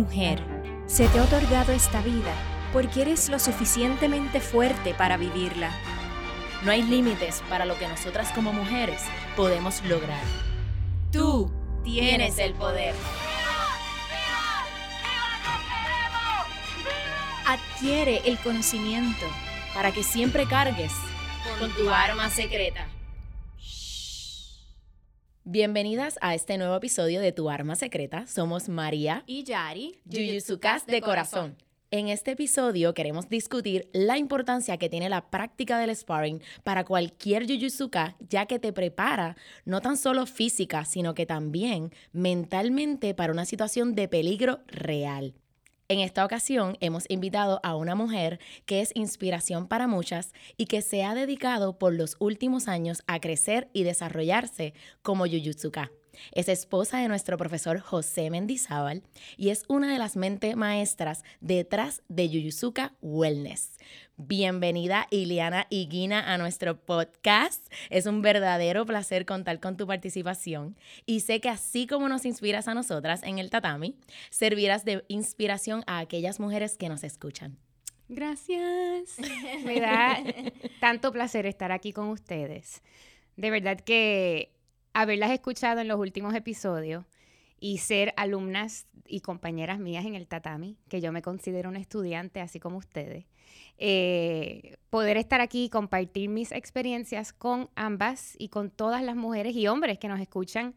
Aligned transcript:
Mujer, 0.00 0.42
se 0.86 1.06
te 1.08 1.18
ha 1.18 1.24
otorgado 1.24 1.72
esta 1.72 2.00
vida 2.00 2.32
porque 2.72 3.02
eres 3.02 3.28
lo 3.28 3.38
suficientemente 3.38 4.40
fuerte 4.40 4.94
para 4.94 5.18
vivirla. 5.18 5.70
No 6.62 6.70
hay 6.70 6.82
límites 6.82 7.42
para 7.50 7.66
lo 7.66 7.76
que 7.76 7.86
nosotras 7.86 8.32
como 8.32 8.50
mujeres 8.50 9.02
podemos 9.36 9.84
lograr. 9.84 10.22
Tú 11.12 11.52
tienes 11.84 12.38
el 12.38 12.54
poder. 12.54 12.94
Adquiere 17.46 18.22
el 18.24 18.38
conocimiento 18.38 19.26
para 19.74 19.92
que 19.92 20.02
siempre 20.02 20.46
cargues 20.46 20.94
con 21.58 21.70
tu 21.72 21.90
arma 21.90 22.30
secreta. 22.30 22.86
Bienvenidas 25.52 26.16
a 26.20 26.36
este 26.36 26.58
nuevo 26.58 26.76
episodio 26.76 27.20
de 27.20 27.32
Tu 27.32 27.50
Arma 27.50 27.74
Secreta. 27.74 28.24
Somos 28.28 28.68
María 28.68 29.24
y 29.26 29.42
Yari, 29.42 30.00
Yuyutsukas 30.04 30.86
de 30.86 31.00
corazón. 31.00 31.56
En 31.90 32.06
este 32.06 32.30
episodio 32.30 32.94
queremos 32.94 33.28
discutir 33.28 33.90
la 33.92 34.16
importancia 34.16 34.76
que 34.76 34.88
tiene 34.88 35.08
la 35.08 35.28
práctica 35.28 35.80
del 35.80 35.90
sparring 35.96 36.40
para 36.62 36.84
cualquier 36.84 37.48
Yuyutsuka, 37.48 38.14
ya 38.20 38.46
que 38.46 38.60
te 38.60 38.72
prepara 38.72 39.36
no 39.64 39.80
tan 39.80 39.96
solo 39.96 40.24
física, 40.26 40.84
sino 40.84 41.14
que 41.14 41.26
también 41.26 41.92
mentalmente 42.12 43.12
para 43.12 43.32
una 43.32 43.44
situación 43.44 43.96
de 43.96 44.06
peligro 44.06 44.60
real. 44.68 45.34
En 45.90 45.98
esta 45.98 46.24
ocasión 46.24 46.76
hemos 46.78 47.04
invitado 47.08 47.58
a 47.64 47.74
una 47.74 47.96
mujer 47.96 48.38
que 48.64 48.80
es 48.80 48.92
inspiración 48.94 49.66
para 49.66 49.88
muchas 49.88 50.32
y 50.56 50.66
que 50.66 50.82
se 50.82 51.02
ha 51.02 51.16
dedicado 51.16 51.80
por 51.80 51.92
los 51.92 52.14
últimos 52.20 52.68
años 52.68 53.02
a 53.08 53.18
crecer 53.18 53.68
y 53.72 53.82
desarrollarse 53.82 54.72
como 55.02 55.26
Yuyutsuka. 55.26 55.90
Es 56.32 56.48
esposa 56.48 56.98
de 56.98 57.08
nuestro 57.08 57.36
profesor 57.36 57.80
José 57.80 58.30
Mendizábal 58.30 59.02
y 59.36 59.50
es 59.50 59.64
una 59.68 59.92
de 59.92 59.98
las 59.98 60.16
mentes 60.16 60.56
maestras 60.56 61.24
detrás 61.40 62.02
de 62.08 62.28
Yuyuzuka 62.28 62.94
Wellness. 63.00 63.78
Bienvenida 64.16 65.06
Iliana 65.10 65.66
Higuina 65.70 66.32
a 66.32 66.36
nuestro 66.36 66.78
podcast. 66.78 67.66
Es 67.88 68.06
un 68.06 68.20
verdadero 68.20 68.84
placer 68.84 69.24
contar 69.24 69.60
con 69.60 69.76
tu 69.76 69.86
participación 69.86 70.76
y 71.06 71.20
sé 71.20 71.40
que 71.40 71.48
así 71.48 71.86
como 71.86 72.08
nos 72.08 72.26
inspiras 72.26 72.68
a 72.68 72.74
nosotras 72.74 73.22
en 73.22 73.38
el 73.38 73.50
tatami, 73.50 73.96
servirás 74.30 74.84
de 74.84 75.04
inspiración 75.08 75.82
a 75.86 75.98
aquellas 75.98 76.38
mujeres 76.38 76.76
que 76.76 76.88
nos 76.88 77.02
escuchan. 77.02 77.56
Gracias. 78.10 79.16
Me 79.64 79.80
da 79.80 80.18
tanto 80.80 81.12
placer 81.12 81.46
estar 81.46 81.72
aquí 81.72 81.92
con 81.92 82.08
ustedes. 82.08 82.82
De 83.36 83.50
verdad 83.50 83.80
que 83.80 84.52
haberlas 84.92 85.30
escuchado 85.30 85.80
en 85.80 85.88
los 85.88 85.98
últimos 85.98 86.34
episodios 86.34 87.04
y 87.58 87.78
ser 87.78 88.14
alumnas 88.16 88.86
y 89.06 89.20
compañeras 89.20 89.78
mías 89.78 90.06
en 90.06 90.14
el 90.14 90.26
tatami, 90.26 90.78
que 90.88 91.00
yo 91.00 91.12
me 91.12 91.22
considero 91.22 91.68
una 91.68 91.78
estudiante 91.78 92.40
así 92.40 92.58
como 92.58 92.78
ustedes, 92.78 93.26
eh, 93.78 94.76
poder 94.88 95.16
estar 95.16 95.40
aquí 95.40 95.64
y 95.64 95.68
compartir 95.68 96.28
mis 96.28 96.52
experiencias 96.52 97.32
con 97.32 97.68
ambas 97.74 98.34
y 98.38 98.48
con 98.48 98.70
todas 98.70 99.02
las 99.02 99.16
mujeres 99.16 99.54
y 99.56 99.66
hombres 99.68 99.98
que 99.98 100.08
nos 100.08 100.20
escuchan 100.20 100.74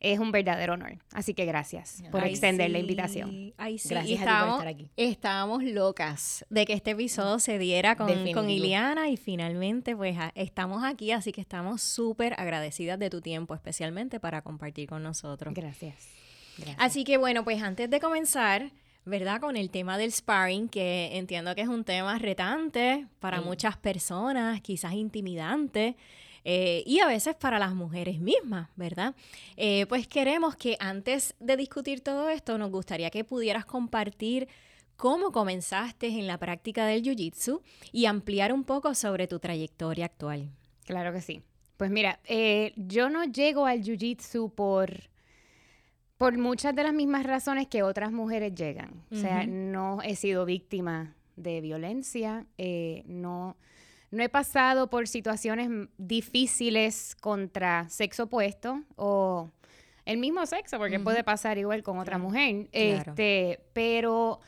es 0.00 0.18
un 0.18 0.32
verdadero 0.32 0.74
honor. 0.74 0.98
Así 1.12 1.34
que 1.34 1.44
gracias 1.46 2.02
por 2.10 2.24
extender 2.24 2.70
la 2.70 2.78
invitación. 2.78 3.54
Ay, 3.56 3.78
sí. 3.78 3.88
Gracias 3.90 4.18
estábamos, 4.20 4.58
por 4.58 4.66
estar 4.68 4.74
aquí. 4.84 4.90
Estábamos 4.96 5.62
locas 5.64 6.44
de 6.50 6.66
que 6.66 6.72
este 6.74 6.90
episodio 6.92 7.38
se 7.38 7.58
diera 7.58 7.96
con, 7.96 8.32
con 8.32 8.50
Iliana 8.50 9.08
y 9.08 9.16
finalmente 9.16 9.96
pues 9.96 10.16
a- 10.18 10.32
estamos 10.34 10.84
aquí, 10.84 11.10
así 11.12 11.32
que 11.32 11.40
estamos 11.40 11.82
súper 11.82 12.34
agradecidas 12.38 12.98
de 12.98 13.10
tu 13.10 13.20
tiempo, 13.20 13.54
especialmente 13.54 14.20
para 14.20 14.42
compartir 14.42 14.88
con 14.88 15.02
nosotros. 15.02 15.54
Gracias. 15.54 15.96
Gracias. 16.56 16.76
Así 16.78 17.04
que 17.04 17.16
bueno, 17.16 17.42
pues 17.44 17.62
antes 17.62 17.90
de 17.90 17.98
comenzar, 18.00 18.70
¿verdad? 19.06 19.40
Con 19.40 19.56
el 19.56 19.70
tema 19.70 19.98
del 19.98 20.12
sparring, 20.12 20.68
que 20.68 21.16
entiendo 21.16 21.54
que 21.54 21.60
es 21.62 21.68
un 21.68 21.84
tema 21.84 22.18
retante 22.18 23.06
para 23.20 23.38
Sí. 23.40 23.44
muchas 23.44 23.76
personas, 23.76 24.60
quizás 24.60 24.92
intimidante. 24.94 25.96
Eh, 26.44 26.82
y 26.86 27.00
a 27.00 27.06
veces 27.06 27.34
para 27.34 27.58
las 27.58 27.74
mujeres 27.74 28.20
mismas, 28.20 28.68
¿verdad? 28.76 29.14
Eh, 29.56 29.86
pues 29.88 30.06
queremos 30.06 30.56
que 30.56 30.76
antes 30.78 31.34
de 31.40 31.56
discutir 31.56 32.00
todo 32.00 32.28
esto, 32.28 32.58
nos 32.58 32.70
gustaría 32.70 33.10
que 33.10 33.24
pudieras 33.24 33.64
compartir 33.64 34.48
cómo 34.96 35.32
comenzaste 35.32 36.06
en 36.06 36.26
la 36.26 36.38
práctica 36.38 36.86
del 36.86 37.02
Jiu-Jitsu 37.02 37.60
y 37.92 38.06
ampliar 38.06 38.52
un 38.52 38.64
poco 38.64 38.94
sobre 38.94 39.26
tu 39.26 39.38
trayectoria 39.38 40.04
actual. 40.04 40.50
Claro 40.84 41.12
que 41.12 41.20
sí. 41.20 41.42
Pues 41.76 41.90
mira, 41.90 42.20
eh, 42.24 42.72
yo 42.76 43.10
no 43.10 43.24
llego 43.24 43.66
al 43.66 43.82
jiu-jitsu 43.82 44.52
por, 44.54 44.90
por 46.18 46.38
muchas 46.38 46.74
de 46.74 46.84
las 46.84 46.94
mismas 46.94 47.24
razones 47.24 47.66
que 47.66 47.82
otras 47.82 48.12
mujeres 48.12 48.54
llegan. 48.54 49.02
O 49.10 49.16
sea, 49.16 49.44
no 49.46 50.00
he 50.02 50.14
sido 50.14 50.44
víctima 50.44 51.14
de 51.36 51.60
violencia, 51.60 52.46
eh, 52.58 53.02
no, 53.06 53.56
no 54.14 54.22
he 54.22 54.28
pasado 54.28 54.88
por 54.88 55.08
situaciones 55.08 55.88
difíciles 55.98 57.16
contra 57.20 57.88
sexo 57.88 58.24
opuesto 58.24 58.82
o 58.96 59.50
el 60.04 60.18
mismo 60.18 60.44
sexo, 60.46 60.78
porque 60.78 61.00
puede 61.00 61.24
pasar 61.24 61.58
igual 61.58 61.82
con 61.82 61.98
otra 61.98 62.18
mujer. 62.18 62.68
claro. 62.70 63.10
Este, 63.10 63.60
pero 63.72 64.40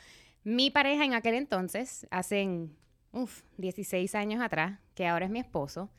mi 0.44 0.71
pareja 0.71 1.04
en 1.04 1.15
aquel 1.15 1.34
entonces, 1.34 2.06
hace 2.10 2.69
uf, 3.12 3.43
16 3.56 4.15
años 4.15 4.43
atrás, 4.43 4.78
que 4.94 5.06
ahora 5.06 5.25
es 5.25 5.31
mi 5.31 5.41
esposo, 5.41 5.91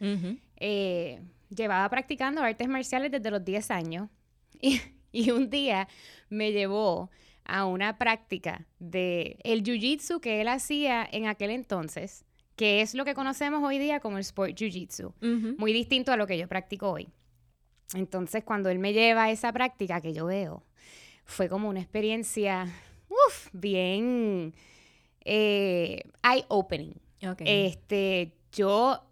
eh, 0.58 1.22
llevaba 1.50 1.90
practicando 1.90 2.42
artes 2.42 2.68
marciales 2.68 3.12
desde 3.12 3.32
los 3.32 3.44
10 3.44 3.72
años 3.72 4.10
y, 4.62 4.80
y 5.12 5.32
un 5.32 5.50
día 5.50 5.88
me 6.30 6.52
llevó 6.52 7.10
a 7.44 7.66
una 7.66 7.98
práctica 7.98 8.68
de 8.80 9.40
el 9.44 9.64
jiu-jitsu 9.64 10.20
que 10.20 10.42
él 10.42 10.50
hacía 10.50 11.08
en 11.12 11.28
aquel 11.28 11.50
entonces, 11.50 12.26
que 12.58 12.82
es 12.82 12.96
lo 12.96 13.06
que 13.06 13.14
conocemos 13.14 13.64
hoy 13.64 13.78
día 13.78 14.02
como 14.02 14.18
el 14.18 14.22
sport 14.22 14.54
jiu-jitsu, 14.54 15.14
muy 15.58 15.72
distinto 15.72 16.12
a 16.12 16.18
lo 16.18 16.28
que 16.28 16.38
yo 16.38 16.48
practico 16.48 16.92
hoy. 16.92 17.08
Entonces, 17.94 18.44
cuando 18.44 18.70
él 18.70 18.80
me 18.80 18.92
lleva 18.92 19.26
a 19.26 19.32
esa 19.32 19.54
práctica 19.54 20.02
que 20.02 20.12
yo 20.12 20.26
veo, 20.26 20.64
fue 21.24 21.48
como 21.48 21.70
una 21.70 21.80
experiencia, 21.80 22.66
uf, 23.10 23.48
bien 23.54 24.54
eh, 25.24 26.02
eye-opening. 26.24 26.94
Este, 27.40 28.34
yo 28.52 29.07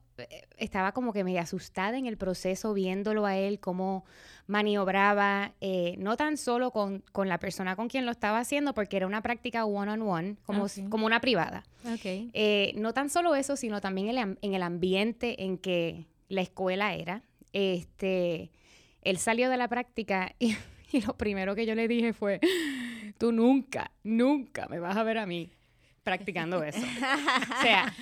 estaba 0.58 0.92
como 0.94 1.12
que 1.14 1.24
medio 1.24 1.42
asustada 1.42 1.98
en 1.98 2.06
el 2.06 2.18
proceso 2.18 2.74
viéndolo 2.74 3.26
a 3.26 3.36
él, 3.38 3.60
cómo 3.60 4.06
maniobraba, 4.48 5.52
eh, 5.62 5.96
no 5.98 6.18
tan 6.18 6.38
solo 6.38 6.72
con, 6.72 7.04
con 7.12 7.28
la 7.30 7.38
persona 7.40 7.76
con 7.76 7.88
quien 7.90 8.06
lo 8.06 8.12
estaba 8.12 8.40
haciendo, 8.40 8.74
porque 8.74 8.98
era 8.98 9.08
una 9.08 9.22
práctica 9.22 9.66
one-on-one, 9.66 10.38
como, 10.46 10.66
s- 10.68 10.82
Ok. 10.84 10.90
como 10.90 11.06
una 11.06 11.20
privada. 11.20 11.64
Ok. 11.86 12.02
Eh, 12.34 12.74
no 12.78 12.94
tan 12.94 13.10
solo 13.10 13.36
eso, 13.36 13.56
sino 13.56 13.82
también 13.82 14.08
el 14.10 14.38
en 14.42 14.54
el 14.54 14.64
ambiente 14.64 15.44
en 15.44 15.58
que 15.58 16.06
la 16.30 16.42
escuela 16.42 16.94
era. 16.96 17.22
Este, 17.54 18.50
él 19.02 19.18
salió 19.18 19.50
de 19.50 19.58
la 19.58 19.68
práctica 19.68 20.34
y, 20.40 20.56
y 20.92 21.02
lo 21.02 21.16
primero 21.18 21.56
que 21.56 21.66
yo 21.66 21.76
le 21.76 21.88
dije 21.88 22.14
fue, 22.14 22.40
tú 23.18 23.32
nunca, 23.32 23.92
nunca 24.04 24.68
me 24.68 24.80
vas 24.80 24.96
a 24.98 25.04
ver 25.04 25.18
a 25.18 25.26
mí 25.26 25.52
practicando 26.04 26.64
eso. 26.64 26.80
o 27.60 27.62
sea, 27.62 27.94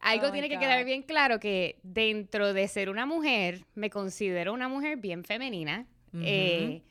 algo 0.00 0.28
Oh 0.28 0.32
tiene 0.32 0.48
que 0.48 0.58
quedar 0.58 0.84
bien 0.84 1.02
claro 1.02 1.38
que 1.38 1.78
dentro 1.82 2.52
de 2.52 2.66
ser 2.68 2.90
una 2.90 3.06
mujer, 3.06 3.64
me 3.74 3.90
considero 3.90 4.52
una 4.52 4.68
mujer 4.68 4.96
bien 4.96 5.24
femenina, 5.24 5.86
eh, 6.14 6.82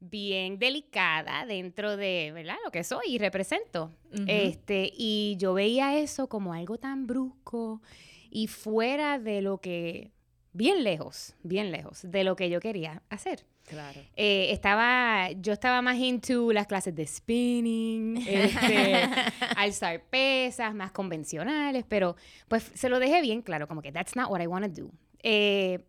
bien 0.00 0.58
delicada 0.58 1.46
dentro 1.46 1.96
de, 1.96 2.32
¿verdad? 2.34 2.56
Lo 2.64 2.70
que 2.70 2.84
soy 2.84 3.14
y 3.14 3.18
represento. 3.18 3.92
Este, 4.26 4.90
y 4.94 5.36
yo 5.38 5.54
veía 5.54 5.98
eso 5.98 6.28
como 6.28 6.52
algo 6.54 6.78
tan 6.78 7.06
brusco 7.06 7.82
y 8.30 8.46
fuera 8.48 9.18
de 9.18 9.42
lo 9.42 9.58
que, 9.58 10.10
bien 10.56 10.84
lejos, 10.84 11.34
bien 11.42 11.70
lejos 11.70 12.00
de 12.02 12.24
lo 12.24 12.34
que 12.34 12.48
yo 12.48 12.60
quería 12.60 13.02
hacer. 13.10 13.44
Claro. 13.66 14.00
Eh, 14.16 14.48
estaba, 14.52 15.30
yo 15.32 15.52
estaba 15.52 15.82
más 15.82 15.96
into 15.98 16.52
las 16.52 16.66
clases 16.66 16.94
de 16.94 17.06
spinning, 17.06 18.16
este, 18.26 19.08
alzar 19.56 20.02
pesas, 20.04 20.74
más 20.74 20.92
convencionales, 20.92 21.84
pero 21.88 22.16
pues 22.48 22.70
se 22.74 22.88
lo 22.88 22.98
dejé 22.98 23.20
bien 23.20 23.42
claro, 23.42 23.68
como 23.68 23.82
que 23.82 23.92
that's 23.92 24.16
not 24.16 24.30
what 24.30 24.40
I 24.40 24.46
want 24.46 24.64
to 24.66 24.82
do. 24.82 24.90
Eh, 25.22 25.80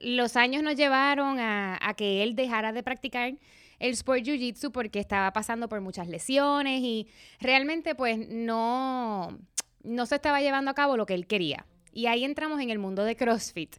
los 0.00 0.36
años 0.36 0.62
nos 0.62 0.76
llevaron 0.76 1.40
a, 1.40 1.78
a 1.82 1.94
que 1.94 2.22
él 2.22 2.34
dejara 2.34 2.72
de 2.72 2.82
practicar 2.82 3.34
el 3.80 3.92
sport 3.92 4.22
jiu-jitsu 4.22 4.70
porque 4.70 5.00
estaba 5.00 5.32
pasando 5.32 5.68
por 5.68 5.80
muchas 5.80 6.06
lesiones 6.06 6.80
y 6.80 7.08
realmente 7.40 7.94
pues 7.94 8.18
no, 8.28 9.36
no 9.82 10.06
se 10.06 10.14
estaba 10.14 10.40
llevando 10.40 10.70
a 10.70 10.74
cabo 10.74 10.96
lo 10.96 11.06
que 11.06 11.14
él 11.14 11.26
quería. 11.26 11.66
Y 11.92 12.06
ahí 12.06 12.24
entramos 12.24 12.60
en 12.60 12.70
el 12.70 12.78
mundo 12.78 13.04
de 13.04 13.16
CrossFit. 13.16 13.76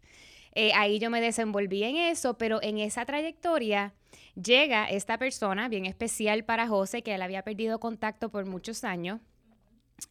Eh, 0.53 0.71
ahí 0.73 0.99
yo 0.99 1.09
me 1.09 1.21
desenvolví 1.21 1.83
en 1.83 1.95
eso, 1.95 2.37
pero 2.37 2.61
en 2.61 2.77
esa 2.77 3.05
trayectoria 3.05 3.93
llega 4.41 4.89
esta 4.89 5.17
persona 5.17 5.69
bien 5.69 5.85
especial 5.85 6.43
para 6.43 6.67
José, 6.67 7.03
que 7.03 7.13
él 7.13 7.21
había 7.21 7.43
perdido 7.43 7.79
contacto 7.79 8.29
por 8.29 8.45
muchos 8.45 8.83
años, 8.83 9.21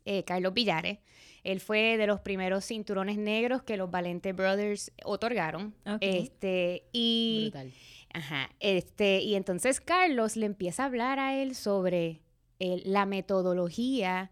eh, 0.04 0.24
Carlos 0.24 0.54
Villares. 0.54 0.98
Él 1.42 1.60
fue 1.60 1.96
de 1.96 2.06
los 2.06 2.20
primeros 2.20 2.64
cinturones 2.66 3.16
negros 3.16 3.62
que 3.62 3.76
los 3.76 3.90
Valente 3.90 4.32
Brothers 4.32 4.92
otorgaron. 5.04 5.74
Ok. 5.86 5.98
Este, 6.00 6.84
y, 6.92 7.50
Brutal. 7.50 7.72
ajá, 8.12 8.50
este, 8.60 9.20
y 9.20 9.34
entonces 9.34 9.80
Carlos 9.80 10.36
le 10.36 10.46
empieza 10.46 10.82
a 10.82 10.86
hablar 10.86 11.18
a 11.18 11.34
él 11.36 11.54
sobre 11.54 12.20
la 12.58 13.06
metodología 13.06 14.30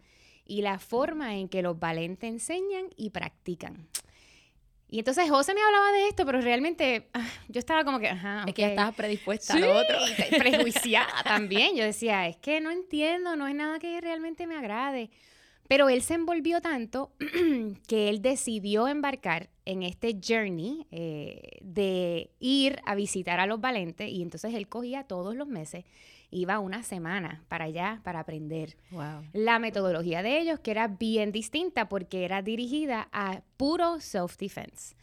y 0.49 0.63
la 0.63 0.81
forma 0.81 1.37
en 1.37 1.49
que 1.49 1.63
los 1.63 1.79
valentes 1.79 2.29
enseñan 2.29 2.87
y 2.97 3.11
practican. 3.11 3.87
Y 4.91 4.99
entonces 5.01 5.29
José 5.29 5.53
me 5.55 5.61
hablaba 5.61 5.93
de 5.93 6.09
esto, 6.09 6.25
pero 6.25 6.41
realmente 6.41 7.09
ah, 7.13 7.29
yo 7.49 7.59
estaba 7.59 7.85
como 7.85 8.01
que, 8.01 8.09
ajá, 8.09 8.45
Es 8.47 8.55
que 8.55 8.63
ya 8.63 8.69
estabas 8.69 8.95
predispuesta 8.95 9.53
sí, 9.53 9.63
a 9.63 9.67
lo 9.67 9.77
otro. 9.77 9.99
prejuiciada 10.39 11.13
también. 11.25 11.77
Yo 11.77 11.85
decía, 11.85 12.27
es 12.27 12.39
que 12.39 12.61
no 12.61 12.71
entiendo, 12.71 13.37
no 13.37 13.47
es 13.47 13.55
nada 13.55 13.79
que 13.79 14.01
realmente 14.01 14.47
me 14.47 14.57
agrade. 14.57 15.11
Pero 15.69 15.91
él 15.91 16.01
se 16.01 16.15
envolvió 16.15 16.63
tanto 16.63 17.13
que 17.87 18.09
él 18.09 18.23
decidió 18.23 18.89
embarcar 18.89 19.51
en 19.67 19.83
este 19.83 20.19
journey 20.27 20.87
eh, 20.91 21.59
de 21.61 22.31
ir 22.41 22.81
a 22.87 22.95
visitar 22.95 23.39
a 23.39 23.47
los 23.47 23.61
valentes 23.61 24.09
y 24.09 24.23
entonces 24.23 24.55
él 24.55 24.67
cogía 24.67 25.05
todos 25.05 25.37
los 25.37 25.47
meses 25.47 25.85
iba 26.31 26.59
una 26.59 26.83
semana 26.83 27.43
para 27.49 27.65
allá 27.65 28.01
para 28.05 28.21
aprender 28.21 28.77
la 29.33 29.59
metodología 29.59 30.23
de 30.23 30.41
ellos, 30.41 30.61
que 30.61 30.71
era 30.71 30.89
bien 30.89 31.33
distinta 31.33 31.89
porque 31.89 32.25
era 32.25 32.43
dirigida 32.43 33.09
a 33.13 33.43
puro 33.57 34.01
self-defense. 34.01 34.95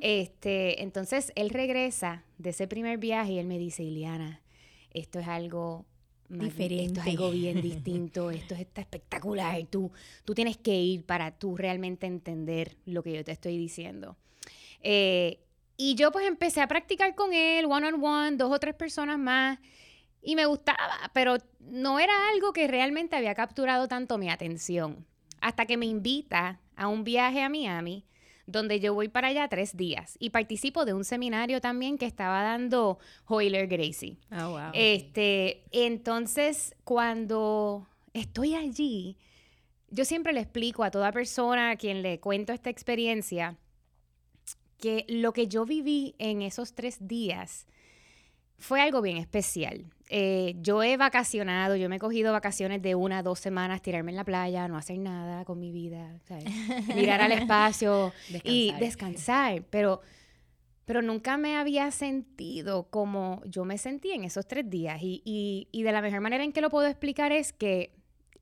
este, 0.00 0.82
entonces 0.82 1.32
él 1.36 1.50
regresa 1.50 2.24
de 2.38 2.50
ese 2.50 2.68
primer 2.68 2.98
viaje 2.98 3.32
y 3.32 3.38
él 3.38 3.46
me 3.46 3.58
dice, 3.58 3.82
Iliana, 3.82 4.42
esto 4.90 5.18
es 5.18 5.28
algo 5.28 5.86
diferente. 6.28 6.84
Esto 6.84 7.00
es 7.00 7.06
algo 7.06 7.30
bien 7.30 7.62
distinto, 7.62 8.30
esto 8.30 8.54
está 8.54 8.82
espectacular. 8.82 9.64
Tú, 9.66 9.90
tú 10.24 10.34
tienes 10.34 10.56
que 10.58 10.74
ir 10.74 11.04
para 11.04 11.30
tú 11.30 11.56
realmente 11.56 12.06
entender 12.06 12.76
lo 12.84 13.02
que 13.02 13.12
yo 13.12 13.24
te 13.24 13.32
estoy 13.32 13.56
diciendo. 13.56 14.16
Eh, 14.80 15.40
y 15.76 15.94
yo 15.96 16.12
pues 16.12 16.26
empecé 16.26 16.60
a 16.60 16.68
practicar 16.68 17.14
con 17.14 17.32
él, 17.32 17.64
one 17.64 17.88
on 17.88 18.04
one, 18.04 18.36
dos 18.36 18.52
o 18.52 18.58
tres 18.60 18.74
personas 18.74 19.18
más 19.18 19.58
y 20.24 20.36
me 20.36 20.46
gustaba, 20.46 21.10
pero 21.12 21.36
no 21.60 21.98
era 21.98 22.12
algo 22.32 22.52
que 22.52 22.66
realmente 22.66 23.14
había 23.14 23.34
capturado 23.34 23.86
tanto 23.88 24.18
mi 24.18 24.30
atención. 24.30 25.06
Hasta 25.40 25.66
que 25.66 25.76
me 25.76 25.86
invita 25.86 26.60
a 26.74 26.88
un 26.88 27.04
viaje 27.04 27.42
a 27.42 27.50
Miami, 27.50 28.06
donde 28.46 28.80
yo 28.80 28.94
voy 28.94 29.08
para 29.08 29.28
allá 29.28 29.48
tres 29.48 29.76
días 29.76 30.16
y 30.18 30.30
participo 30.30 30.84
de 30.84 30.94
un 30.94 31.04
seminario 31.04 31.60
también 31.60 31.98
que 31.98 32.06
estaba 32.06 32.42
dando 32.42 32.98
Hoyler 33.26 33.66
Gracie. 33.66 34.16
Oh, 34.32 34.50
wow. 34.50 34.70
Este, 34.72 35.64
entonces, 35.72 36.74
cuando 36.84 37.86
estoy 38.14 38.54
allí, 38.54 39.18
yo 39.90 40.04
siempre 40.04 40.32
le 40.32 40.40
explico 40.40 40.84
a 40.84 40.90
toda 40.90 41.12
persona 41.12 41.70
a 41.70 41.76
quien 41.76 42.02
le 42.02 42.20
cuento 42.20 42.52
esta 42.52 42.70
experiencia 42.70 43.56
que 44.78 45.04
lo 45.08 45.32
que 45.32 45.48
yo 45.48 45.64
viví 45.64 46.14
en 46.18 46.42
esos 46.42 46.74
tres 46.74 47.06
días 47.06 47.66
fue 48.58 48.80
algo 48.80 49.00
bien 49.02 49.18
especial. 49.18 49.93
Eh, 50.10 50.54
yo 50.60 50.82
he 50.82 50.96
vacacionado, 50.96 51.76
yo 51.76 51.88
me 51.88 51.96
he 51.96 51.98
cogido 51.98 52.32
vacaciones 52.32 52.82
de 52.82 52.94
una, 52.94 53.22
dos 53.22 53.40
semanas, 53.40 53.80
tirarme 53.80 54.10
en 54.10 54.16
la 54.16 54.24
playa, 54.24 54.68
no 54.68 54.76
hacer 54.76 54.98
nada 54.98 55.44
con 55.44 55.58
mi 55.58 55.70
vida, 55.70 56.20
mirar 56.94 57.22
al 57.22 57.32
espacio 57.32 58.12
y 58.42 58.72
descansar, 58.78 59.62
pero, 59.70 60.02
pero 60.84 61.00
nunca 61.00 61.38
me 61.38 61.56
había 61.56 61.90
sentido 61.90 62.84
como 62.90 63.42
yo 63.46 63.64
me 63.64 63.78
sentí 63.78 64.10
en 64.10 64.24
esos 64.24 64.46
tres 64.46 64.68
días. 64.68 64.98
Y, 65.00 65.68
y 65.72 65.82
de 65.82 65.92
la 65.92 66.02
mejor 66.02 66.20
manera 66.20 66.44
en 66.44 66.52
que 66.52 66.60
lo 66.60 66.68
puedo 66.68 66.86
explicar 66.86 67.32
es 67.32 67.52
que 67.52 67.92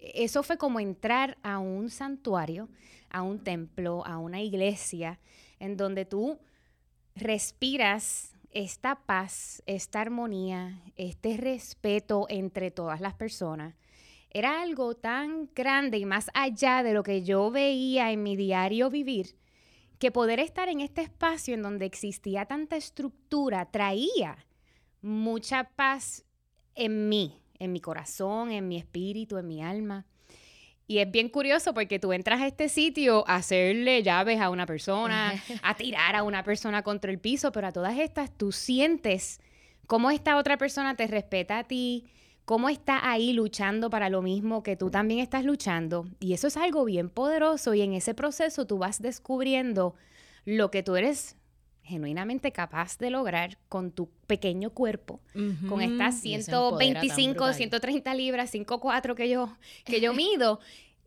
eso 0.00 0.42
fue 0.42 0.58
como 0.58 0.80
entrar 0.80 1.38
a 1.42 1.58
un 1.58 1.90
santuario, 1.90 2.68
a 3.08 3.22
un 3.22 3.38
templo, 3.38 4.04
a 4.04 4.18
una 4.18 4.40
iglesia, 4.40 5.20
en 5.60 5.76
donde 5.76 6.04
tú 6.04 6.40
respiras 7.14 8.31
esta 8.52 8.96
paz, 9.06 9.62
esta 9.66 10.00
armonía, 10.00 10.82
este 10.96 11.36
respeto 11.36 12.26
entre 12.28 12.70
todas 12.70 13.00
las 13.00 13.14
personas, 13.14 13.74
era 14.30 14.62
algo 14.62 14.94
tan 14.94 15.50
grande 15.54 15.98
y 15.98 16.04
más 16.04 16.30
allá 16.34 16.82
de 16.82 16.94
lo 16.94 17.02
que 17.02 17.22
yo 17.22 17.50
veía 17.50 18.12
en 18.12 18.22
mi 18.22 18.36
diario 18.36 18.88
vivir, 18.88 19.36
que 19.98 20.10
poder 20.10 20.40
estar 20.40 20.68
en 20.68 20.80
este 20.80 21.02
espacio 21.02 21.54
en 21.54 21.62
donde 21.62 21.84
existía 21.84 22.46
tanta 22.46 22.76
estructura 22.76 23.70
traía 23.70 24.36
mucha 25.02 25.64
paz 25.76 26.24
en 26.74 27.08
mí, 27.08 27.42
en 27.58 27.72
mi 27.72 27.80
corazón, 27.80 28.50
en 28.50 28.68
mi 28.68 28.78
espíritu, 28.78 29.36
en 29.36 29.48
mi 29.48 29.62
alma. 29.62 30.06
Y 30.92 30.98
es 30.98 31.10
bien 31.10 31.30
curioso 31.30 31.72
porque 31.72 31.98
tú 31.98 32.12
entras 32.12 32.42
a 32.42 32.46
este 32.46 32.68
sitio 32.68 33.24
a 33.26 33.36
hacerle 33.36 34.02
llaves 34.02 34.38
a 34.42 34.50
una 34.50 34.66
persona, 34.66 35.32
a 35.62 35.74
tirar 35.74 36.14
a 36.16 36.22
una 36.22 36.42
persona 36.42 36.82
contra 36.82 37.10
el 37.10 37.18
piso, 37.18 37.50
pero 37.50 37.68
a 37.68 37.72
todas 37.72 37.98
estas 37.98 38.30
tú 38.30 38.52
sientes 38.52 39.40
cómo 39.86 40.10
esta 40.10 40.36
otra 40.36 40.58
persona 40.58 40.94
te 40.94 41.06
respeta 41.06 41.60
a 41.60 41.64
ti, 41.64 42.04
cómo 42.44 42.68
está 42.68 43.10
ahí 43.10 43.32
luchando 43.32 43.88
para 43.88 44.10
lo 44.10 44.20
mismo 44.20 44.62
que 44.62 44.76
tú 44.76 44.90
también 44.90 45.20
estás 45.20 45.46
luchando. 45.46 46.06
Y 46.20 46.34
eso 46.34 46.46
es 46.46 46.58
algo 46.58 46.84
bien 46.84 47.08
poderoso 47.08 47.72
y 47.72 47.80
en 47.80 47.94
ese 47.94 48.12
proceso 48.12 48.66
tú 48.66 48.76
vas 48.76 49.00
descubriendo 49.00 49.94
lo 50.44 50.70
que 50.70 50.82
tú 50.82 50.96
eres 50.96 51.36
genuinamente 51.92 52.50
capaz 52.50 52.98
de 52.98 53.10
lograr 53.10 53.58
con 53.68 53.92
tu 53.92 54.08
pequeño 54.26 54.70
cuerpo, 54.70 55.20
con 55.68 55.80
estas 55.80 56.20
125, 56.20 57.52
130 57.52 58.14
libras, 58.14 58.52
5'4 58.52 59.14
que 59.14 59.28
yo, 59.28 59.56
que 59.84 60.00
yo 60.00 60.12
mido. 60.14 60.58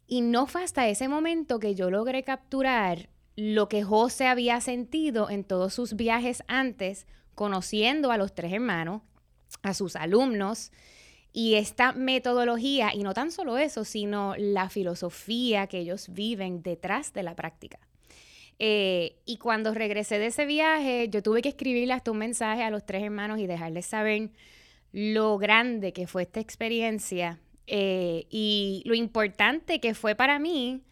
y 0.07 0.21
no 0.21 0.45
fue 0.45 0.63
hasta 0.63 0.87
ese 0.87 1.07
momento 1.07 1.59
que 1.59 1.73
yo 1.75 1.89
logré 1.89 2.23
capturar 2.23 3.09
lo 3.35 3.67
que 3.67 3.83
José 3.83 4.27
había 4.27 4.61
sentido 4.61 5.29
en 5.29 5.43
todos 5.43 5.73
sus 5.73 5.95
viajes 5.95 6.43
antes, 6.47 7.05
conociendo 7.33 8.11
a 8.11 8.17
los 8.17 8.33
tres 8.33 8.53
hermanos, 8.53 9.01
a 9.61 9.73
sus 9.73 9.95
alumnos, 9.95 10.71
y 11.33 11.55
esta 11.55 11.91
metodología, 11.91 12.93
y 12.93 13.03
no 13.03 13.13
tan 13.13 13.29
solo 13.31 13.57
eso, 13.57 13.83
sino 13.83 14.35
la 14.37 14.69
filosofía 14.69 15.67
que 15.67 15.79
ellos 15.79 16.07
viven 16.09 16.61
detrás 16.63 17.11
de 17.11 17.23
la 17.23 17.35
práctica. 17.35 17.77
Eh, 18.57 19.17
y 19.25 19.37
cuando 19.37 19.73
regresé 19.73 20.17
de 20.19 20.27
ese 20.27 20.45
viaje, 20.45 21.09
yo 21.09 21.21
tuve 21.21 21.41
que 21.41 21.49
escribirle 21.49 21.93
hasta 21.93 22.11
un 22.11 22.17
mensaje 22.17 22.63
a 22.63 22.69
los 22.69 22.85
tres 22.85 23.03
hermanos 23.03 23.39
y 23.39 23.47
dejarles 23.47 23.85
saber 23.85 24.29
lo 24.91 25.37
grande 25.37 25.91
que 25.91 26.07
fue 26.07 26.21
esta 26.23 26.39
experiencia 26.39 27.39
eh, 27.67 28.27
y 28.29 28.81
lo 28.85 28.95
importante 28.95 29.79
que 29.79 29.93
fue 29.93 30.15
para 30.15 30.39
mí, 30.39 30.83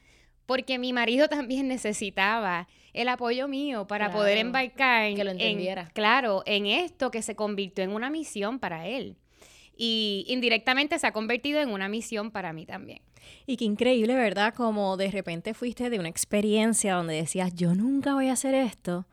porque 0.46 0.78
mi 0.78 0.92
marido 0.92 1.28
también 1.30 1.68
necesitaba 1.68 2.68
el 2.92 3.08
apoyo 3.08 3.48
mío 3.48 3.88
para 3.88 4.12
poder 4.12 4.38
embarcar 4.38 5.14
que 5.16 5.24
lo 5.24 5.32
entendiera. 5.32 5.84
En, 5.84 5.90
claro, 5.90 6.44
en 6.46 6.66
esto 6.68 7.12
que 7.12 7.22
se 7.22 7.36
convirtió 7.36 7.84
en 7.84 7.92
una 7.92 8.10
misión 8.10 8.60
para 8.60 8.88
él. 8.88 9.16
Y 9.76 10.26
indirectamente 10.28 11.00
se 11.00 11.08
ha 11.08 11.12
convertido 11.12 11.60
en 11.60 11.70
una 11.70 11.90
misión 11.90 12.32
para 12.32 12.54
mí 12.54 12.66
también. 12.66 13.02
Y 13.46 13.58
qué 13.58 13.66
increíble, 13.66 14.16
¿verdad? 14.16 14.54
Como 14.54 14.98
de 14.98 15.10
repente 15.12 15.54
fuiste 15.54 15.90
de 15.90 16.00
una 16.00 16.10
experiencia 16.10 16.96
donde 16.96 17.16
decías, 17.16 17.54
yo 17.54 17.74
nunca 17.74 18.14
voy 18.14 18.28
a 18.30 18.34
hacer 18.34 18.54
esto. 18.54 19.06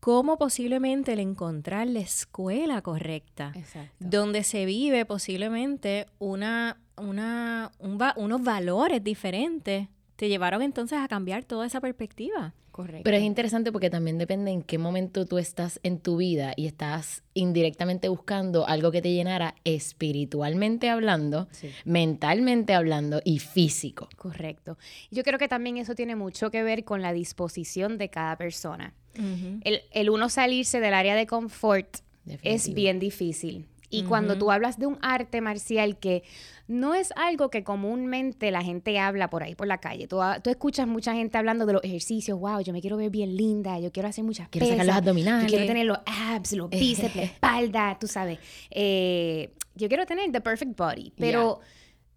¿Cómo 0.00 0.36
posiblemente 0.36 1.14
el 1.14 1.20
encontrar 1.20 1.86
la 1.86 2.00
escuela 2.00 2.82
correcta? 2.82 3.52
Exacto. 3.54 3.90
Donde 3.98 4.44
se 4.44 4.66
vive 4.66 5.06
posiblemente 5.06 6.06
una, 6.18 6.78
una, 6.98 7.72
unos 7.78 8.42
valores 8.42 9.02
diferentes, 9.02 9.88
te 10.16 10.28
llevaron 10.28 10.62
entonces 10.62 10.98
a 10.98 11.08
cambiar 11.08 11.44
toda 11.44 11.66
esa 11.66 11.80
perspectiva. 11.80 12.54
Correcto. 12.70 13.04
Pero 13.04 13.16
es 13.16 13.22
interesante 13.22 13.70
porque 13.70 13.88
también 13.88 14.18
depende 14.18 14.50
en 14.50 14.62
qué 14.62 14.78
momento 14.78 15.26
tú 15.26 15.38
estás 15.38 15.78
en 15.84 16.00
tu 16.00 16.16
vida 16.16 16.54
y 16.56 16.66
estás 16.66 17.22
indirectamente 17.32 18.08
buscando 18.08 18.66
algo 18.66 18.90
que 18.90 19.00
te 19.00 19.12
llenara 19.12 19.54
espiritualmente 19.62 20.90
hablando, 20.90 21.46
mentalmente 21.84 22.74
hablando 22.74 23.20
y 23.24 23.38
físico. 23.38 24.08
Correcto. 24.16 24.76
Yo 25.12 25.22
creo 25.22 25.38
que 25.38 25.46
también 25.46 25.76
eso 25.76 25.94
tiene 25.94 26.16
mucho 26.16 26.50
que 26.50 26.64
ver 26.64 26.82
con 26.82 27.00
la 27.00 27.12
disposición 27.12 27.96
de 27.96 28.08
cada 28.08 28.36
persona. 28.36 28.92
el, 29.14 29.82
el, 29.92 30.10
uno 30.10 30.28
salirse 30.28 30.80
del 30.80 30.94
área 30.94 31.14
de 31.14 31.28
confort 31.28 31.98
es 32.42 32.74
bien 32.74 32.98
difícil. 32.98 33.68
Y 33.90 34.04
cuando 34.04 34.36
tú 34.36 34.50
hablas 34.50 34.78
de 34.78 34.86
un 34.86 34.98
arte 35.02 35.40
marcial 35.40 35.98
que 35.98 36.24
no 36.66 36.94
es 36.94 37.12
algo 37.16 37.50
que 37.50 37.62
comúnmente 37.62 38.50
la 38.50 38.62
gente 38.62 38.98
habla 38.98 39.30
por 39.30 39.42
ahí, 39.42 39.54
por 39.54 39.66
la 39.66 39.78
calle. 39.78 40.08
Tú, 40.08 40.18
tú 40.42 40.50
escuchas 40.50 40.86
mucha 40.86 41.14
gente 41.14 41.38
hablando 41.38 41.66
de 41.66 41.74
los 41.74 41.84
ejercicios. 41.84 42.38
Wow, 42.38 42.60
yo 42.60 42.72
me 42.72 42.80
quiero 42.80 42.96
ver 42.96 43.10
bien 43.10 43.36
linda, 43.36 43.78
yo 43.78 43.92
quiero 43.92 44.08
hacer 44.08 44.24
muchas 44.24 44.48
quiero 44.48 44.66
sacar 44.66 44.86
los 44.86 44.96
abdominales. 44.96 45.44
Yo 45.44 45.56
quiero 45.56 45.66
tener 45.66 45.86
los 45.86 45.98
abs, 46.06 46.52
los 46.52 46.70
bíceps, 46.70 47.14
la 47.14 47.22
espalda, 47.22 47.98
tú 48.00 48.06
sabes. 48.06 48.38
Eh, 48.70 49.52
yo 49.74 49.88
quiero 49.88 50.06
tener 50.06 50.30
the 50.32 50.40
perfect 50.40 50.76
body. 50.76 51.12
Pero, 51.16 51.60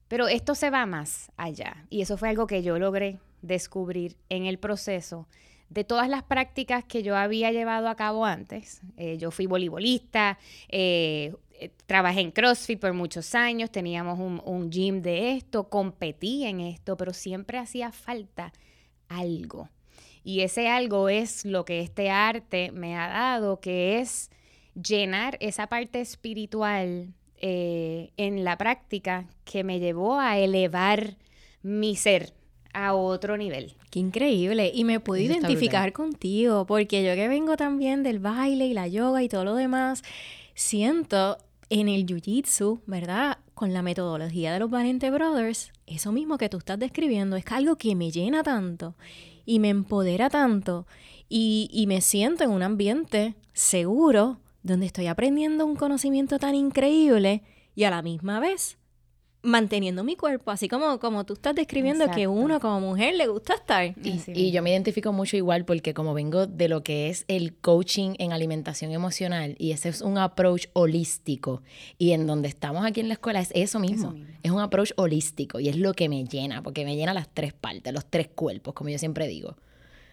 pero 0.08 0.28
esto 0.28 0.56
se 0.56 0.70
va 0.70 0.86
más 0.86 1.32
allá. 1.38 1.86
Y 1.90 2.02
eso 2.02 2.18
fue 2.18 2.30
algo 2.30 2.48
que 2.48 2.64
yo 2.64 2.80
logré 2.80 3.20
descubrir 3.42 4.18
en 4.30 4.46
el 4.46 4.58
proceso 4.58 5.28
de 5.70 5.84
todas 5.84 6.08
las 6.08 6.24
prácticas 6.24 6.86
que 6.86 7.04
yo 7.04 7.16
había 7.16 7.52
llevado 7.52 7.90
a 7.90 7.96
cabo 7.96 8.26
antes. 8.26 8.82
Eh, 8.96 9.18
yo 9.18 9.32
fui 9.32 9.48
voleibolista, 9.48 10.38
eh, 10.70 11.34
eh, 11.60 11.72
trabajé 11.86 12.22
en 12.22 12.32
CrossFit 12.32 12.80
por 12.80 12.94
muchos 12.94 13.36
años, 13.36 13.72
teníamos 13.72 14.20
un, 14.20 14.42
un, 14.46 14.70
gym 14.72 15.02
de 15.02 15.34
esto, 15.34 15.70
competí 15.70 16.46
en 16.46 16.60
esto, 16.60 16.98
pero 16.98 17.14
siempre 17.14 17.58
hacía 17.58 17.92
falta 17.92 18.54
algo. 19.08 19.70
Y 20.24 20.42
ese 20.42 20.68
algo 20.68 21.10
es 21.10 21.46
lo 21.46 21.64
que 21.66 21.80
este 21.80 22.10
arte 22.10 22.72
me 22.72 22.98
ha 22.98 23.08
dado, 23.08 23.60
que 23.60 24.00
es 24.00 24.30
llenar 24.76 25.38
esa 25.40 25.68
parte 25.68 26.02
espiritual 26.02 27.14
eh, 27.40 28.12
en 28.18 28.44
la 28.44 28.58
práctica 28.58 29.28
que 29.46 29.64
me 29.64 29.80
llevó 29.80 30.20
a 30.20 30.38
elevar 30.40 31.18
mi 31.62 31.96
ser 31.96 32.34
a 32.74 32.94
otro 32.94 33.38
nivel. 33.38 33.76
Qué 33.92 34.00
increíble. 34.00 34.72
Y 34.74 34.84
me 34.84 34.96
Eso 34.96 35.16
está 35.16 35.34
identificar 35.34 35.94
contigo, 35.94 36.66
porque 36.66 37.04
yo 37.04 37.16
que 37.16 37.28
vengo 37.28 37.56
también 37.56 38.04
del 38.04 38.20
baile 38.20 38.66
y 38.66 38.74
la 38.74 38.88
yoga 38.88 39.24
y 39.24 39.30
todo 39.30 39.44
lo 39.44 39.56
demás, 39.56 40.04
siento 40.56 41.38
en 41.70 41.88
el 41.90 42.06
jiu-jitsu, 42.06 42.82
¿verdad? 42.86 43.40
Con 43.54 43.74
la 43.74 43.82
metodología 43.82 44.54
de 44.54 44.60
los 44.60 44.70
Valente 44.70 45.10
Brothers, 45.12 45.72
eso 45.86 46.12
mismo 46.12 46.38
que 46.38 46.50
tú 46.50 46.58
estás 46.58 46.80
describiendo 46.80 47.36
es 47.36 47.46
algo 47.50 47.76
que 47.76 47.96
me 47.96 48.12
llena 48.12 48.44
tanto 48.44 48.96
y 49.46 49.60
me 49.60 49.70
empodera 49.70 50.30
tanto 50.30 50.86
y, 51.30 51.70
y 51.72 51.88
me 51.88 52.02
siento 52.02 52.44
en 52.44 52.52
un 52.52 52.64
ambiente 52.64 53.36
seguro 53.54 54.40
donde 54.64 54.86
estoy 54.86 55.08
aprendiendo 55.08 55.66
un 55.66 55.76
conocimiento 55.76 56.40
tan 56.40 56.56
increíble 56.56 57.44
y 57.76 57.84
a 57.84 57.90
la 57.90 58.02
misma 58.02 58.40
vez 58.40 58.78
manteniendo 59.44 60.04
mi 60.04 60.16
cuerpo, 60.16 60.52
así 60.52 60.68
como, 60.68 61.00
como 61.00 61.26
tú 61.26 61.34
estás 61.34 61.56
describiendo 61.56 62.06
que 62.06 62.24
Exacto. 62.24 62.32
uno 62.32 62.60
como 62.60 62.80
mujer 62.82 63.16
le 63.16 63.28
gusta 63.28 63.54
estar. 63.54 63.94
Y, 64.04 64.52
yo 64.52 64.62
me 64.62 64.72
identifico 64.72 65.14
mucho 65.14 65.38
igual 65.38 65.66
porque 65.66 65.94
como 65.94 66.14
vengo 66.14 66.48
de 66.48 66.68
lo 66.68 66.84
que 66.84 67.10
es 67.10 67.26
el 67.28 67.54
coaching 67.54 68.16
en 68.20 68.34
alimentación 68.34 68.92
emocional 68.92 69.56
y 69.60 69.72
ese 69.72 69.90
es 69.90 70.02
un 70.02 70.18
approach 70.18 70.68
holístico 70.74 71.62
y 71.98 72.12
en 72.12 72.28
donde 72.28 72.48
estamos 72.48 72.86
aquí 72.86 73.00
en 73.00 73.08
la 73.08 73.14
escuela 73.14 73.40
es 73.40 73.52
eso 73.54 73.80
mismo, 73.80 74.12
mismo. 74.12 74.28
es 74.44 74.52
un 74.52 74.60
approach 74.60 74.92
holístico 74.96 75.60
y 75.60 75.70
es 75.70 75.78
lo 75.78 75.94
que 75.94 76.10
me 76.10 76.26
llena 76.26 76.62
porque 76.62 76.84
me 76.84 76.96
llena 76.96 77.14
las 77.14 77.30
tres 77.30 77.54
partes, 77.54 77.94
los 77.94 78.06
tres 78.06 78.28
cuerpos, 78.28 78.74
como 78.74 78.90
yo 78.90 78.98
siempre 78.98 79.28
digo. 79.28 79.56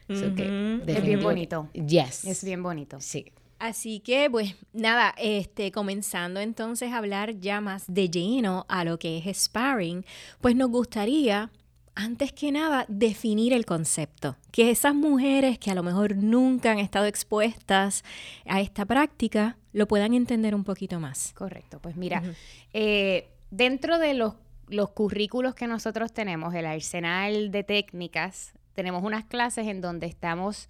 So 0.08 0.34
que. 0.34 0.82
Es 0.86 1.02
bien 1.02 1.22
bonito. 1.22 1.70
Yes. 1.72 2.24
Es 2.24 2.44
bien 2.44 2.62
bonito. 2.62 2.98
Sí. 3.00 3.32
Así 3.64 4.00
que, 4.00 4.28
pues, 4.30 4.56
nada, 4.74 5.14
este, 5.16 5.72
comenzando 5.72 6.38
entonces 6.38 6.92
a 6.92 6.98
hablar 6.98 7.40
ya 7.40 7.62
más 7.62 7.84
de 7.88 8.10
lleno 8.10 8.66
a 8.68 8.84
lo 8.84 8.98
que 8.98 9.16
es 9.16 9.44
sparring, 9.44 10.04
pues 10.42 10.54
nos 10.54 10.68
gustaría, 10.68 11.50
antes 11.94 12.34
que 12.34 12.52
nada, 12.52 12.84
definir 12.88 13.54
el 13.54 13.64
concepto. 13.64 14.36
Que 14.52 14.70
esas 14.70 14.94
mujeres 14.94 15.58
que 15.58 15.70
a 15.70 15.74
lo 15.74 15.82
mejor 15.82 16.14
nunca 16.14 16.72
han 16.72 16.78
estado 16.78 17.06
expuestas 17.06 18.04
a 18.44 18.60
esta 18.60 18.84
práctica 18.84 19.56
lo 19.72 19.88
puedan 19.88 20.12
entender 20.12 20.54
un 20.54 20.64
poquito 20.64 21.00
más. 21.00 21.32
Correcto. 21.32 21.78
Pues 21.80 21.96
mira, 21.96 22.22
eh, 22.74 23.30
dentro 23.50 23.98
de 23.98 24.12
los, 24.12 24.34
los 24.68 24.90
currículos 24.90 25.54
que 25.54 25.66
nosotros 25.66 26.12
tenemos, 26.12 26.52
el 26.54 26.66
arsenal 26.66 27.50
de 27.50 27.64
técnicas, 27.64 28.52
tenemos 28.74 29.02
unas 29.02 29.24
clases 29.24 29.66
en 29.66 29.80
donde 29.80 30.06
estamos 30.06 30.68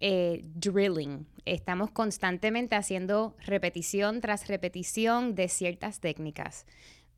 eh, 0.00 0.42
drilling. 0.54 1.26
Estamos 1.44 1.90
constantemente 1.90 2.76
haciendo 2.76 3.34
repetición 3.44 4.20
tras 4.20 4.46
repetición 4.48 5.34
de 5.34 5.48
ciertas 5.48 6.00
técnicas 6.00 6.66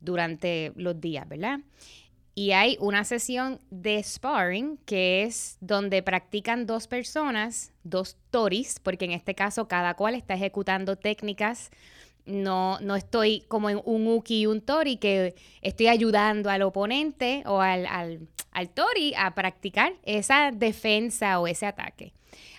durante 0.00 0.73
los 0.76 1.00
días, 1.00 1.29
¿verdad? 1.29 1.61
Y 2.35 2.52
hay 2.52 2.79
una 2.81 3.05
sesión 3.05 3.61
de 3.71 4.02
sparring 4.02 4.79
que 4.87 5.23
es 5.25 5.59
donde 5.61 6.02
practican 6.02 6.64
dos 6.67 6.87
personas, 6.87 7.73
dos 7.85 8.17
toris, 8.31 8.81
porque 8.81 9.05
en 9.05 9.12
este 9.12 9.35
caso 9.35 9.69
cada 9.69 9.95
cual 9.95 10.14
está 10.14 10.35
ejecutando 10.35 10.97
técnicas. 10.97 11.71
No, 12.25 12.79
no 12.81 12.95
estoy 12.95 13.45
como 13.49 13.69
en 13.69 13.81
un 13.85 14.07
uki 14.07 14.43
y 14.43 14.47
un 14.47 14.61
tori 14.61 14.97
que 14.97 15.35
estoy 15.61 15.88
ayudando 15.88 16.50
al 16.50 16.62
oponente 16.62 17.43
o 17.47 17.61
al, 17.61 17.87
al, 17.87 18.29
al 18.52 18.71
tori 18.71 19.12
a 19.17 19.35
practicar 19.35 19.95
esa 20.05 20.52
defensa 20.52 21.41
o 21.41 21.47
ese 21.47 21.67
ataque. 21.67 22.12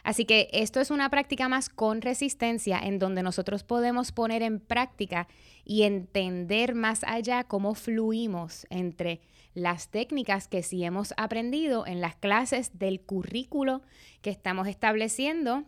Así 0.03 0.25
que 0.25 0.50
esto 0.51 0.82
es 0.82 0.91
una 0.91 1.10
práctica 1.10 1.48
más 1.48 1.70
con 1.70 2.01
resistencia 2.01 2.79
en 2.79 3.00
donde 3.00 3.24
nosotros 3.24 3.63
podemos 3.63 4.12
poner 4.12 4.41
en 4.41 4.60
práctica 4.60 5.27
y 5.63 5.84
entender 5.84 6.75
más 6.75 7.03
allá 7.05 7.46
cómo 7.46 7.74
fluimos 7.74 8.67
entre 8.70 9.22
las 9.53 9.89
técnicas 9.89 10.48
que 10.48 10.63
sí 10.63 10.84
hemos 10.84 11.13
aprendido 11.15 11.86
en 11.86 12.01
las 12.01 12.15
clases 12.15 12.77
del 12.77 13.01
currículo 13.01 13.82
que 14.22 14.29
estamos 14.29 14.67
estableciendo 14.67 15.63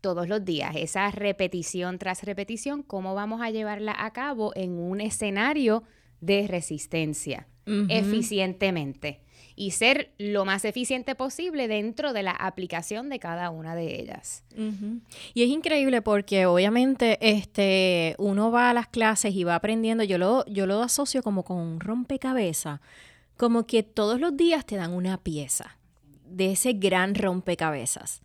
todos 0.00 0.28
los 0.28 0.44
días, 0.44 0.74
esa 0.76 1.10
repetición 1.10 1.98
tras 1.98 2.22
repetición, 2.22 2.82
cómo 2.82 3.14
vamos 3.14 3.42
a 3.42 3.50
llevarla 3.50 3.94
a 3.98 4.12
cabo 4.12 4.52
en 4.56 4.72
un 4.78 5.00
escenario 5.00 5.82
de 6.20 6.46
resistencia 6.46 7.46
eficientemente 7.88 9.20
y 9.54 9.72
ser 9.72 10.12
lo 10.18 10.44
más 10.44 10.64
eficiente 10.64 11.14
posible 11.14 11.68
dentro 11.68 12.12
de 12.12 12.22
la 12.22 12.32
aplicación 12.32 13.08
de 13.10 13.18
cada 13.18 13.50
una 13.50 13.74
de 13.74 14.00
ellas. 14.00 14.42
Y 15.34 15.42
es 15.42 15.48
increíble 15.48 16.02
porque 16.02 16.46
obviamente 16.46 17.18
este 17.20 18.16
uno 18.18 18.50
va 18.50 18.70
a 18.70 18.74
las 18.74 18.88
clases 18.88 19.34
y 19.34 19.44
va 19.44 19.54
aprendiendo, 19.54 20.02
yo 20.02 20.18
lo, 20.18 20.44
yo 20.46 20.66
lo 20.66 20.82
asocio 20.82 21.22
como 21.22 21.44
con 21.44 21.58
un 21.58 21.78
rompecabezas, 21.78 22.80
como 23.36 23.66
que 23.66 23.82
todos 23.82 24.18
los 24.18 24.36
días 24.36 24.66
te 24.66 24.76
dan 24.76 24.92
una 24.92 25.18
pieza 25.18 25.76
de 26.24 26.52
ese 26.52 26.72
gran 26.72 27.14
rompecabezas. 27.14 28.22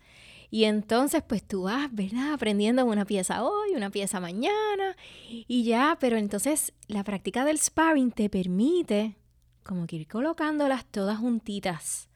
Y 0.50 0.66
entonces 0.66 1.24
pues 1.28 1.44
tú 1.44 1.64
vas, 1.64 1.94
¿verdad? 1.94 2.34
Aprendiendo 2.34 2.86
una 2.86 3.06
pieza 3.06 3.44
hoy, 3.44 3.72
una 3.76 3.90
pieza 3.90 4.20
mañana 4.20 4.96
y 5.30 5.64
ya, 5.64 5.98
pero 6.00 6.18
entonces 6.18 6.74
la 6.88 7.04
práctica 7.04 7.46
del 7.46 7.60
sparring 7.60 8.12
te 8.12 8.30
permite 8.30 9.16
como 9.64 9.88
que 9.88 9.98
ir 9.98 10.08
colocándolas 10.08 10.86
todas 10.86 11.18
juntitas. 11.18 12.10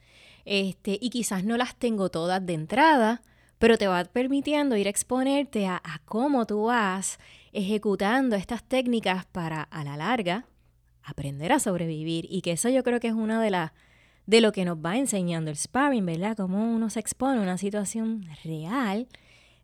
Este, 0.45 0.97
y 1.01 1.09
quizás 1.09 1.43
no 1.43 1.57
las 1.57 1.75
tengo 1.75 2.09
todas 2.09 2.45
de 2.45 2.53
entrada, 2.53 3.21
pero 3.57 3.77
te 3.77 3.87
va 3.87 4.03
permitiendo 4.05 4.77
ir 4.77 4.87
a 4.87 4.89
exponerte 4.89 5.67
a, 5.67 5.75
a 5.83 5.99
cómo 6.05 6.45
tú 6.45 6.65
vas 6.65 7.19
ejecutando 7.51 8.35
estas 8.35 8.63
técnicas 8.63 9.25
para 9.25 9.63
a 9.63 9.83
la 9.83 9.97
larga 9.97 10.45
aprender 11.03 11.51
a 11.51 11.59
sobrevivir 11.59 12.27
y 12.29 12.41
que 12.41 12.51
eso 12.51 12.69
yo 12.69 12.83
creo 12.83 12.99
que 12.99 13.07
es 13.07 13.13
una 13.13 13.41
de 13.41 13.49
las 13.49 13.71
de 14.29 14.41
lo 14.41 14.51
que 14.51 14.63
nos 14.63 14.77
va 14.77 14.95
enseñando 14.95 15.49
el 15.49 15.57
sparring, 15.57 16.05
¿verdad? 16.05 16.37
Cómo 16.37 16.71
uno 16.71 16.91
se 16.91 16.99
expone 16.99 17.39
a 17.39 17.41
una 17.41 17.57
situación 17.57 18.29
real 18.43 19.07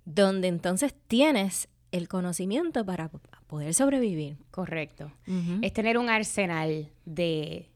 donde 0.05 0.47
entonces 0.47 0.95
tienes 1.07 1.67
el 1.91 2.07
conocimiento 2.07 2.83
para 2.83 3.11
poder 3.45 3.75
sobrevivir. 3.75 4.37
Correcto. 4.49 5.11
Es 5.61 5.71
tener 5.71 5.99
un 5.99 6.09
arsenal 6.09 6.89
de, 7.05 7.69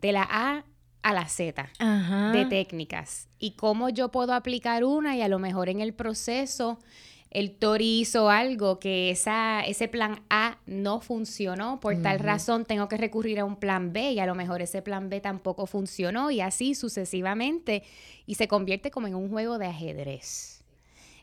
de 0.00 0.12
la 0.12 0.22
A 0.30 0.64
a 1.02 1.12
la 1.12 1.26
Z. 1.26 1.68
Ajá. 1.80 2.30
de 2.30 2.46
técnicas 2.46 3.28
y 3.40 3.56
cómo 3.56 3.88
yo 3.88 4.12
puedo 4.12 4.32
aplicar 4.32 4.84
una 4.84 5.16
y 5.16 5.22
a 5.22 5.28
lo 5.28 5.40
mejor 5.40 5.68
en 5.68 5.80
el 5.80 5.94
proceso 5.94 6.78
el 7.36 7.52
Tori 7.52 8.00
hizo 8.00 8.30
algo 8.30 8.78
que 8.78 9.10
esa, 9.10 9.60
ese 9.60 9.88
plan 9.88 10.22
A 10.30 10.56
no 10.64 11.02
funcionó, 11.02 11.80
por 11.80 12.00
tal 12.00 12.18
razón 12.18 12.64
tengo 12.64 12.88
que 12.88 12.96
recurrir 12.96 13.40
a 13.40 13.44
un 13.44 13.56
plan 13.56 13.92
B 13.92 14.12
y 14.12 14.20
a 14.20 14.24
lo 14.24 14.34
mejor 14.34 14.62
ese 14.62 14.80
plan 14.80 15.10
B 15.10 15.20
tampoco 15.20 15.66
funcionó 15.66 16.30
y 16.30 16.40
así 16.40 16.74
sucesivamente 16.74 17.82
y 18.24 18.36
se 18.36 18.48
convierte 18.48 18.90
como 18.90 19.06
en 19.06 19.16
un 19.16 19.28
juego 19.28 19.58
de 19.58 19.66
ajedrez. 19.66 20.64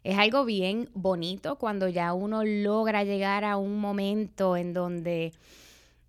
Es 0.04 0.20
algo 0.20 0.46
bien 0.46 0.88
bonito 0.94 1.56
cuando 1.56 1.88
ya 1.88 2.14
uno 2.14 2.44
logra 2.44 3.04
llegar 3.04 3.44
a 3.44 3.58
un 3.58 3.80
momento 3.80 4.56
en 4.56 4.72
donde 4.76 5.34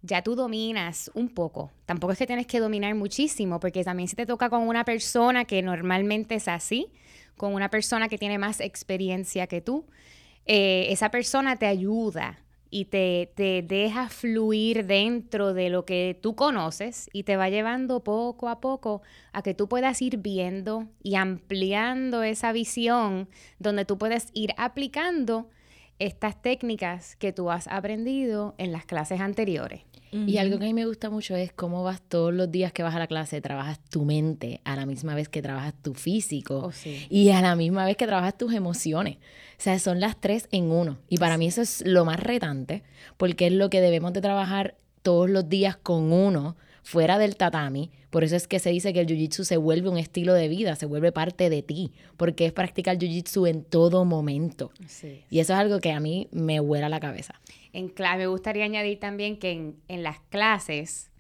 ya 0.03 0.21
tú 0.21 0.35
dominas 0.35 1.11
un 1.15 1.31
poco. 1.31 1.71
Tampoco 1.87 2.13
es 2.13 2.19
que 2.19 2.27
tienes 2.27 2.47
que 2.47 2.61
dominar 2.61 2.95
muchísimo, 2.95 3.59
porque 3.59 3.83
también 3.85 4.11
si 4.11 4.17
te 4.17 4.27
toca 4.27 4.51
con 4.51 4.69
una 4.69 4.85
persona 4.85 5.47
que 5.47 5.63
normalmente 5.63 6.35
es 6.35 6.47
así, 6.47 6.89
con 7.37 7.55
una 7.55 7.71
persona 7.71 8.09
que 8.09 8.19
tiene 8.19 8.39
más 8.39 8.61
experiencia 8.61 9.47
que 9.47 9.61
tú, 9.61 9.87
eh, 10.47 10.87
esa 10.91 11.11
persona 11.11 11.57
te 11.57 11.67
ayuda 11.67 12.41
y 12.71 12.87
te, 12.87 13.31
te 13.37 13.63
deja 13.63 14.09
fluir 14.09 14.85
dentro 14.87 15.55
de 15.55 15.71
lo 15.71 15.85
que 15.85 16.19
tú 16.21 16.35
conoces 16.35 17.09
y 17.13 17.23
te 17.23 17.37
va 17.37 17.49
llevando 17.49 18.03
poco 18.03 18.49
a 18.49 18.61
poco 18.61 19.03
a 19.33 19.43
que 19.43 19.55
tú 19.55 19.69
puedas 19.69 20.03
ir 20.03 20.19
viendo 20.19 20.89
y 21.03 21.15
ampliando 21.15 22.25
esa 22.25 22.53
visión 22.53 23.29
donde 23.61 23.85
tú 23.85 23.97
puedes 23.97 24.27
ir 24.33 24.55
aplicando 24.57 25.49
estas 25.99 26.43
técnicas 26.43 27.17
que 27.17 27.33
tú 27.33 27.51
has 27.51 27.69
aprendido 27.69 28.55
en 28.59 28.73
las 28.73 28.85
clases 28.85 29.21
anteriores. 29.21 29.83
Y 30.27 30.39
algo 30.39 30.59
que 30.59 30.65
a 30.65 30.69
mí 30.69 30.75
me 30.75 30.87
gusta 30.87 31.11
mucho 31.11 31.35
es 31.35 31.53
cómo 31.53 31.83
vas 31.83 32.01
todos 32.01 32.33
los 32.33 32.51
días 32.51 32.73
que 32.73 32.83
vas 32.83 32.95
a 32.95 32.99
la 33.01 33.07
clase, 33.09 33.41
trabajas 33.41 33.81
tu 33.91 34.05
mente 34.05 34.61
a 34.65 34.77
la 34.77 34.87
misma 34.87 35.15
vez 35.15 35.29
que 35.29 35.43
trabajas 35.43 35.75
tu 35.83 35.95
físico 35.95 36.59
Oh, 36.67 36.73
sí. 36.73 37.07
y 37.11 37.31
a 37.31 37.41
la 37.43 37.57
misma 37.57 37.85
vez 37.85 37.97
que 37.97 38.07
trabajas 38.07 38.39
tus 38.39 38.53
emociones. 38.55 39.17
O 39.17 39.63
sea, 39.65 39.79
son 39.79 39.99
las 40.01 40.21
tres 40.21 40.49
en 40.53 40.71
uno. 40.71 40.99
Y 41.09 41.19
para 41.19 41.37
mí 41.39 41.47
eso 41.47 41.63
es 41.63 41.83
lo 41.87 42.05
más 42.05 42.21
retante 42.21 42.83
porque 43.17 43.47
es 43.49 43.53
lo 43.53 43.71
que 43.71 43.81
debemos 43.81 44.13
de 44.13 44.21
trabajar 44.21 44.77
todos 45.03 45.29
los 45.29 45.49
días 45.49 45.77
con 45.77 46.13
uno 46.13 46.57
fuera 46.83 47.19
del 47.19 47.37
tatami. 47.37 47.91
Por 48.11 48.23
eso 48.25 48.37
es 48.37 48.47
que 48.47 48.59
se 48.61 48.71
dice 48.71 48.93
que 48.93 49.01
el 49.01 49.07
jiu-jitsu 49.09 49.43
se 49.43 49.57
vuelve 49.57 49.89
un 49.89 49.99
estilo 49.99 50.35
de 50.35 50.47
vida, 50.49 50.77
se 50.77 50.87
vuelve 50.87 51.11
parte 51.11 51.51
de 51.51 51.63
ti, 51.63 51.91
porque 52.17 52.47
es 52.47 52.53
practicar 52.53 52.97
jiu-jitsu 52.99 53.49
en 53.49 53.65
todo 53.65 54.05
momento. 54.05 54.71
Sí. 54.87 55.25
Y 55.31 55.41
eso 55.41 55.55
es 55.55 55.59
algo 55.59 55.81
que 55.81 55.91
a 55.93 55.99
mí 55.99 56.29
me 56.31 56.61
vuela 56.61 56.89
la 56.89 57.01
cabeza. 57.01 57.41
En 57.75 57.93
me 58.17 58.27
gustaría 58.29 58.65
añadir 58.65 59.01
también 59.01 59.37
que 59.39 59.51
en, 59.51 59.77
en 59.89 60.03
las 60.03 60.21
clases 60.31 61.11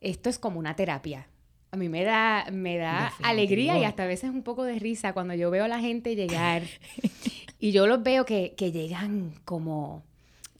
esto 0.00 0.30
es 0.30 0.38
como 0.38 0.58
una 0.58 0.76
terapia. 0.76 1.28
A 1.72 1.76
mí 1.76 1.88
me 1.88 2.04
da, 2.04 2.46
me 2.52 2.76
da 2.76 3.06
Definitivo. 3.06 3.28
alegría 3.28 3.78
y 3.78 3.84
hasta 3.84 4.04
a 4.04 4.06
veces 4.06 4.30
un 4.30 4.44
poco 4.44 4.62
de 4.62 4.78
risa 4.78 5.12
cuando 5.12 5.34
yo 5.34 5.50
veo 5.50 5.64
a 5.64 5.68
la 5.68 5.80
gente 5.80 6.14
llegar 6.14 6.62
y 7.58 7.72
yo 7.72 7.86
los 7.88 8.02
veo 8.02 8.24
que, 8.24 8.54
que 8.56 8.70
llegan 8.70 9.34
como 9.44 10.04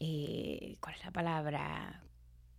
eh, 0.00 0.76
¿cuál 0.80 0.97
es 0.97 1.04
la 1.04 1.12
palabra? 1.12 2.02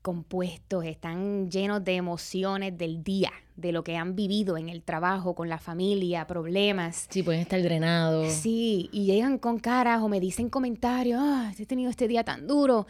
Compuestos, 0.05 0.85
están 0.85 1.49
llenos 1.49 1.83
de 1.83 1.95
emociones 1.95 2.77
del 2.77 3.03
día, 3.03 3.31
de 3.55 3.71
lo 3.71 3.83
que 3.83 3.97
han 3.97 4.15
vivido 4.15 4.55
en 4.55 4.69
el 4.69 4.83
trabajo, 4.83 5.33
con 5.33 5.49
la 5.49 5.57
familia, 5.57 6.27
problemas. 6.27 7.07
Sí, 7.09 7.23
pueden 7.23 7.41
estar 7.41 7.59
drenados. 7.63 8.31
Sí, 8.31 8.87
y 8.93 9.05
llegan 9.05 9.39
con 9.39 9.57
caras 9.57 10.03
o 10.03 10.07
me 10.07 10.19
dicen 10.19 10.51
comentarios, 10.51 11.19
ah, 11.19 11.51
he 11.57 11.65
tenido 11.65 11.89
este 11.89 12.07
día 12.07 12.23
tan 12.23 12.45
duro. 12.45 12.85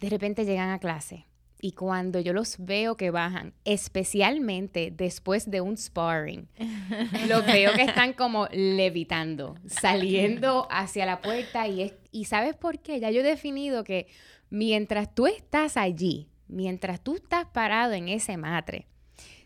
De 0.00 0.10
repente 0.10 0.44
llegan 0.44 0.70
a 0.70 0.80
clase 0.80 1.26
y 1.60 1.72
cuando 1.72 2.18
yo 2.18 2.32
los 2.32 2.56
veo 2.58 2.96
que 2.96 3.12
bajan, 3.12 3.54
especialmente 3.64 4.92
después 4.92 5.48
de 5.48 5.60
un 5.60 5.76
sparring, 5.76 6.48
los 7.28 7.46
veo 7.46 7.72
que 7.74 7.82
están 7.82 8.14
como 8.14 8.48
levitando, 8.50 9.54
saliendo 9.64 10.66
hacia 10.72 11.06
la 11.06 11.20
puerta 11.20 11.68
y, 11.68 11.82
es, 11.82 11.94
y 12.10 12.24
¿sabes 12.24 12.56
por 12.56 12.80
qué? 12.80 12.98
Ya 12.98 13.12
yo 13.12 13.20
he 13.20 13.24
definido 13.24 13.84
que 13.84 14.08
mientras 14.50 15.14
tú 15.14 15.28
estás 15.28 15.76
allí, 15.76 16.28
mientras 16.48 17.00
tú 17.00 17.14
estás 17.14 17.46
parado 17.46 17.92
en 17.92 18.08
ese 18.08 18.36
matre, 18.36 18.86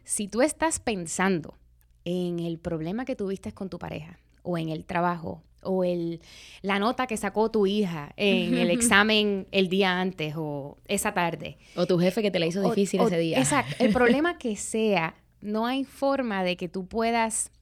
si 0.04 0.28
tú 0.28 0.42
estás 0.42 0.78
pensando 0.78 1.58
en 2.04 2.40
el 2.40 2.58
problema 2.58 3.04
que 3.04 3.16
tuviste 3.16 3.52
con 3.52 3.68
tu 3.68 3.78
pareja, 3.78 4.18
o 4.42 4.58
en 4.58 4.68
el 4.68 4.84
trabajo, 4.84 5.42
o 5.62 5.84
el, 5.84 6.20
la 6.62 6.78
nota 6.78 7.06
que 7.06 7.16
sacó 7.16 7.50
tu 7.50 7.66
hija 7.66 8.12
en 8.16 8.58
el 8.58 8.70
examen 8.72 9.46
el 9.52 9.68
día 9.68 10.00
antes 10.00 10.34
o 10.36 10.78
esa 10.88 11.14
tarde. 11.14 11.58
O 11.76 11.86
tu 11.86 11.98
jefe 11.98 12.22
que 12.22 12.30
te 12.30 12.38
la 12.38 12.46
hizo 12.46 12.62
difícil 12.62 13.00
ese 13.00 13.18
día. 13.18 13.38
Exacto. 13.38 13.76
El 13.78 13.92
problema 13.92 14.38
que 14.38 14.56
sea, 14.56 15.14
no 15.40 15.66
hay 15.66 15.84
forma 15.84 16.42
de 16.42 16.56
que 16.56 16.68
tú 16.68 16.86
puedas 16.86 17.52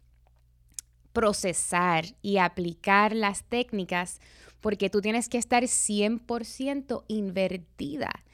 procesar 1.12 2.04
y 2.22 2.38
aplicar 2.38 3.14
las 3.14 3.44
técnicas 3.44 4.20
porque 4.60 4.90
tú 4.90 5.00
tienes 5.00 5.28
que 5.28 5.38
estar 5.38 5.64
100% 5.64 7.04
invertida 7.08 8.24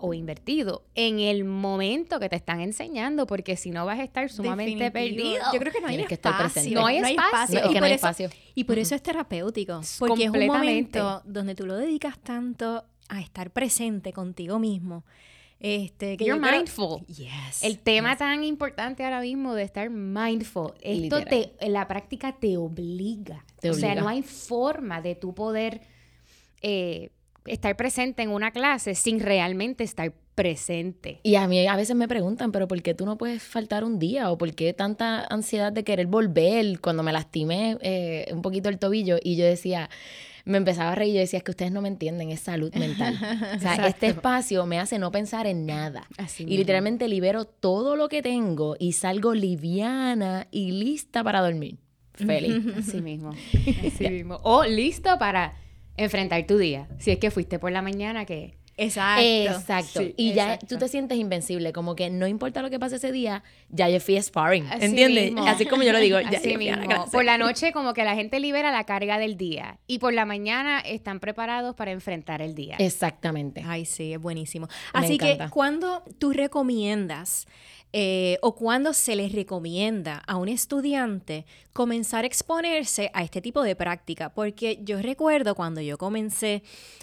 o 0.00 0.14
invertido 0.14 0.84
en 0.94 1.20
el 1.20 1.44
momento 1.44 2.20
que 2.20 2.28
te 2.28 2.36
están 2.36 2.60
enseñando, 2.60 3.26
porque 3.26 3.56
si 3.56 3.70
no 3.70 3.86
vas 3.86 4.00
a 4.00 4.04
estar 4.04 4.30
sumamente 4.30 4.90
perdido. 4.90 5.42
Yo 5.52 5.58
creo 5.58 5.72
que 5.72 5.80
no 5.80 5.88
hay 5.88 6.00
espacio. 6.00 6.80
no 6.80 6.86
hay 6.86 6.98
espacio. 6.98 7.60
y, 7.70 7.78
por 7.78 7.88
eso, 7.88 8.30
y 8.54 8.64
por 8.64 8.78
eso 8.78 8.94
es 8.94 9.02
terapéutico, 9.02 9.80
porque 9.98 10.24
es 10.24 10.30
un 10.30 10.46
momento 10.46 11.22
donde 11.24 11.54
tú 11.54 11.66
lo 11.66 11.76
dedicas 11.76 12.18
tanto 12.18 12.84
a 13.08 13.20
estar 13.20 13.50
presente 13.50 14.12
contigo 14.12 14.58
mismo. 14.58 15.04
Este, 15.60 16.18
que 16.18 16.26
You're 16.26 16.40
mindful. 16.40 17.06
El 17.62 17.78
tema 17.78 18.16
tan 18.16 18.44
importante 18.44 19.02
ahora 19.02 19.20
mismo 19.20 19.54
de 19.54 19.62
estar 19.62 19.88
mindful. 19.88 20.74
Esto 20.82 21.24
te, 21.24 21.54
la 21.66 21.88
práctica 21.88 22.36
te 22.38 22.58
obliga. 22.58 23.44
O 23.62 23.72
sea, 23.72 23.94
no 23.94 24.08
hay 24.08 24.22
forma 24.22 25.00
de 25.00 25.14
tú 25.14 25.34
poder 25.34 25.80
eh, 26.60 27.10
estar 27.46 27.76
presente 27.76 28.22
en 28.22 28.30
una 28.30 28.50
clase 28.50 28.94
sin 28.94 29.20
realmente 29.20 29.84
estar 29.84 30.12
presente. 30.34 31.20
Y 31.22 31.36
a 31.36 31.46
mí 31.46 31.66
a 31.66 31.76
veces 31.76 31.94
me 31.94 32.08
preguntan, 32.08 32.52
pero 32.52 32.66
¿por 32.66 32.82
qué 32.82 32.94
tú 32.94 33.06
no 33.06 33.16
puedes 33.16 33.42
faltar 33.42 33.84
un 33.84 33.98
día? 33.98 34.30
¿O 34.30 34.38
por 34.38 34.54
qué 34.54 34.72
tanta 34.72 35.24
ansiedad 35.30 35.72
de 35.72 35.84
querer 35.84 36.06
volver 36.06 36.80
cuando 36.80 37.02
me 37.02 37.12
lastimé 37.12 37.78
eh, 37.80 38.26
un 38.32 38.42
poquito 38.42 38.68
el 38.68 38.78
tobillo? 38.78 39.18
Y 39.22 39.36
yo 39.36 39.44
decía, 39.44 39.90
me 40.44 40.58
empezaba 40.58 40.92
a 40.92 40.94
reír, 40.94 41.14
yo 41.14 41.20
decía, 41.20 41.38
es 41.38 41.42
que 41.42 41.52
ustedes 41.52 41.72
no 41.72 41.80
me 41.80 41.88
entienden, 41.88 42.30
es 42.30 42.40
salud 42.40 42.74
mental. 42.74 43.14
o 43.56 43.60
sea, 43.60 43.86
este 43.86 44.08
espacio 44.08 44.66
me 44.66 44.78
hace 44.78 44.98
no 44.98 45.10
pensar 45.10 45.46
en 45.46 45.66
nada. 45.66 46.06
y 46.38 46.56
literalmente 46.56 47.08
libero 47.08 47.44
todo 47.44 47.96
lo 47.96 48.08
que 48.08 48.22
tengo 48.22 48.76
y 48.78 48.92
salgo 48.92 49.34
liviana 49.34 50.48
y 50.50 50.72
lista 50.72 51.22
para 51.22 51.40
dormir. 51.40 51.78
Feliz. 52.14 52.62
Así 52.78 53.00
mismo. 53.00 53.30
Así 53.86 54.08
mismo. 54.08 54.38
O 54.42 54.64
listo 54.64 55.18
para 55.18 55.54
enfrentar 55.96 56.46
tu 56.46 56.58
día. 56.58 56.88
Si 56.98 57.10
es 57.10 57.18
que 57.18 57.30
fuiste 57.30 57.58
por 57.58 57.72
la 57.72 57.82
mañana 57.82 58.24
que... 58.24 58.56
Exacto. 58.76 59.22
Exacto. 59.22 60.02
y 60.16 60.32
ya 60.32 60.58
tú 60.58 60.78
te 60.78 60.88
sientes 60.88 61.16
invencible, 61.16 61.72
como 61.72 61.94
que 61.94 62.10
no 62.10 62.26
importa 62.26 62.60
lo 62.60 62.70
que 62.70 62.80
pase 62.80 62.96
ese 62.96 63.12
día, 63.12 63.44
ya 63.68 63.88
yo 63.88 64.00
fui 64.00 64.20
sparring, 64.20 64.66
¿entiendes? 64.80 65.32
Así 65.46 65.64
como 65.64 65.84
yo 65.84 65.92
lo 65.92 66.00
digo, 66.00 66.18
ya 66.30 66.38
Así 66.38 66.56
mismo. 66.56 66.82
Por 67.12 67.24
la 67.24 67.38
noche 67.38 67.72
como 67.72 67.94
que 67.94 68.02
la 68.02 68.16
gente 68.16 68.40
libera 68.40 68.72
la 68.72 68.82
carga 68.82 69.16
del 69.18 69.36
día 69.36 69.78
y 69.86 70.00
por 70.00 70.12
la 70.12 70.24
mañana 70.24 70.80
están 70.80 71.20
preparados 71.20 71.76
para 71.76 71.92
enfrentar 71.92 72.42
el 72.42 72.56
día. 72.56 72.74
Exactamente. 72.80 73.62
Ay, 73.64 73.84
sí, 73.84 74.12
es 74.12 74.20
buenísimo. 74.20 74.66
Así 74.92 75.18
que 75.18 75.38
cuando 75.50 76.02
tú 76.18 76.32
recomiendas 76.32 77.46
eh, 77.96 78.38
o 78.42 78.56
cuando 78.56 78.92
se 78.92 79.14
les 79.14 79.30
recomienda 79.30 80.20
a 80.26 80.34
un 80.34 80.48
estudiante 80.48 81.46
comenzar 81.74 82.22
a 82.24 82.26
exponerse 82.26 83.10
a 83.12 83.22
este 83.22 83.42
tipo 83.42 83.62
de 83.62 83.76
práctica. 83.76 84.32
Porque 84.32 84.78
yo 84.82 85.02
recuerdo 85.02 85.54
cuando 85.54 85.82
yo 85.82 85.98
comencé 85.98 86.62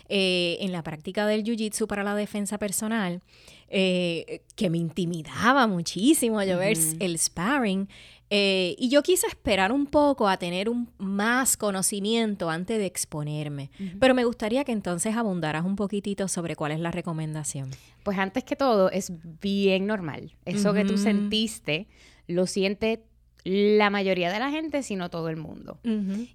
eh, 0.09 0.57
en 0.61 0.71
la 0.71 0.81
práctica 0.81 1.27
del 1.27 1.43
Jiu-Jitsu 1.43 1.85
para 1.85 2.03
la 2.03 2.15
defensa 2.15 2.57
personal, 2.57 3.21
eh, 3.67 4.41
que 4.55 4.69
me 4.69 4.79
intimidaba 4.79 5.67
muchísimo 5.67 6.41
yo 6.41 6.57
ver 6.57 6.77
el 6.99 7.19
sparring. 7.19 7.87
Eh, 8.33 8.77
y 8.79 8.87
yo 8.87 9.03
quise 9.03 9.27
esperar 9.27 9.73
un 9.73 9.85
poco 9.85 10.29
a 10.29 10.37
tener 10.37 10.69
un 10.69 10.89
más 10.97 11.57
conocimiento 11.57 12.49
antes 12.49 12.77
de 12.77 12.85
exponerme. 12.85 13.71
Pero 13.99 14.15
me 14.15 14.23
gustaría 14.23 14.63
que 14.63 14.71
entonces 14.71 15.17
abundaras 15.17 15.65
un 15.65 15.75
poquitito 15.75 16.29
sobre 16.29 16.55
cuál 16.55 16.71
es 16.71 16.79
la 16.79 16.91
recomendación. 16.91 17.71
Pues 18.03 18.17
antes 18.17 18.45
que 18.45 18.55
todo, 18.55 18.89
es 18.89 19.11
bien 19.41 19.85
normal. 19.85 20.33
Eso 20.45 20.73
que 20.73 20.85
tú 20.85 20.97
sentiste, 20.97 21.89
lo 22.27 22.47
siente 22.47 23.03
la 23.43 23.89
mayoría 23.89 24.31
de 24.31 24.39
la 24.39 24.51
gente, 24.51 24.83
sino 24.83 25.09
todo 25.09 25.29
el 25.29 25.37
mundo, 25.37 25.79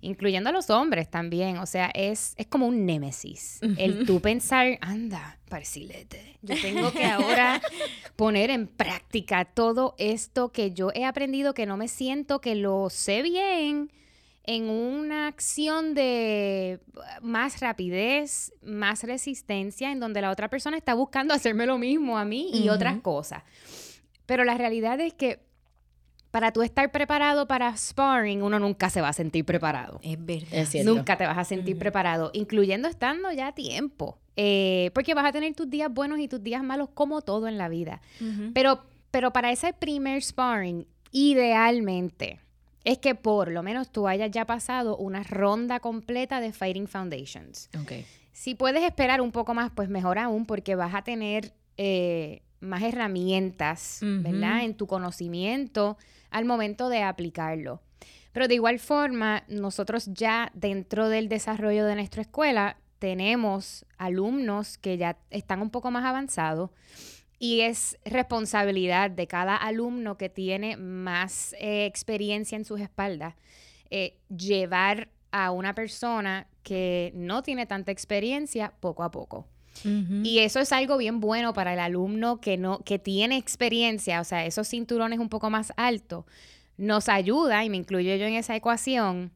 incluyendo 0.01 0.51
a 0.51 0.53
los 0.53 0.71
hombres 0.71 1.09
también. 1.09 1.59
O 1.59 1.66
sea, 1.66 1.90
es, 1.95 2.35
es 2.37 2.47
como 2.47 2.66
un 2.66 2.85
némesis. 2.85 3.61
El 3.77 4.07
tú 4.07 4.21
pensar, 4.21 4.79
anda, 4.81 5.38
parcilete, 5.49 6.38
yo 6.42 6.55
tengo 6.61 6.90
que 6.92 7.05
ahora 7.05 7.62
poner 8.16 8.51
en 8.51 8.66
práctica 8.66 9.45
todo 9.45 9.95
esto 9.99 10.51
que 10.51 10.73
yo 10.73 10.90
he 10.95 11.05
aprendido, 11.05 11.55
que 11.55 11.66
no 11.66 11.77
me 11.77 11.88
siento 11.88 12.40
que 12.40 12.55
lo 12.55 12.90
sé 12.90 13.23
bien 13.23 13.92
en 14.47 14.69
una 14.69 15.27
acción 15.27 15.95
de 15.95 16.81
más 17.21 17.61
rapidez, 17.61 18.53
más 18.62 19.03
resistencia, 19.03 19.90
en 19.90 19.99
donde 19.99 20.21
la 20.21 20.31
otra 20.31 20.49
persona 20.49 20.77
está 20.77 20.95
buscando 20.95 21.35
hacerme 21.35 21.66
lo 21.66 21.79
mismo 21.79 22.16
a 22.16 22.25
mí 22.25 22.51
y 22.53 22.69
otras 22.69 22.99
cosas. 23.01 23.42
Pero 24.25 24.45
la 24.45 24.57
realidad 24.57 25.01
es 25.01 25.14
que 25.14 25.46
para 26.37 26.53
tú 26.53 26.62
estar 26.62 26.92
preparado 26.92 27.49
para 27.49 27.75
sparring, 27.75 28.42
uno 28.42 28.59
nunca 28.59 28.90
se 28.90 29.01
va 29.01 29.09
a 29.09 29.14
sentir 29.14 29.46
preparado. 29.46 30.01
Es 30.03 30.22
verdad. 30.22 30.68
nunca 30.85 31.16
te 31.16 31.25
vas 31.25 31.38
a 31.38 31.44
sentir 31.44 31.79
preparado, 31.79 32.31
incluyendo 32.35 32.88
estando 32.88 33.33
ya 33.33 33.46
a 33.46 33.55
tiempo. 33.55 34.18
Eh, 34.37 34.90
porque 34.92 35.14
vas 35.14 35.25
a 35.25 35.33
tener 35.33 35.55
tus 35.55 35.70
días 35.70 35.90
buenos 35.90 36.18
y 36.18 36.29
tus 36.29 36.42
días 36.42 36.62
malos 36.62 36.90
como 36.92 37.22
todo 37.22 37.49
en 37.49 37.57
la 37.57 37.70
vida. 37.70 38.03
pero, 38.53 38.83
pero 39.11 39.33
para 39.33 39.51
ese 39.51 39.72
primer 39.72 40.22
sparring, 40.22 40.87
idealmente, 41.11 42.38
es 42.85 42.99
que 42.99 43.14
por 43.14 43.51
lo 43.51 43.62
menos 43.62 43.90
tú 43.90 44.07
hayas 44.07 44.31
ya 44.31 44.44
pasado 44.44 44.99
una 44.99 45.22
ronda 45.22 45.81
completa 45.81 46.38
de 46.40 46.53
Fighting 46.53 46.87
Foundations. 46.87 47.70
Okay. 47.81 48.05
Si 48.33 48.55
puedes 48.55 48.85
esperar 48.85 49.22
un 49.22 49.33
poco 49.33 49.55
más, 49.55 49.70
pues 49.75 49.88
mejor 49.88 50.18
aún, 50.18 50.44
porque 50.44 50.75
vas 50.75 50.94
a 50.94 51.01
tener 51.01 51.55
eh, 51.79 52.42
más 52.61 52.83
herramientas, 52.83 54.01
¿verdad? 54.03 54.64
En 54.64 54.75
tu 54.75 54.87
conocimiento 54.87 55.96
al 56.31 56.45
momento 56.45 56.89
de 56.89 57.03
aplicarlo. 57.03 57.83
Pero 58.33 58.49
de 58.49 58.55
igual 58.55 58.79
forma, 58.79 59.45
nosotros 59.49 60.11
ya 60.12 60.51
dentro 60.55 61.09
del 61.09 61.29
desarrollo 61.29 61.87
de 61.87 61.95
nuestra 61.95 62.23
escuela 62.23 62.77
tenemos 62.99 63.87
alumnos 63.99 64.79
que 64.79 64.97
ya 64.97 65.19
están 65.31 65.62
un 65.62 65.71
poco 65.71 65.91
más 65.91 66.05
avanzados 66.05 66.71
y 67.39 67.61
es 67.61 67.99
responsabilidad 68.05 69.11
de 69.11 69.27
cada 69.27 69.57
alumno 69.57 70.17
que 70.17 70.29
tiene 70.29 70.77
más 70.77 71.55
eh, 71.55 71.87
experiencia 71.87 72.57
en 72.57 72.65
sus 72.65 72.81
espaldas 72.81 73.35
eh, 73.91 74.19
llevar 74.29 75.09
a 75.31 75.51
una 75.51 75.75
persona 75.75 76.47
que 76.62 77.12
no 77.15 77.43
tiene 77.43 77.67
tanta 77.67 77.93
experiencia 77.93 78.73
poco 78.81 79.03
a 79.03 79.11
poco. 79.11 79.47
Y 79.85 80.39
eso 80.39 80.61
es 80.61 80.73
algo 80.73 80.97
bien 80.97 81.21
bueno 81.21 81.53
para 81.53 81.75
el 81.75 81.81
alumno 81.81 82.41
que 82.41 82.57
no 82.57 82.79
que 82.81 82.99
tiene 82.99 83.37
experiencia, 83.37 84.21
o 84.21 84.25
sea, 84.25 84.47
esos 84.47 84.69
cinturones 84.69 85.19
un 85.19 85.29
poco 85.29 85.51
más 85.51 85.73
altos 85.77 86.25
nos 86.77 87.09
ayuda 87.09 87.65
y 87.65 87.71
me 87.71 87.77
incluyo 87.77 88.15
yo 88.17 88.27
en 88.27 88.35
esa 88.35 88.55
ecuación 88.55 89.33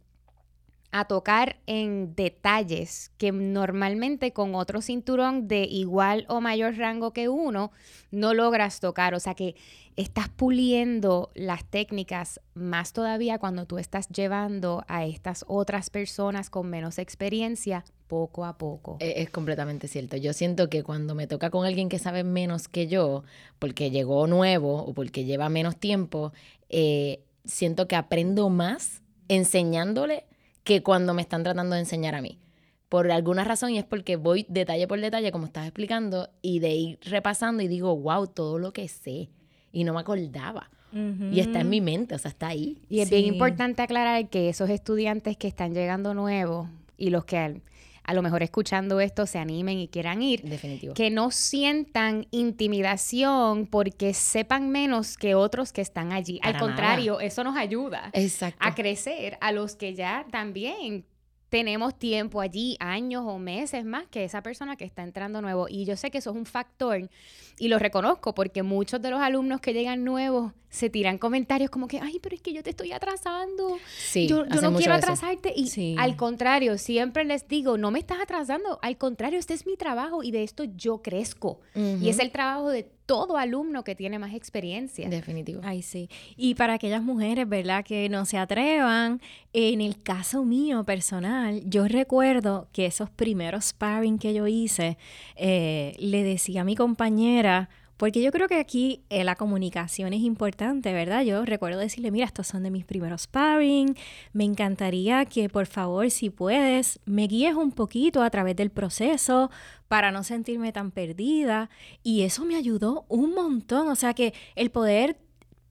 a 0.93 1.05
tocar 1.05 1.57
en 1.67 2.15
detalles 2.17 3.13
que 3.17 3.31
normalmente 3.33 4.33
con 4.33 4.55
otro 4.55 4.83
cinturón 4.83 5.47
de 5.47 5.63
igual 5.63 6.27
o 6.29 6.41
mayor 6.41 6.77
rango 6.77 7.13
que 7.13 7.29
uno 7.29 7.71
no 8.11 8.35
logras 8.35 8.81
tocar. 8.81 9.15
O 9.15 9.21
sea 9.21 9.35
que 9.35 9.55
estás 9.97 10.29
puliendo 10.29 11.31
las 11.35 11.65
técnicas 11.65 12.41
más 12.55 12.93
todavía 12.93 13.39
cuando 13.39 13.67
tú 13.67 13.79
estás 13.79 14.09
llevando 14.09 14.85
a 14.89 15.05
estas 15.05 15.45
otras 15.47 15.91
personas 15.91 16.51
con 16.51 16.69
menos 16.69 16.99
experiencia 16.99 17.85
poco 18.11 18.45
a 18.45 18.59
poco. 18.59 18.97
E, 18.99 19.23
es, 19.23 19.31
completamente 19.31 19.87
cierto. 19.87 20.17
Yo 20.17 20.33
siento 20.33 20.69
que 20.69 20.83
cuando 20.83 21.15
me 21.15 21.29
toca 21.29 21.49
con 21.49 21.65
alguien 21.65 21.89
que 21.89 22.01
sabe 22.01 22.25
menos 22.25 22.67
que 22.67 22.89
yo, 22.89 23.23
porque 23.61 23.93
llegó 23.93 24.27
nuevo 24.27 24.79
o 24.83 24.93
porque 24.93 25.25
lleva 25.25 25.49
menos 25.49 25.77
tiempo, 25.77 26.33
eh, 26.69 27.23
siento 27.45 27.87
que 27.87 27.95
aprendo 27.95 28.49
más 28.49 29.03
enseñándole 29.29 30.25
que 30.65 30.83
cuando 30.83 31.15
me 31.15 31.23
están 31.23 31.45
tratando 31.45 31.75
de 31.75 31.83
enseñar 31.83 32.17
a 32.17 32.21
mí. 32.21 32.41
por 32.89 33.13
alguna 33.13 33.45
razón 33.45 33.71
y 33.71 33.79
es 33.79 33.85
porque 33.85 34.17
voy 34.17 34.45
detalle 34.49 34.89
por 34.89 35.01
detalle, 35.01 35.31
como 35.31 35.47
estás 35.47 35.65
explicando, 35.65 36.29
y 36.43 36.59
de 36.59 36.75
ir 36.75 36.99
repasando 37.03 37.63
y 37.63 37.69
digo, 37.69 37.97
wow, 37.97 38.27
todo 38.27 38.59
lo 38.59 38.73
que 38.73 38.89
sé. 38.89 39.29
Y 39.71 39.85
no 39.85 39.95
me 39.95 40.01
acordaba. 40.01 40.69
Y 40.93 41.39
está 41.39 41.61
en 41.61 41.69
mi 41.69 41.81
mente, 41.81 42.17
o 42.17 42.19
sea, 42.19 42.33
está 42.33 42.49
ahí. 42.49 42.83
Y 42.89 42.99
es 42.99 43.09
bien 43.09 43.27
importante 43.27 43.81
aclarar 43.83 44.29
que 44.29 44.49
esos 44.49 44.69
estudiantes 44.69 45.37
que 45.37 45.47
están 45.47 45.73
llegando 45.73 46.15
nuevos 46.15 46.69
y 46.97 47.11
los 47.11 47.25
que 47.25 47.63
a 48.05 48.15
lo 48.15 48.23
mejor 48.23 48.43
escuchando 48.43 49.01
esto 49.01 49.27
se 49.27 49.39
animen 49.39 49.79
y 49.79 49.89
quieran 49.89 50.23
ir, 50.23 50.43
Definitivo. 50.43 50.95
que 50.95 51.11
no 51.11 51.31
sientan 51.31 52.27
intimidación 52.31 53.67
porque 53.67 54.15
sepan 54.15 54.71
menos 54.71 55.17
que 55.17 55.35
otros 55.35 55.73
que 55.73 55.81
están 55.81 56.13
allí. 56.13 56.41
Al 56.43 56.59
contrario, 56.59 57.21
eso 57.21 57.45
nos 57.45 57.57
ayuda 57.57 58.11
Exacto. 58.13 58.59
a 58.61 58.75
crecer 58.75 59.39
a 59.41 59.53
los 59.53 59.77
que 59.77 59.95
ya 59.95 60.27
también 60.31 61.05
tenemos 61.51 61.99
tiempo 61.99 62.41
allí, 62.41 62.77
años 62.81 63.25
o 63.27 63.39
meses 63.39 63.85
más 63.85 64.07
que 64.07 64.25
esa 64.25 64.43
persona 64.43 64.77
que 64.77 64.85
está 64.85 65.03
entrando 65.03 65.43
nuevo. 65.43 65.67
Y 65.69 65.85
yo 65.85 65.97
sé 65.97 66.11
que 66.11 66.19
eso 66.19 66.31
es 66.31 66.37
un 66.37 66.47
factor 66.47 67.11
y 67.59 67.69
lo 67.69 67.79
reconozco 67.79 68.35
porque 68.35 68.63
muchos 68.63 69.03
de 69.03 69.11
los 69.11 69.21
alumnos 69.21 69.61
que 69.61 69.73
llegan 69.75 70.05
nuevos 70.05 70.53
se 70.71 70.89
tiran 70.89 71.19
comentarios 71.19 71.69
como 71.69 71.89
que, 71.89 71.99
ay, 71.99 72.21
pero 72.23 72.37
es 72.37 72.41
que 72.41 72.53
yo 72.53 72.63
te 72.63 72.71
estoy 72.71 72.93
atrasando. 72.93 73.77
Sí, 73.99 74.29
yo 74.29 74.47
yo 74.47 74.61
no 74.61 74.77
quiero 74.77 74.95
eso. 74.95 75.03
atrasarte. 75.05 75.53
Y 75.55 75.67
Sí. 75.67 75.97
al 75.99 76.17
contrario, 76.17 76.79
siempre 76.79 77.25
les 77.25 77.49
digo, 77.49 77.77
no 77.77 77.91
me 77.91 77.99
estás 77.99 78.21
atrasando. 78.21 78.79
Al 78.81 78.97
contrario, 78.97 79.39
este 79.41 79.53
es 79.55 79.67
mi 79.67 79.77
trabajo 79.77 80.23
y 80.23 80.31
de 80.31 80.45
esto 80.45 80.63
yo 80.77 81.03
crezco. 81.03 81.61
Y 81.75 82.09
es 82.09 82.21
el 82.21 82.31
trabajo 82.31 82.71
de 82.71 82.89
todo 83.11 83.37
alumno 83.37 83.83
que 83.83 83.97
tiene 83.97 84.21
más 84.21 84.35
experiencia. 84.35 85.09
Definitivo. 85.09 85.63
Ay, 85.65 85.83
sí. 85.83 86.09
Y 86.37 86.55
para 86.55 86.75
aquellas 86.75 87.03
mujeres, 87.03 87.49
¿verdad? 87.49 87.85
Que 87.85 88.09
no 88.09 88.25
se 88.25 88.39
atrevan, 88.39 89.21
en 89.53 89.81
el 89.81 90.01
caso 90.01 90.45
mío 90.45 90.85
personal, 90.85 91.61
yo 91.67 91.89
recuerdo 91.89 92.69
que 92.73 92.87
esos 92.87 93.11
primeros 93.11 93.65
sparring 93.65 94.17
que 94.17 94.33
yo 94.33 94.47
hice, 94.47 94.97
eh, 95.35 95.97
le 95.99 96.23
decía 96.23 96.61
a 96.61 96.65
mi 96.65 96.77
compañera, 96.77 97.69
porque 98.01 98.23
yo 98.23 98.33
creo 98.33 98.49
que 98.49 98.57
aquí 98.57 99.05
eh, 99.11 99.25
la 99.25 99.37
comunicación 99.37 100.15
es 100.15 100.23
importante, 100.23 100.95
¿verdad? 100.95 101.23
Yo 101.23 101.45
recuerdo 101.45 101.81
decirle, 101.81 102.11
mira, 102.11 102.25
estos 102.25 102.47
son 102.47 102.63
de 102.63 102.71
mis 102.71 102.87
primeros 102.87 103.25
sparring, 103.25 103.95
me 104.33 104.45
encantaría 104.45 105.27
que 105.27 105.51
por 105.51 105.67
favor, 105.67 106.11
si 106.11 106.31
puedes, 106.31 106.99
me 107.05 107.27
guíes 107.27 107.57
un 107.57 107.73
poquito 107.73 108.23
a 108.23 108.31
través 108.31 108.57
del 108.57 108.71
proceso 108.71 109.51
para 109.87 110.13
no 110.13 110.25
sentirme 110.25 110.73
tan 110.73 110.93
perdida. 110.93 111.69
Y 112.03 112.23
eso 112.23 112.47
me 112.47 112.57
ayudó 112.57 113.05
un 113.09 113.35
montón, 113.35 113.89
o 113.89 113.95
sea 113.95 114.15
que 114.15 114.33
el 114.55 114.71
poder 114.71 115.19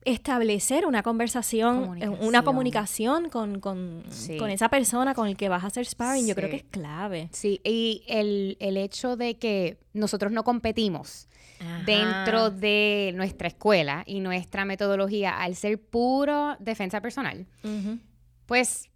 establecer 0.04 0.86
una 0.86 1.02
conversación, 1.02 2.02
eh, 2.02 2.08
una 2.08 2.42
Comunicación. 2.42 3.28
con, 3.28 3.60
con, 3.60 4.02
Sí. 4.10 4.36
con 4.38 4.50
esa 4.50 4.68
persona 4.68 5.14
con 5.14 5.28
el 5.28 5.36
que 5.36 5.48
vas 5.48 5.64
a 5.64 5.66
hacer 5.68 5.84
sparring, 5.86 6.26
yo 6.26 6.34
creo 6.34 6.48
que 6.50 6.56
es 6.56 6.64
clave. 6.64 7.28
Sí, 7.32 7.60
y 7.64 8.02
el, 8.08 8.56
el 8.60 8.76
hecho 8.76 9.16
de 9.16 9.36
que 9.38 9.78
nosotros 9.92 10.32
no 10.32 10.42
competimos 10.44 11.28
dentro 11.84 12.50
de 12.50 13.12
nuestra 13.14 13.48
escuela 13.48 14.02
y 14.06 14.20
nuestra 14.20 14.64
metodología 14.64 15.38
al 15.42 15.54
ser 15.56 15.78
puro 15.78 16.56
defensa 16.58 17.02
personal, 17.02 17.46
pues 18.46 18.88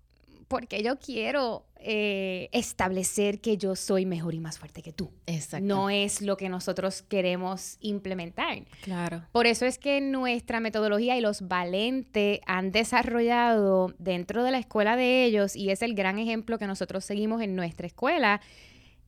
porque 0.49 0.83
yo 0.83 0.99
quiero 0.99 1.67
eh, 1.87 2.49
establecer 2.53 3.41
que 3.41 3.59
yo 3.59 3.77
soy 3.77 4.07
mejor 4.07 4.35
y 4.35 4.41
más 4.41 4.59
fuerte 4.59 4.81
que 4.81 4.93
tú. 4.93 5.11
Exacto. 5.27 5.67
No 5.67 5.91
es 5.91 6.23
lo 6.23 6.37
que 6.37 6.49
nosotros 6.49 7.03
queremos 7.03 7.77
implementar. 7.81 8.65
Claro. 8.83 9.23
Por 9.33 9.47
eso 9.47 9.67
es 9.67 9.79
que 9.79 10.01
nuestra 10.01 10.61
metodología 10.61 11.17
y 11.17 11.21
los 11.21 11.47
valentes 11.47 12.41
han 12.47 12.73
desarrollado 12.73 13.95
dentro 13.99 14.45
de 14.45 14.51
la 14.51 14.59
escuela 14.59 14.97
de 14.97 15.25
ellos, 15.25 15.57
y 15.57 15.71
es 15.71 15.83
el 15.83 15.95
gran 15.95 16.19
ejemplo 16.19 16.59
que 16.59 16.67
nosotros 16.67 17.05
seguimos 17.05 17.43
en 17.43 17.55
nuestra 17.55 17.87
escuela, 17.87 18.41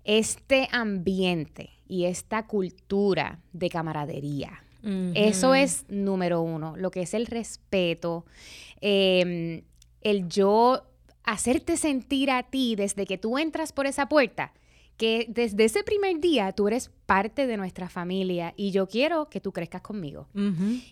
este 0.05 0.69
ambiente 0.71 1.71
y 1.89 2.05
esta 2.05 2.47
cultura 2.47 3.41
de 3.53 3.71
camaradería. 3.71 4.63
Eso 5.15 5.55
es 5.55 5.85
número 5.89 6.43
uno, 6.43 6.77
lo 6.77 6.93
que 6.93 7.03
es 7.03 7.13
el 7.15 7.27
respeto, 7.27 8.25
eh, 8.81 9.65
el 10.01 10.29
yo 10.29 10.85
hacerte 11.27 11.77
sentir 11.77 12.31
a 12.31 12.45
ti 12.45 12.77
desde 12.77 13.05
que 13.05 13.19
tú 13.19 13.37
entras 13.37 13.73
por 13.73 13.87
esa 13.87 14.09
puerta, 14.09 14.53
que 14.97 15.27
desde 15.29 15.65
ese 15.65 15.83
primer 15.83 16.21
día 16.21 16.53
tú 16.53 16.69
eres 16.69 16.91
parte 17.05 17.47
de 17.47 17.57
nuestra 17.57 17.89
familia 17.89 18.55
y 18.57 18.71
yo 18.71 18.87
quiero 18.87 19.29
que 19.29 19.41
tú 19.41 19.53
crezcas 19.53 19.83
conmigo. 19.83 20.29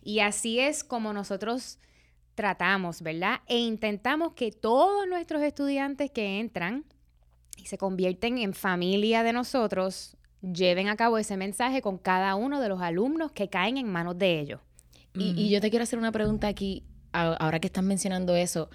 Y 0.03 0.19
así 0.21 0.61
es 0.61 0.85
como 0.85 1.13
nosotros 1.13 1.79
tratamos, 2.35 3.01
¿verdad? 3.01 3.41
E 3.47 3.59
intentamos 3.59 4.33
que 4.33 4.51
todos 4.51 5.07
nuestros 5.09 5.41
estudiantes 5.43 6.11
que 6.11 6.41
entran 6.41 6.85
y 7.57 7.67
se 7.67 7.79
convierten 7.79 8.39
en 8.39 8.53
familia 8.53 9.23
de 9.23 9.33
nosotros, 9.33 10.17
lleven 10.43 10.89
a 10.89 10.97
cabo 10.97 11.17
ese 11.17 11.37
mensaje 11.37 11.81
con 11.81 11.97
cada 11.97 12.35
uno 12.35 12.61
de 12.61 12.69
los 12.69 12.83
alumnos 12.83 13.31
que 13.33 13.49
caen 13.49 13.77
en 13.77 13.87
manos 13.87 14.19
de 14.19 14.41
ellos. 14.41 14.61
Y, 15.15 15.33
y 15.41 15.49
yo 15.49 15.61
te 15.61 15.71
quiero 15.71 15.85
hacer 15.85 15.99
una 15.99 16.11
pregunta 16.11 16.49
aquí, 16.49 16.83
ahora 17.13 17.61
que 17.61 17.69
estás 17.69 17.85
mencionando 17.85 18.35
eso. 18.35 18.69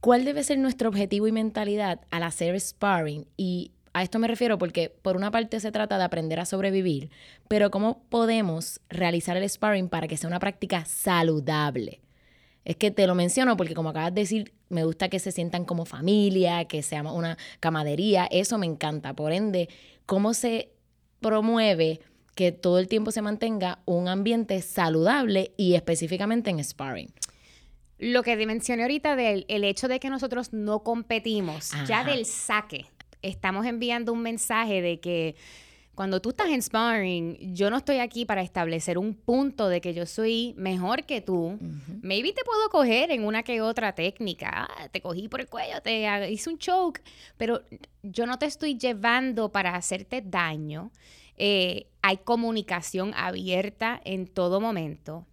¿Cuál 0.00 0.24
debe 0.24 0.42
ser 0.44 0.58
nuestro 0.58 0.88
objetivo 0.88 1.26
y 1.26 1.32
mentalidad 1.32 2.00
al 2.10 2.22
hacer 2.22 2.58
sparring? 2.58 3.26
Y 3.36 3.72
a 3.92 4.02
esto 4.02 4.18
me 4.18 4.28
refiero 4.28 4.56
porque 4.56 4.88
por 4.88 5.14
una 5.14 5.30
parte 5.30 5.60
se 5.60 5.72
trata 5.72 5.98
de 5.98 6.04
aprender 6.04 6.40
a 6.40 6.46
sobrevivir, 6.46 7.10
pero 7.48 7.70
¿cómo 7.70 8.02
podemos 8.08 8.80
realizar 8.88 9.36
el 9.36 9.46
sparring 9.46 9.90
para 9.90 10.08
que 10.08 10.16
sea 10.16 10.28
una 10.28 10.38
práctica 10.38 10.86
saludable? 10.86 12.00
Es 12.64 12.76
que 12.76 12.90
te 12.90 13.06
lo 13.06 13.14
menciono 13.14 13.58
porque 13.58 13.74
como 13.74 13.90
acabas 13.90 14.14
de 14.14 14.22
decir, 14.22 14.54
me 14.70 14.84
gusta 14.84 15.10
que 15.10 15.18
se 15.18 15.32
sientan 15.32 15.66
como 15.66 15.84
familia, 15.84 16.64
que 16.64 16.82
sea 16.82 17.02
una 17.02 17.36
camadería, 17.58 18.26
eso 18.30 18.56
me 18.56 18.64
encanta. 18.64 19.12
Por 19.12 19.32
ende, 19.32 19.68
¿cómo 20.06 20.32
se 20.32 20.70
promueve 21.20 22.00
que 22.34 22.52
todo 22.52 22.78
el 22.78 22.88
tiempo 22.88 23.10
se 23.10 23.20
mantenga 23.20 23.80
un 23.84 24.08
ambiente 24.08 24.62
saludable 24.62 25.52
y 25.58 25.74
específicamente 25.74 26.48
en 26.48 26.64
sparring? 26.64 27.12
Lo 28.00 28.22
que 28.22 28.34
mencioné 28.46 28.82
ahorita 28.82 29.14
del 29.14 29.44
el 29.48 29.62
hecho 29.62 29.86
de 29.86 30.00
que 30.00 30.08
nosotros 30.08 30.54
no 30.54 30.82
competimos, 30.82 31.72
ya 31.86 32.02
del 32.02 32.24
saque, 32.24 32.86
estamos 33.20 33.66
enviando 33.66 34.14
un 34.14 34.22
mensaje 34.22 34.80
de 34.80 35.00
que 35.00 35.36
cuando 35.94 36.22
tú 36.22 36.30
estás 36.30 36.48
en 36.48 36.62
sparring, 36.62 37.54
yo 37.54 37.68
no 37.68 37.76
estoy 37.76 37.98
aquí 37.98 38.24
para 38.24 38.40
establecer 38.40 38.96
un 38.96 39.12
punto 39.12 39.68
de 39.68 39.82
que 39.82 39.92
yo 39.92 40.06
soy 40.06 40.54
mejor 40.56 41.04
que 41.04 41.20
tú. 41.20 41.58
Maybe 42.00 42.32
te 42.32 42.42
puedo 42.42 42.70
coger 42.70 43.10
en 43.10 43.22
una 43.22 43.42
que 43.42 43.60
otra 43.60 43.94
técnica. 43.94 44.66
Ah, 44.70 44.88
te 44.88 45.02
cogí 45.02 45.28
por 45.28 45.42
el 45.42 45.48
cuello, 45.48 45.82
te 45.82 46.30
hice 46.30 46.48
un 46.48 46.56
choke, 46.56 47.02
pero 47.36 47.60
yo 48.02 48.24
no 48.24 48.38
te 48.38 48.46
estoy 48.46 48.78
llevando 48.78 49.52
para 49.52 49.76
hacerte 49.76 50.22
daño. 50.22 50.90
Eh, 51.36 51.88
hay 52.00 52.16
comunicación 52.16 53.12
abierta 53.14 54.00
en 54.02 54.26
todo 54.26 54.58
momento. 54.58 55.26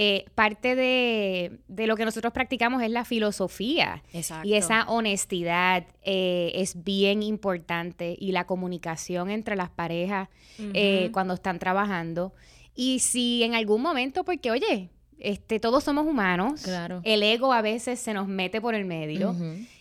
Eh, 0.00 0.26
parte 0.36 0.76
de, 0.76 1.58
de 1.66 1.88
lo 1.88 1.96
que 1.96 2.04
nosotros 2.04 2.32
practicamos 2.32 2.84
es 2.84 2.90
la 2.90 3.04
filosofía. 3.04 4.04
Exacto. 4.12 4.46
Y 4.46 4.54
esa 4.54 4.84
honestidad 4.88 5.86
eh, 6.02 6.52
es 6.54 6.84
bien 6.84 7.20
importante 7.24 8.16
y 8.16 8.30
la 8.30 8.46
comunicación 8.46 9.28
entre 9.28 9.56
las 9.56 9.70
parejas 9.70 10.28
eh, 10.72 11.10
cuando 11.12 11.34
están 11.34 11.58
trabajando. 11.58 12.32
Y 12.76 13.00
si 13.00 13.42
en 13.42 13.56
algún 13.56 13.82
momento, 13.82 14.22
porque 14.24 14.52
oye, 14.52 14.90
este, 15.18 15.58
todos 15.58 15.82
somos 15.82 16.06
humanos, 16.06 16.62
Claro. 16.62 17.00
el 17.02 17.24
ego 17.24 17.52
a 17.52 17.60
veces 17.60 17.98
se 17.98 18.14
nos 18.14 18.28
mete 18.28 18.60
por 18.60 18.76
el 18.76 18.84
medio 18.84 19.34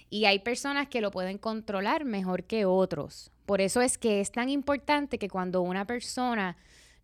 y 0.10 0.26
hay 0.26 0.40
personas 0.40 0.88
que 0.88 1.00
lo 1.00 1.12
pueden 1.12 1.38
controlar 1.38 2.06
mejor 2.06 2.44
que 2.46 2.66
otros. 2.66 3.30
Por 3.46 3.62
eso 3.62 3.82
es 3.82 4.00
que 4.00 4.20
es 4.20 4.32
tan 4.32 4.50
importante 4.50 5.20
que 5.20 5.30
cuando 5.30 5.62
una 5.62 5.86
persona 5.86 6.58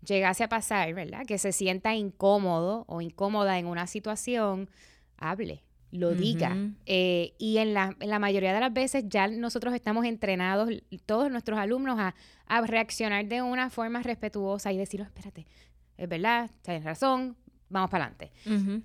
llegase 0.06 0.44
a 0.44 0.50
pasar, 0.50 0.94
¿verdad? 0.94 1.26
Que 1.26 1.38
se 1.38 1.52
sienta 1.52 1.96
incómodo 1.96 2.86
o 2.88 3.02
incómoda 3.02 3.58
en 3.60 3.68
una 3.68 3.88
situación, 3.88 4.70
hable, 5.18 5.63
lo 5.92 6.13
diga. 6.16 6.56
Eh, 6.86 7.34
y 7.38 7.58
en 7.58 7.74
la, 7.74 7.96
en 8.00 8.10
la 8.10 8.20
mayoría 8.20 8.54
de 8.54 8.60
las 8.60 8.74
veces 8.74 9.06
ya 9.08 9.28
nosotros 9.28 9.74
estamos 9.74 10.06
entrenados, 10.06 10.70
todos 11.06 11.30
nuestros 11.32 11.60
alumnos, 11.60 12.00
a, 12.00 12.16
a 12.48 12.62
reaccionar 12.62 13.26
de 13.28 13.42
una 13.42 13.70
forma 13.70 14.02
respetuosa 14.02 14.72
y 14.72 14.78
decir, 14.78 15.02
"Oh, 15.02 15.06
espérate, 15.06 15.46
es 15.98 16.10
verdad, 16.10 16.50
tienes 16.63 16.84
razón, 16.84 17.38
vamos 17.74 17.90
para 17.90 18.06
adelante. 18.06 18.32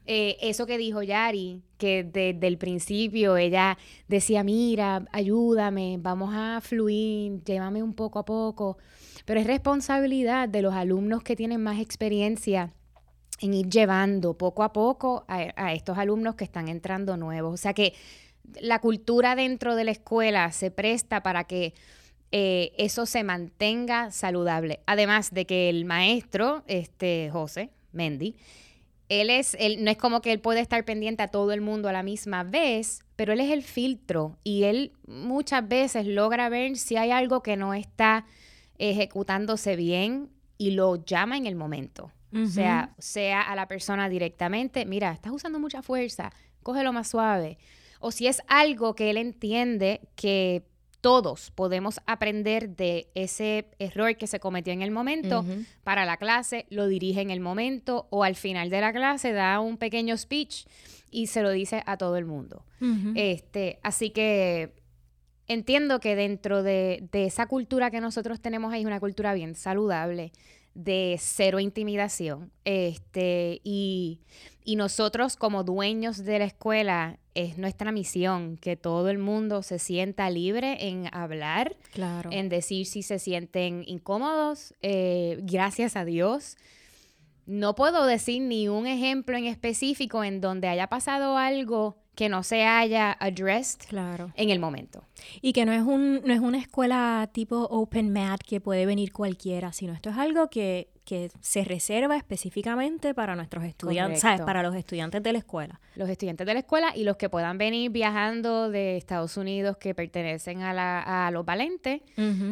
Eh, 0.07 0.37
eso 0.41 0.67
que 0.67 0.79
dijo 0.79 1.03
Yari, 1.03 1.63
que 1.77 2.03
desde 2.03 2.47
el 2.47 2.59
principio 2.59 3.37
ella 3.37 3.79
decía, 4.09 4.43
mira, 4.43 5.05
ayúdame, 5.13 5.99
vamos 6.01 6.31
a 6.35 6.61
fluir, 6.61 7.45
llévame 7.45 7.83
un 7.83 7.95
poco 7.95 8.19
a 8.19 8.25
poco. 8.25 8.79
Pero 9.25 9.41
es 9.41 9.47
responsabilidad 9.47 10.49
de 10.49 10.63
los 10.63 10.75
alumnos 10.75 11.23
que 11.23 11.37
tienen 11.37 11.63
más 11.63 11.79
experiencia 11.79 12.73
en 13.41 13.55
ir 13.55 13.69
llevando 13.69 14.37
poco 14.37 14.65
a 14.65 14.73
poco 14.73 15.25
a, 15.29 15.53
a 15.55 15.75
estos 15.75 15.97
alumnos 15.99 16.35
que 16.35 16.45
están 16.45 16.69
entrando 16.69 17.17
nuevos. 17.17 17.55
O 17.55 17.57
sea 17.57 17.75
que 17.75 17.95
la 18.61 18.81
cultura 18.81 19.37
dentro 19.37 19.77
de 19.77 19.85
la 19.85 19.91
escuela 19.91 20.51
se 20.51 20.71
presta 20.71 21.23
para 21.23 21.45
que 21.45 21.75
eh, 22.31 22.73
eso 22.77 23.07
se 23.07 23.25
mantenga 23.25 24.11
saludable. 24.11 24.81
Además 24.87 25.33
de 25.33 25.47
que 25.47 25.71
el 25.71 25.85
maestro, 25.85 26.63
este 26.67 27.31
José 27.33 27.71
Mendy, 27.93 28.37
él 29.09 29.31
es, 29.31 29.57
él, 29.59 29.85
no 29.85 29.91
es 29.91 29.97
como 29.97 30.21
que 30.21 30.33
él 30.33 30.41
puede 30.41 30.61
estar 30.61 30.85
pendiente 30.85 31.23
a 31.23 31.29
todo 31.29 31.53
el 31.53 31.61
mundo 31.61 31.89
a 31.89 31.93
la 31.93 32.03
misma 32.03 32.45
vez, 32.45 33.05
pero 33.17 33.33
él 33.33 33.41
es 33.41 33.51
el 33.51 33.63
filtro 33.63 34.39
y 34.45 34.65
él 34.65 34.93
muchas 35.07 35.67
veces 35.67 36.07
logra 36.07 36.49
ver 36.49 36.77
si 36.77 36.97
hay 36.97 37.11
algo 37.11 37.43
que 37.43 37.57
no 37.57 37.75
está 37.75 38.27
ejecutándose 38.79 39.77
bien 39.77 40.31
y 40.57 40.73
lo 40.73 41.05
llama 41.05 41.37
en 41.37 41.47
el 41.47 41.55
momento. 41.55 42.13
O 42.35 42.45
sea, 42.45 42.95
sea 42.99 43.41
a 43.41 43.57
la 43.57 43.69
persona 43.69 44.11
directamente, 44.11 44.85
mira, 44.85 45.13
estás 45.13 45.33
usando 45.33 45.59
mucha 45.59 45.81
fuerza, 45.81 46.31
cógelo 46.63 46.93
más 46.93 47.09
suave. 47.09 47.57
O 48.01 48.11
si 48.11 48.27
es 48.27 48.43
algo 48.49 48.95
que 48.95 49.09
él 49.09 49.17
entiende 49.17 50.03
que 50.15 50.67
todos 51.01 51.51
podemos 51.53 52.01
aprender 52.07 52.71
de 52.71 53.09
ese 53.15 53.71
error 53.79 54.17
que 54.17 54.27
se 54.27 54.41
cometió 54.41 54.73
en 54.73 54.83
el 54.83 54.91
momento 54.91 55.45
para 55.85 56.05
la 56.05 56.17
clase, 56.17 56.67
lo 56.71 56.87
dirige 56.89 57.21
en 57.21 57.31
el 57.31 57.41
momento 57.41 58.07
o 58.11 58.25
al 58.25 58.35
final 58.35 58.71
de 58.71 58.81
la 58.81 58.93
clase 58.93 59.33
da 59.33 59.61
un 59.61 59.77
pequeño 59.77 60.17
speech 60.17 60.67
y 61.11 61.29
se 61.29 61.43
lo 61.43 61.51
dice 61.51 61.83
a 61.87 61.97
todo 61.97 62.17
el 62.17 62.25
mundo. 62.25 62.65
este, 63.15 63.79
así 63.83 64.11
que 64.11 64.75
entiendo 65.47 66.01
que 66.01 66.17
dentro 66.17 66.63
de, 66.63 67.09
de, 67.11 67.25
esa 67.25 67.47
cultura 67.47 67.91
que 67.91 68.01
nosotros 68.01 68.41
tenemos 68.41 68.73
ahí 68.73 68.81
es 68.81 68.87
una 68.87 69.01
cultura 69.01 69.33
bien 69.35 69.55
saludable 69.55 70.33
de 70.75 71.17
cero 71.19 71.59
intimidación. 71.59 72.53
Este, 72.65 73.61
y, 73.65 74.21
y 74.65 74.77
nosotros 74.77 75.37
como 75.37 75.65
dueños 75.65 76.25
de 76.25 76.39
la 76.39 76.45
escuela 76.45 77.19
es 77.39 77.57
nuestra 77.57 77.93
misión 77.93 78.57
que 78.57 78.77
todo 78.77 79.09
el 79.09 79.19
mundo 79.19 79.63
se 79.63 79.79
sienta 79.79 80.29
libre 80.29 80.89
en 80.89 81.09
hablar, 81.13 81.77
claro. 81.93 82.31
en 82.33 82.49
decir 82.49 82.85
si 82.85 83.05
se 83.05 83.21
sienten 83.21 83.85
incómodos. 83.87 84.75
Eh, 84.83 85.39
gracias 85.43 85.95
a 85.95 86.05
Dios. 86.05 86.57
No 87.47 87.77
puedo 87.77 88.07
decir 88.07 88.43
ni 88.43 88.67
un 88.69 88.89
ejemplo 88.89 89.37
en 89.37 89.45
específico 89.45 90.25
en 90.25 90.41
donde 90.41 90.67
haya 90.67 90.89
pasado 90.89 91.39
algo 91.39 91.97
que 92.17 92.29
no 92.29 92.43
se 92.43 92.65
haya 92.65 93.13
addressed 93.13 93.87
claro. 93.89 94.33
en 94.35 94.51
el 94.51 94.59
momento. 94.59 95.05
Y 95.41 95.53
que 95.53 95.65
no 95.65 95.73
es, 95.73 95.83
un, 95.83 96.21
no 96.25 96.35
es 96.35 96.41
una 96.41 96.59
escuela 96.59 97.31
tipo 97.33 97.69
open 97.71 98.13
mat 98.13 98.41
que 98.45 98.61
puede 98.61 98.85
venir 98.85 99.13
cualquiera, 99.13 99.73
sino 99.73 99.93
esto 99.93 100.11
es 100.11 100.17
algo 100.17 100.51
que, 100.51 100.89
que 101.09 101.31
se 101.41 101.65
reserva 101.65 102.19
específicamente 102.19 103.15
para 103.15 103.35
nuestros 103.35 103.65
estudiantes, 103.65 104.21
¿sabes? 104.21 104.43
Para 104.43 104.63
los 104.63 104.75
estudiantes 104.75 105.23
de 105.23 105.33
la 105.33 105.39
escuela. 105.39 105.81
Los 105.95 106.11
estudiantes 106.11 106.47
de 106.47 106.53
la 106.53 106.61
escuela 106.61 106.93
y 106.95 107.05
los 107.05 107.17
que 107.17 107.31
puedan 107.31 107.57
venir 107.57 107.91
viajando 107.91 108.69
de 108.69 108.99
Estados 108.99 109.39
Unidos 109.39 109.79
que 109.79 109.95
pertenecen 109.95 110.61
a, 110.61 110.75
la, 110.75 111.27
a 111.27 111.31
los 111.31 111.47
valentes. 111.47 112.03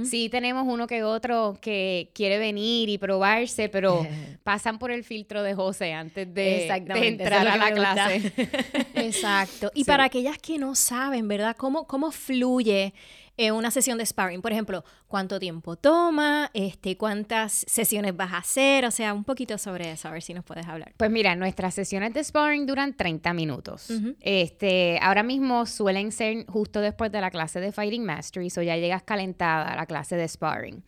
Sí 0.05 0.31
tenemos 0.31 0.65
uno 0.67 0.87
que 0.87 1.03
otro 1.03 1.59
que 1.61 2.11
quiere 2.15 2.39
venir 2.39 2.89
y 2.89 2.97
probarse, 2.97 3.69
pero 3.69 4.07
pasan 4.43 4.79
por 4.79 4.91
el 4.91 5.05
filtro 5.05 5.43
de 5.43 5.55
José 5.55 5.93
antes 5.93 6.33
de, 6.33 6.67
entrar 6.67 7.47
a 7.47 7.59
la 7.59 7.73
clase. 7.73 8.33
Exacto. 8.95 9.71
Y 9.75 9.85
para 9.85 10.05
aquellas 10.05 10.39
que 10.39 10.57
no 10.57 10.75
saben, 10.75 11.29
¿verdad? 11.29 11.57
¿Cómo, 11.59 11.87
cómo 11.87 12.11
fluye? 12.11 12.95
En 13.37 13.55
una 13.55 13.71
sesión 13.71 13.99
de 13.99 14.07
sparring. 14.07 14.43
Por 14.43 14.53
ejemplo, 14.53 14.85
cuánto 15.09 15.39
tiempo 15.39 15.77
toma, 15.77 16.51
este, 16.55 16.97
cuántas 16.97 17.65
sesiones 17.67 18.17
vas 18.17 18.33
a 18.33 18.39
hacer, 18.39 18.85
o 18.85 18.91
sea, 18.91 19.13
un 19.15 19.25
poquito 19.25 19.59
sobre 19.59 19.91
eso, 19.93 20.09
a 20.09 20.11
ver 20.11 20.23
si 20.23 20.35
nos 20.35 20.45
puedes 20.45 20.67
hablar. 20.67 20.93
Pues 20.97 21.11
mira, 21.11 21.37
nuestras 21.37 21.75
sesiones 21.75 22.15
de 22.15 22.25
sparring 22.25 22.67
duran 22.67 22.95
30 22.95 23.33
minutos. 23.35 23.89
Este, 24.21 24.99
ahora 25.03 25.23
mismo 25.23 25.67
suelen 25.67 26.13
ser 26.13 26.47
justo 26.47 26.81
después 26.81 27.13
de 27.13 27.21
la 27.21 27.31
clase 27.31 27.61
de 27.61 27.73
Fighting 27.73 28.05
Mastery, 28.05 28.49
o 28.57 28.63
ya 28.63 28.77
llegas 28.77 29.03
calentada 29.03 29.73
a 29.73 29.77
la 29.77 29.87
clase 29.87 30.17
de 30.17 30.27
sparring. 30.29 30.83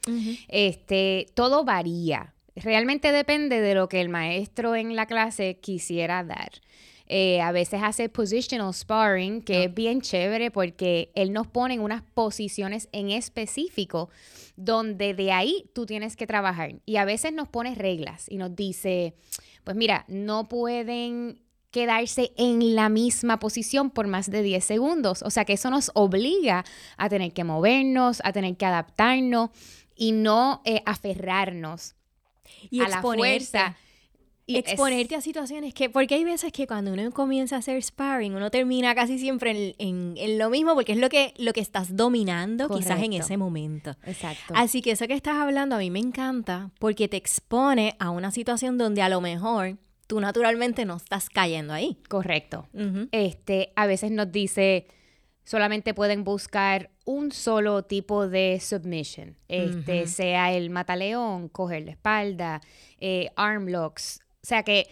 Este, 0.49 1.27
todo 1.35 1.65
varía. 1.65 2.35
Realmente 2.57 3.13
depende 3.13 3.61
de 3.61 3.75
lo 3.75 3.89
que 3.89 4.01
el 4.01 4.09
maestro 4.09 4.75
en 4.75 4.97
la 4.97 5.07
clase 5.07 5.59
quisiera 5.61 6.25
dar. 6.25 6.51
Eh, 7.09 7.41
a 7.41 7.53
veces 7.53 7.81
hace 7.83 8.09
positional 8.11 8.75
sparring, 8.75 9.41
que 9.43 9.65
es 9.65 9.75
bien 9.75 10.03
chévere 10.03 10.51
porque 10.51 11.11
él 11.15 11.33
nos 11.33 11.47
pone 11.47 11.75
en 11.75 11.81
unas 11.81 12.03
posiciones 12.03 12.89
en 12.93 13.11
específico 13.11 14.11
donde 14.57 15.15
de 15.15 15.33
ahí 15.33 15.71
tú 15.75 15.87
tienes 15.87 16.17
que 16.17 16.27
trabajar. 16.27 16.75
Y 16.85 16.97
a 16.97 17.05
veces 17.05 17.33
nos 17.33 17.49
pone 17.49 17.75
reglas 17.75 18.27
y 18.29 18.37
nos 18.37 18.55
dice, 18.55 19.15
pues 19.65 19.77
mira, 19.77 20.05
no 20.09 20.49
pueden 20.49 21.41
quedarse 21.71 22.33
en 22.37 22.75
la 22.75 22.89
misma 22.89 23.39
posición 23.39 23.91
por 23.91 24.07
más 24.07 24.31
de 24.31 24.43
10 24.43 24.65
segundos. 24.65 25.23
O 25.23 25.31
sea 25.31 25.45
que 25.45 25.55
eso 25.55 25.71
nos 25.71 25.91
obliga 25.95 26.65
a 26.97 27.09
tener 27.09 27.33
que 27.33 27.45
movernos, 27.45 28.21
a 28.25 28.33
tener 28.33 28.57
que 28.57 28.67
adaptarnos 28.67 29.51
y 29.95 30.13
no 30.13 30.61
eh, 30.65 30.83
aferrarnos 30.85 31.95
y 32.71 32.81
a 32.81 32.89
la 32.89 33.01
fuerza 33.01 33.77
y 34.49 34.57
exponerte 34.57 35.15
a 35.15 35.21
situaciones 35.21 35.75
que, 35.75 35.91
porque 35.91 36.15
hay 36.15 36.25
veces 36.25 36.53
que 36.53 36.67
cuando 36.67 36.95
uno 36.95 37.11
comienza 37.11 37.57
a 37.57 37.59
hacer 37.59 37.83
sparring, 37.83 38.35
uno 38.35 38.51
termina 38.51 38.95
casi 38.95 39.19
siempre 39.19 39.75
en, 39.79 40.39
lo 40.39 40.49
mismo 40.49 40.75
porque 40.75 40.93
es 40.93 40.99
lo 40.99 41.11
que, 41.11 41.35
lo 41.37 41.53
que 41.53 41.61
estás 41.61 41.95
dominando 41.95 42.67
quizás 42.71 43.03
en 43.03 43.13
ese 43.13 43.37
momento. 43.37 43.95
Exacto. 44.07 44.55
Así 44.57 44.81
que 44.81 44.93
eso 44.93 45.07
que 45.07 45.13
estás 45.13 45.37
hablando 45.37 45.77
a 45.77 45.79
mí 45.79 45.91
me 45.91 45.99
encanta 45.99 46.71
porque 46.79 47.09
te 47.09 47.19
expone 47.19 47.95
a 47.99 48.09
una 48.09 48.31
situación 48.31 48.79
donde 48.79 49.03
a 49.03 49.11
lo 49.11 49.21
mejor 49.21 49.77
tú 50.07 50.19
naturalmente 50.19 50.87
no 50.87 50.97
estás 50.97 51.29
cayendo 51.29 51.75
ahí. 51.75 51.99
Correcto. 52.09 52.67
Este, 53.13 53.75
a 53.77 53.87
veces 53.87 54.11
nos 54.11 54.33
dice, 54.33 54.87
solamente 55.45 55.93
pueden 55.93 56.25
buscar 56.25 56.91
un 57.05 57.33
solo 57.33 57.83
tipo 57.83 58.29
de 58.29 58.59
submission, 58.61 59.37
este, 59.49 60.07
sea 60.07 60.53
el 60.53 60.71
mataleón, 60.71 61.51
coger 61.51 61.85
la 61.85 61.91
espalda, 61.91 62.63
eh, 62.99 63.31
arm 63.37 63.69
locks, 63.69 64.21
sea 64.49 64.63
que 64.63 64.89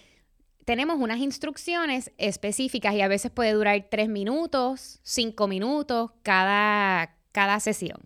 tenemos 0.66 0.98
unas 0.98 1.18
instrucciones 1.18 2.12
específicas 2.18 2.94
y 2.94 3.00
a 3.00 3.08
veces 3.08 3.30
puede 3.30 3.52
durar 3.52 3.86
tres 3.90 4.08
minutos, 4.08 5.00
cinco 5.02 5.48
minutos 5.48 6.10
cada, 6.22 7.16
cada 7.32 7.58
sesión. 7.60 8.00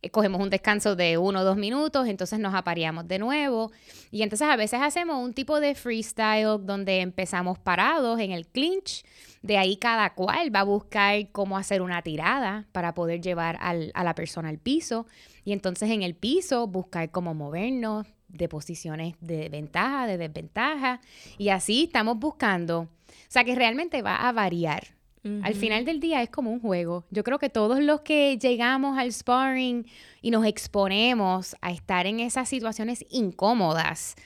Eh, 0.00 0.10
cogemos 0.10 0.40
un 0.40 0.48
descanso 0.48 0.96
de 0.96 1.18
uno 1.18 1.40
o 1.40 1.44
dos 1.44 1.56
minutos, 1.56 2.08
entonces 2.08 2.38
nos 2.38 2.54
apareamos 2.54 3.06
de 3.06 3.18
nuevo. 3.18 3.70
Y 4.10 4.22
entonces 4.22 4.48
a 4.48 4.56
veces 4.56 4.80
hacemos 4.80 5.22
un 5.22 5.34
tipo 5.34 5.60
de 5.60 5.74
freestyle 5.74 6.58
donde 6.60 7.00
empezamos 7.00 7.58
parados 7.58 8.18
en 8.18 8.32
el 8.32 8.46
clinch. 8.46 9.04
De 9.42 9.58
ahí 9.58 9.76
cada 9.76 10.14
cual 10.14 10.54
va 10.54 10.60
a 10.60 10.64
buscar 10.64 11.30
cómo 11.32 11.58
hacer 11.58 11.82
una 11.82 12.00
tirada 12.00 12.66
para 12.72 12.94
poder 12.94 13.20
llevar 13.20 13.58
a 13.60 14.04
la 14.04 14.14
persona 14.14 14.48
al 14.48 14.58
piso. 14.58 15.06
Y 15.44 15.52
entonces 15.52 15.90
en 15.90 16.02
el 16.02 16.14
piso 16.14 16.68
buscar 16.68 17.10
cómo 17.10 17.34
movernos, 17.34 18.06
de 18.32 18.48
posiciones 18.48 19.14
de 19.20 19.48
ventaja, 19.48 20.06
de 20.06 20.18
desventaja, 20.18 21.00
y 21.38 21.50
así 21.50 21.84
estamos 21.84 22.18
buscando, 22.18 22.80
o 22.80 22.88
sea 23.28 23.44
que 23.44 23.54
realmente 23.54 24.02
va 24.02 24.16
a 24.16 24.32
variar. 24.32 24.94
Al 25.42 25.54
final 25.54 25.84
del 25.84 26.00
día 26.00 26.20
es 26.20 26.30
como 26.30 26.50
un 26.50 26.58
juego. 26.58 27.04
Yo 27.10 27.22
creo 27.22 27.38
que 27.38 27.48
todos 27.48 27.78
los 27.78 28.00
que 28.00 28.38
llegamos 28.38 28.98
al 28.98 29.12
sparring 29.12 29.86
y 30.20 30.32
nos 30.32 30.44
exponemos 30.44 31.54
a 31.60 31.70
estar 31.70 32.08
en 32.08 32.18
esas 32.18 32.48
situaciones 32.48 33.06
incómodas, 33.08 34.16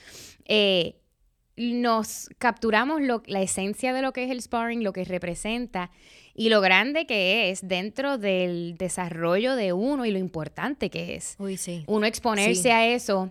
eh, 0.47 0.97
nos 1.59 2.31
capturamos 2.39 3.03
la 3.27 3.43
esencia 3.43 3.93
de 3.93 4.01
lo 4.01 4.15
que 4.15 4.25
es 4.25 4.31
el 4.31 4.41
sparring, 4.41 4.83
lo 4.83 4.95
que 4.95 5.05
representa 5.05 5.91
y 6.35 6.49
lo 6.49 6.63
grande 6.63 7.07
que 7.07 7.51
es 7.51 7.67
dentro 7.67 8.17
del 8.17 8.77
desarrollo 8.79 9.55
de 9.55 9.75
uno 9.75 10.07
y 10.07 10.11
lo 10.11 10.19
importante 10.19 10.89
que 10.89 11.15
es. 11.15 11.37
Uy, 11.39 11.59
sí. 11.59 11.85
Uno 11.87 12.07
exponerse 12.07 12.73
a 12.73 12.87
eso 12.87 13.31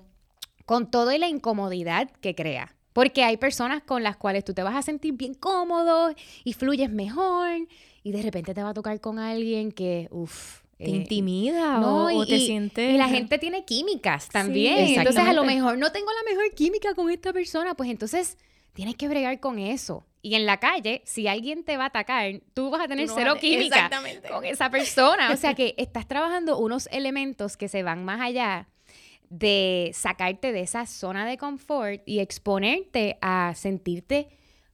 con 0.65 0.89
toda 0.89 1.17
la 1.17 1.27
incomodidad 1.27 2.09
que 2.21 2.35
crea. 2.35 2.75
Porque 2.93 3.23
hay 3.23 3.37
personas 3.37 3.83
con 3.83 4.03
las 4.03 4.15
cuales 4.15 4.45
tú 4.45 4.53
te 4.53 4.63
vas 4.63 4.75
a 4.75 4.81
sentir 4.81 5.13
bien 5.13 5.33
cómodo 5.33 6.13
y 6.43 6.53
fluyes 6.53 6.89
mejor 6.89 7.67
y 8.03 8.11
de 8.11 8.21
repente 8.21 8.53
te 8.53 8.63
va 8.63 8.69
a 8.69 8.73
tocar 8.73 8.99
con 9.01 9.19
alguien 9.19 9.71
que, 9.71 10.07
uff, 10.11 10.61
te 10.77 10.85
eh, 10.85 10.89
intimida 10.89 11.81
o, 11.81 12.25
te 12.25 12.39
sientes... 12.39 12.93
Y 12.93 12.97
la 12.97 13.09
gente 13.09 13.37
tiene 13.37 13.65
químicas 13.65 14.29
también. 14.29 14.97
entonces 14.97 15.23
a 15.23 15.33
lo 15.33 15.43
mejor 15.43 15.77
no 15.77 15.91
tengo 15.91 16.07
la 16.07 16.31
mejor 16.31 16.53
química 16.55 16.95
con 16.95 17.09
esta 17.09 17.33
persona, 17.33 17.75
pues 17.75 17.89
entonces 17.89 18.37
tienes 18.73 18.95
que 18.95 19.07
bregar 19.07 19.39
con 19.39 19.59
eso. 19.59 20.05
Y 20.21 20.35
en 20.35 20.45
la 20.45 20.59
calle, 20.59 21.01
si 21.05 21.27
alguien 21.27 21.63
te 21.63 21.77
va 21.77 21.83
a 21.83 21.87
atacar, 21.87 22.41
tú 22.53 22.69
vas 22.69 22.81
a 22.81 22.87
tener 22.87 23.09
cero 23.09 23.35
química 23.39 23.89
con 24.31 24.45
esa 24.45 24.69
persona. 24.69 25.31
O 25.31 25.35
sea 25.35 25.53
que 25.55 25.75
estás 25.77 26.07
trabajando 26.07 26.57
unos 26.57 26.87
elementos 26.91 27.57
que 27.57 27.67
se 27.67 27.83
van 27.83 28.05
más 28.05 28.21
allá 28.21 28.67
de 29.29 29.91
sacarte 29.93 30.51
de 30.51 30.61
esa 30.61 30.85
zona 30.85 31.25
de 31.25 31.37
confort 31.37 32.01
y 32.05 32.19
exponerte 32.19 33.17
a 33.21 33.53
sentirte 33.55 34.29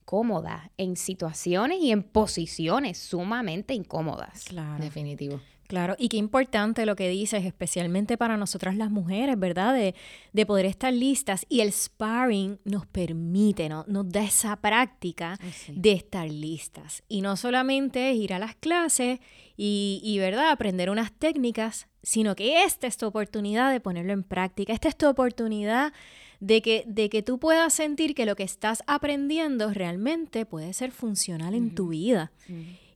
cómoda 0.05 0.71
en 0.77 0.97
situaciones 0.97 1.79
y 1.81 1.91
en 1.91 2.03
posiciones 2.03 2.97
sumamente 2.97 3.73
incómodas. 3.73 4.45
Claro. 4.45 4.83
Definitivo. 4.83 5.39
Claro, 5.71 5.95
y 5.97 6.09
qué 6.09 6.17
importante 6.17 6.85
lo 6.85 6.97
que 6.97 7.07
dices, 7.07 7.45
especialmente 7.45 8.17
para 8.17 8.35
nosotras 8.35 8.75
las 8.75 8.91
mujeres, 8.91 9.39
¿verdad? 9.39 9.73
De, 9.73 9.95
de 10.33 10.45
poder 10.45 10.65
estar 10.65 10.91
listas 10.91 11.45
y 11.47 11.61
el 11.61 11.71
sparring 11.71 12.59
nos 12.65 12.85
permite, 12.87 13.69
¿no? 13.69 13.85
nos 13.87 14.09
da 14.09 14.21
esa 14.21 14.57
práctica 14.57 15.39
de 15.69 15.93
estar 15.93 16.29
listas. 16.29 17.03
Y 17.07 17.21
no 17.21 17.37
solamente 17.37 18.11
es 18.11 18.17
ir 18.17 18.33
a 18.33 18.39
las 18.39 18.55
clases 18.55 19.21
y, 19.63 20.02
y, 20.04 20.17
¿verdad? 20.17 20.50
Aprender 20.50 20.89
unas 20.89 21.12
técnicas, 21.12 21.88
sino 22.02 22.36
que 22.36 22.63
esta 22.63 22.88
es 22.88 22.97
tu 22.97 23.06
oportunidad 23.06 23.71
de 23.71 23.80
ponerlo 23.80 24.12
en 24.12 24.24
práctica, 24.24 24.74
esta 24.74 24.88
es 24.88 24.97
tu 24.97 25.08
oportunidad 25.08 25.93
de 26.39 26.63
que, 26.63 26.84
de 26.88 27.12
que 27.12 27.21
tú 27.21 27.38
puedas 27.38 27.71
sentir 27.71 28.15
que 28.15 28.26
lo 28.26 28.36
que 28.36 28.41
estás 28.41 28.82
aprendiendo 28.88 29.71
realmente 29.71 30.47
puede 30.47 30.74
ser 30.74 30.89
funcional 30.89 31.54
en 31.54 31.76
tu 31.76 31.89
vida. 31.89 32.32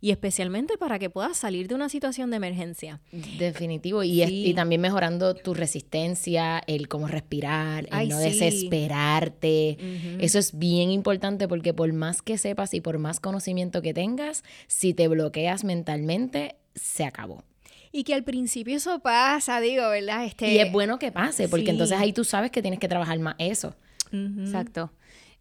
Y 0.05 0.11
especialmente 0.11 0.77
para 0.77 0.99
que 0.99 1.09
puedas 1.09 1.35
salir 1.35 1.67
de 1.67 1.73
una 1.73 1.89
situación 1.89 2.29
de 2.29 2.35
emergencia. 2.37 3.01
Definitivo. 3.39 4.03
Y, 4.03 4.21
es- 4.21 4.29
Sí. 4.29 4.45
y 4.45 4.53
también 4.53 4.79
mejorando 4.79 5.33
tu 5.33 5.55
resistencia, 5.55 6.61
el 6.67 6.87
cómo 6.87 7.07
respirar, 7.07 7.85
el 7.85 7.89
Ay, 7.91 8.07
no 8.09 8.19
sí. 8.19 8.25
desesperarte. 8.25 9.77
Eso 10.19 10.37
es 10.37 10.57
bien 10.59 10.91
importante 10.91 11.47
porque 11.47 11.73
por 11.73 11.91
más 11.93 12.21
que 12.21 12.37
sepas 12.37 12.75
y 12.75 12.81
por 12.81 12.99
más 12.99 13.19
conocimiento 13.19 13.81
que 13.81 13.95
tengas, 13.95 14.43
si 14.67 14.93
te 14.93 15.07
bloqueas 15.07 15.63
mentalmente, 15.63 16.55
se 16.75 17.03
acabó. 17.03 17.43
Y 17.91 18.03
que 18.03 18.13
al 18.13 18.23
principio 18.23 18.77
eso 18.77 18.99
pasa, 18.99 19.59
digo, 19.59 19.89
¿verdad? 19.89 20.23
Este, 20.25 20.53
y 20.53 20.59
es 20.59 20.71
bueno 20.71 20.99
que 20.99 21.11
pase, 21.11 21.49
porque 21.49 21.65
sí. 21.65 21.71
entonces 21.71 21.97
ahí 21.97 22.13
tú 22.13 22.23
sabes 22.23 22.51
que 22.51 22.61
tienes 22.61 22.79
que 22.79 22.87
trabajar 22.87 23.17
más 23.17 23.35
eso. 23.39 23.73
Exacto. 24.11 24.91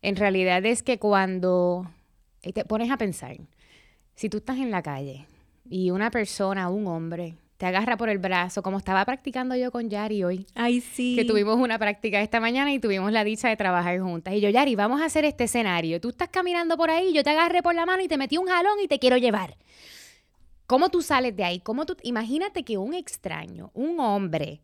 En 0.00 0.16
realidad 0.16 0.64
es 0.64 0.82
que 0.82 0.98
cuando 0.98 1.90
eh, 2.42 2.54
te 2.54 2.64
pones 2.64 2.90
a 2.90 2.96
pensar, 2.96 3.36
si 4.14 4.28
tú 4.28 4.38
estás 4.38 4.58
en 4.58 4.70
la 4.70 4.82
calle 4.82 5.26
y 5.68 5.90
una 5.90 6.10
persona, 6.10 6.68
un 6.68 6.86
hombre, 6.86 7.34
te 7.56 7.66
agarra 7.66 7.96
por 7.96 8.08
el 8.08 8.18
brazo, 8.18 8.62
como 8.62 8.78
estaba 8.78 9.04
practicando 9.04 9.54
yo 9.56 9.70
con 9.70 9.88
Yari 9.88 10.24
hoy, 10.24 10.46
Ay, 10.54 10.80
sí. 10.80 11.14
que 11.16 11.24
tuvimos 11.24 11.56
una 11.56 11.78
práctica 11.78 12.20
esta 12.20 12.40
mañana 12.40 12.72
y 12.72 12.78
tuvimos 12.78 13.12
la 13.12 13.24
dicha 13.24 13.48
de 13.48 13.56
trabajar 13.56 13.98
juntas. 14.00 14.34
Y 14.34 14.40
yo, 14.40 14.50
Yari, 14.50 14.74
vamos 14.74 15.00
a 15.00 15.06
hacer 15.06 15.24
este 15.24 15.44
escenario. 15.44 16.00
Tú 16.00 16.10
estás 16.10 16.28
caminando 16.28 16.76
por 16.76 16.90
ahí, 16.90 17.12
yo 17.12 17.22
te 17.22 17.30
agarré 17.30 17.62
por 17.62 17.74
la 17.74 17.86
mano 17.86 18.02
y 18.02 18.08
te 18.08 18.18
metí 18.18 18.36
un 18.36 18.46
jalón 18.46 18.78
y 18.82 18.88
te 18.88 18.98
quiero 18.98 19.16
llevar. 19.16 19.56
¿Cómo 20.66 20.88
tú 20.88 21.02
sales 21.02 21.36
de 21.36 21.44
ahí? 21.44 21.60
¿Cómo 21.60 21.86
tú... 21.86 21.96
Imagínate 22.02 22.64
que 22.64 22.78
un 22.78 22.94
extraño, 22.94 23.70
un 23.74 24.00
hombre, 24.00 24.60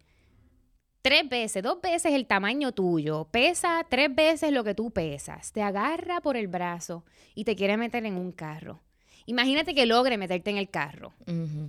tres 1.03 1.29
veces, 1.29 1.63
dos 1.63 1.81
veces 1.81 2.13
el 2.13 2.27
tamaño 2.27 2.73
tuyo, 2.73 3.29
pesa 3.31 3.87
tres 3.89 4.15
veces 4.15 4.51
lo 4.51 4.65
que 4.65 4.75
tú 4.75 4.91
pesas, 4.91 5.53
te 5.53 5.63
agarra 5.63 6.21
por 6.21 6.37
el 6.37 6.49
brazo 6.49 7.05
y 7.35 7.45
te 7.45 7.55
quiere 7.55 7.77
meter 7.77 8.05
en 8.07 8.17
un 8.17 8.33
carro. 8.33 8.81
Imagínate 9.27 9.75
que 9.75 9.87
logre 9.87 10.19
meterte 10.19 10.51
en 10.51 10.57
el 10.57 10.71
carro. 10.71 11.13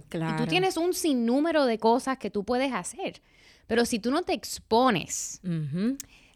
Claro. 0.10 0.36
Y 0.36 0.38
tú 0.38 0.48
tienes 0.48 0.78
un 0.78 0.94
sinnúmero 0.94 1.66
de 1.66 1.78
cosas 1.78 2.18
que 2.18 2.30
tú 2.30 2.44
puedes 2.44 2.74
hacer. 2.74 3.22
Pero 3.68 3.86
si 3.86 4.00
tú 4.00 4.12
no 4.12 4.24
te 4.24 4.34
expones 4.34 5.40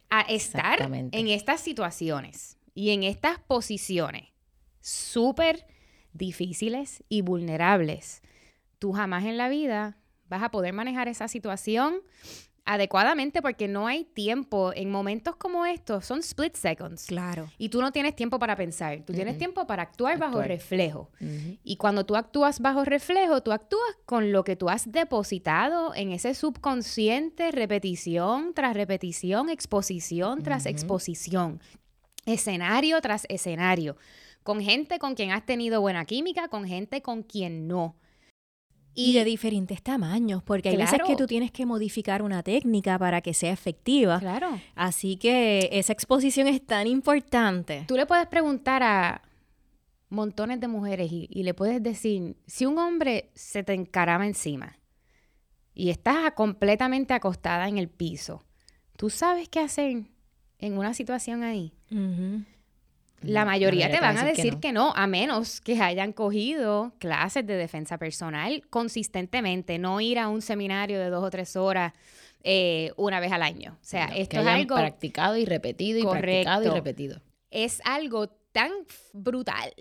a 0.10 0.22
estar 0.22 0.82
en 0.82 1.28
estas 1.28 1.62
situaciones 1.62 2.58
y 2.74 2.92
en 2.92 3.04
estas 3.04 3.40
posiciones 3.40 4.30
súper 4.80 5.66
difíciles 6.14 7.04
y 7.10 7.22
vulnerables, 7.22 8.22
tú 8.80 8.94
jamás 8.94 9.26
en 9.26 9.38
la 9.38 9.50
vida 9.50 9.98
vas 10.30 10.44
a 10.44 10.52
poder 10.52 10.74
manejar 10.74 11.08
esa 11.08 11.28
situación 11.28 11.96
adecuadamente 12.66 13.42
porque 13.42 13.68
no 13.68 13.88
hay 13.88 14.04
tiempo 14.04 14.74
en 14.76 14.90
momentos 14.90 15.36
como 15.36 15.66
estos, 15.66 16.06
son 16.06 16.20
split 16.20 16.56
seconds. 16.56 17.06
Claro. 17.06 17.48
Y 17.58 17.70
tú 17.70 17.80
no 17.80 17.92
tienes 17.92 18.16
tiempo 18.16 18.40
para 18.40 18.56
pensar, 18.56 19.04
tú 19.06 19.14
tienes 19.14 19.38
tiempo 19.38 19.68
para 19.68 19.84
actuar 19.84 20.18
bajo 20.18 20.42
reflejo. 20.42 21.12
Ujú. 21.22 21.58
Y 21.64 21.78
cuando 21.78 22.06
tú 22.06 22.16
actúas 22.16 22.60
bajo 22.60 22.84
reflejo, 22.84 23.42
tú 23.42 23.52
actúas 23.52 23.98
con 24.06 24.32
lo 24.32 24.44
que 24.44 24.56
tú 24.56 24.70
has 24.70 24.92
depositado 24.92 25.94
en 25.96 26.12
ese 26.12 26.34
subconsciente, 26.34 27.52
repetición 27.52 28.54
tras 28.54 28.74
repetición, 28.74 29.50
exposición 29.50 30.42
tras 30.42 30.64
Ujú. 30.64 30.70
exposición, 30.72 31.62
escenario 32.26 33.00
tras 33.02 33.26
escenario, 33.30 33.96
con 34.42 34.60
gente 34.60 34.98
con 34.98 35.14
quien 35.14 35.32
has 35.32 35.46
tenido 35.46 35.82
buena 35.82 36.06
química, 36.06 36.48
con 36.48 36.66
gente 36.66 37.02
con 37.04 37.22
quien 37.22 37.68
no. 37.68 37.96
Y 38.96 39.14
de 39.14 39.26
diferentes 39.26 39.82
tamaños, 39.84 40.42
porque 40.44 40.70
hay 40.70 40.78
veces 40.78 41.02
que 41.06 41.16
tú 41.16 41.28
tienes 41.28 41.52
que 41.52 41.66
modificar 41.66 42.22
una 42.22 42.42
técnica 42.44 42.98
para 42.98 43.22
que 43.22 43.34
sea 43.34 43.52
efectiva. 43.52 44.20
Claro. 44.20 44.60
Así 44.74 45.18
que 45.18 45.70
esa 45.72 45.92
exposición 45.94 46.48
es 46.48 46.66
tan 46.66 46.88
importante. 46.88 47.84
Tú 47.88 47.98
le 47.98 48.06
puedes 48.06 48.26
preguntar 48.28 48.84
a 48.84 49.22
montones 50.10 50.60
de 50.60 50.68
mujeres 50.68 51.12
y, 51.12 51.28
y 51.30 51.44
le 51.44 51.54
puedes 51.54 51.84
decir, 51.84 52.38
si 52.48 52.66
un 52.66 52.78
hombre 52.78 53.32
se 53.36 53.64
te 53.64 53.74
encarama 53.74 54.26
encima 54.26 54.78
y 55.74 55.90
estás 55.90 56.32
completamente 56.32 57.14
acostada 57.14 57.68
en 57.68 57.78
el 57.78 57.90
piso, 57.90 58.44
¿tú 58.96 59.10
sabes 59.10 59.50
qué 59.50 59.60
hacer 59.60 60.06
en 60.60 60.78
una 60.78 60.94
situación 60.94 61.44
ahí? 61.44 61.74
Ujú. 61.92 62.44
La 63.26 63.46
mayoría 63.46 63.90
te 63.90 64.00
va 64.00 64.14
van 64.14 64.18
a 64.18 64.26
decir 64.26 64.54
no. 64.54 64.60
que 64.60 64.72
no, 64.72 64.94
a 64.96 65.08
menos 65.08 65.62
que 65.62 65.82
hayan 65.82 66.14
cogido 66.14 66.94
clases 67.00 67.46
de 67.46 67.56
defensa 67.56 67.98
personal 67.98 68.64
consistentemente, 68.70 69.78
no 69.78 70.02
ir 70.02 70.20
a 70.20 70.28
un 70.28 70.42
seminario 70.42 71.00
de 71.00 71.10
dos 71.10 71.24
o 71.24 71.30
tres 71.30 71.56
horas 71.56 71.94
eh, 72.44 72.92
una 72.96 73.20
vez 73.20 73.32
al 73.32 73.42
año. 73.42 73.78
O 73.82 73.84
sea, 73.84 74.08
No, 74.08 74.16
esto 74.16 74.38
que 74.38 74.42
es 74.42 74.48
algo... 74.48 74.76
practicado 74.76 75.38
y 75.38 75.46
repetido 75.46 76.00
y 76.00 76.04
practicado 76.04 76.64
y 76.64 76.70
repetido. 76.70 77.22
es 77.50 77.82
algo 77.84 78.28
tan 78.52 78.72
brutal. 79.14 79.74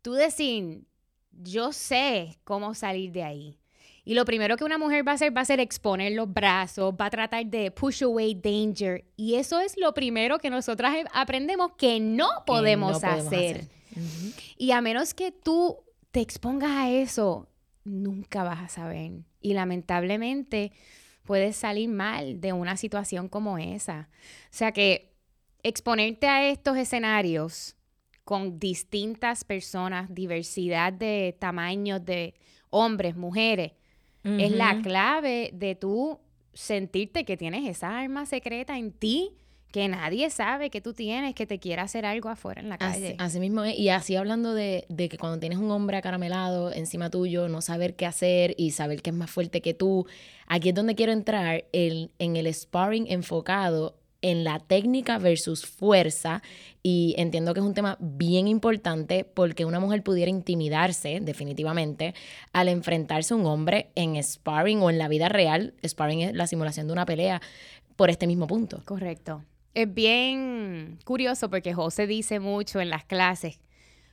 Tú 0.00 0.12
decir, 0.12 0.84
yo 1.32 1.72
sé 1.72 2.38
cómo 2.44 2.74
salir 2.74 3.12
de 3.12 3.24
ahí. 3.24 3.58
Y 4.04 4.14
lo 4.14 4.24
primero 4.24 4.56
que 4.56 4.64
una 4.64 4.76
mujer 4.76 5.06
va 5.06 5.12
a 5.12 5.14
hacer 5.14 5.34
va 5.34 5.40
a 5.40 5.44
ser 5.46 5.60
exponer 5.60 6.12
los 6.12 6.32
brazos, 6.32 6.94
va 7.00 7.06
a 7.06 7.10
tratar 7.10 7.46
de 7.46 7.70
push 7.70 8.02
away 8.02 8.34
danger. 8.34 9.04
Y 9.16 9.36
eso 9.36 9.60
es 9.60 9.76
lo 9.78 9.94
primero 9.94 10.38
que 10.38 10.50
nosotras 10.50 10.94
aprendemos 11.12 11.72
que 11.78 12.00
no 12.00 12.28
que 12.28 12.42
podemos, 12.46 12.92
no 12.92 13.00
podemos 13.00 13.26
hacer. 13.26 13.68
Y 14.58 14.72
a 14.72 14.80
menos 14.80 15.14
que 15.14 15.32
tú 15.32 15.78
te 16.10 16.20
expongas 16.20 16.70
a 16.70 16.90
eso, 16.90 17.48
nunca 17.84 18.42
vas 18.42 18.60
a 18.60 18.68
saber. 18.68 19.12
Y 19.40 19.54
lamentablemente 19.54 20.72
puedes 21.24 21.56
salir 21.56 21.88
mal 21.88 22.40
de 22.40 22.52
una 22.52 22.76
situación 22.76 23.28
como 23.28 23.56
esa. 23.58 24.08
O 24.44 24.48
sea 24.50 24.72
que 24.72 25.14
exponerte 25.62 26.26
a 26.28 26.48
estos 26.48 26.76
escenarios 26.76 27.76
con 28.24 28.58
distintas 28.58 29.44
personas, 29.44 30.14
diversidad 30.14 30.92
de 30.92 31.36
tamaños, 31.38 32.04
de 32.04 32.34
hombres, 32.70 33.16
mujeres, 33.16 33.72
es 34.24 34.50
la 34.52 34.80
clave 34.82 35.50
de 35.52 35.74
tú 35.74 36.18
sentirte 36.52 37.24
que 37.24 37.36
tienes 37.36 37.68
esa 37.68 37.98
arma 37.98 38.26
secreta 38.26 38.78
en 38.78 38.92
ti 38.92 39.32
que 39.72 39.88
nadie 39.88 40.30
sabe 40.30 40.70
que 40.70 40.80
tú 40.80 40.94
tienes, 40.94 41.34
que 41.34 41.46
te 41.46 41.58
quiere 41.58 41.82
hacer 41.82 42.06
algo 42.06 42.28
afuera 42.28 42.60
en 42.60 42.68
la 42.68 42.76
Así, 42.76 43.00
calle. 43.02 43.16
así 43.18 43.40
mismo 43.40 43.64
es. 43.64 43.76
Y 43.76 43.88
así 43.88 44.14
hablando 44.14 44.54
de, 44.54 44.86
de 44.88 45.08
que 45.08 45.18
cuando 45.18 45.40
tienes 45.40 45.58
un 45.58 45.68
hombre 45.72 45.96
acaramelado 45.96 46.72
encima 46.72 47.10
tuyo, 47.10 47.48
no 47.48 47.60
saber 47.60 47.96
qué 47.96 48.06
hacer 48.06 48.54
y 48.56 48.70
saber 48.70 49.02
que 49.02 49.10
es 49.10 49.16
más 49.16 49.30
fuerte 49.32 49.60
que 49.62 49.74
tú, 49.74 50.06
aquí 50.46 50.68
es 50.68 50.76
donde 50.76 50.94
quiero 50.94 51.10
entrar 51.10 51.64
el- 51.72 52.12
en 52.20 52.36
el 52.36 52.46
sparring 52.54 53.06
enfocado 53.10 53.96
en 54.24 54.42
la 54.42 54.58
técnica 54.58 55.18
versus 55.18 55.66
fuerza. 55.66 56.42
Y 56.82 57.14
entiendo 57.18 57.52
que 57.52 57.60
es 57.60 57.66
un 57.66 57.74
tema 57.74 57.98
bien 58.00 58.48
importante 58.48 59.24
porque 59.24 59.66
una 59.66 59.80
mujer 59.80 60.02
pudiera 60.02 60.30
intimidarse, 60.30 61.20
definitivamente, 61.20 62.14
al 62.52 62.68
enfrentarse 62.68 63.34
a 63.34 63.36
un 63.36 63.44
hombre 63.44 63.90
en 63.94 64.20
sparring 64.22 64.80
o 64.80 64.88
en 64.88 64.96
la 64.96 65.08
vida 65.08 65.28
real. 65.28 65.74
Sparring 65.86 66.22
es 66.22 66.34
la 66.34 66.46
simulación 66.46 66.86
de 66.86 66.94
una 66.94 67.04
pelea 67.04 67.42
por 67.96 68.08
este 68.08 68.26
mismo 68.26 68.46
punto. 68.46 68.82
Correcto. 68.86 69.44
Es 69.74 69.92
bien 69.92 70.98
curioso 71.04 71.50
porque 71.50 71.74
José 71.74 72.06
dice 72.06 72.40
mucho 72.40 72.80
en 72.80 72.88
las 72.88 73.04
clases, 73.04 73.60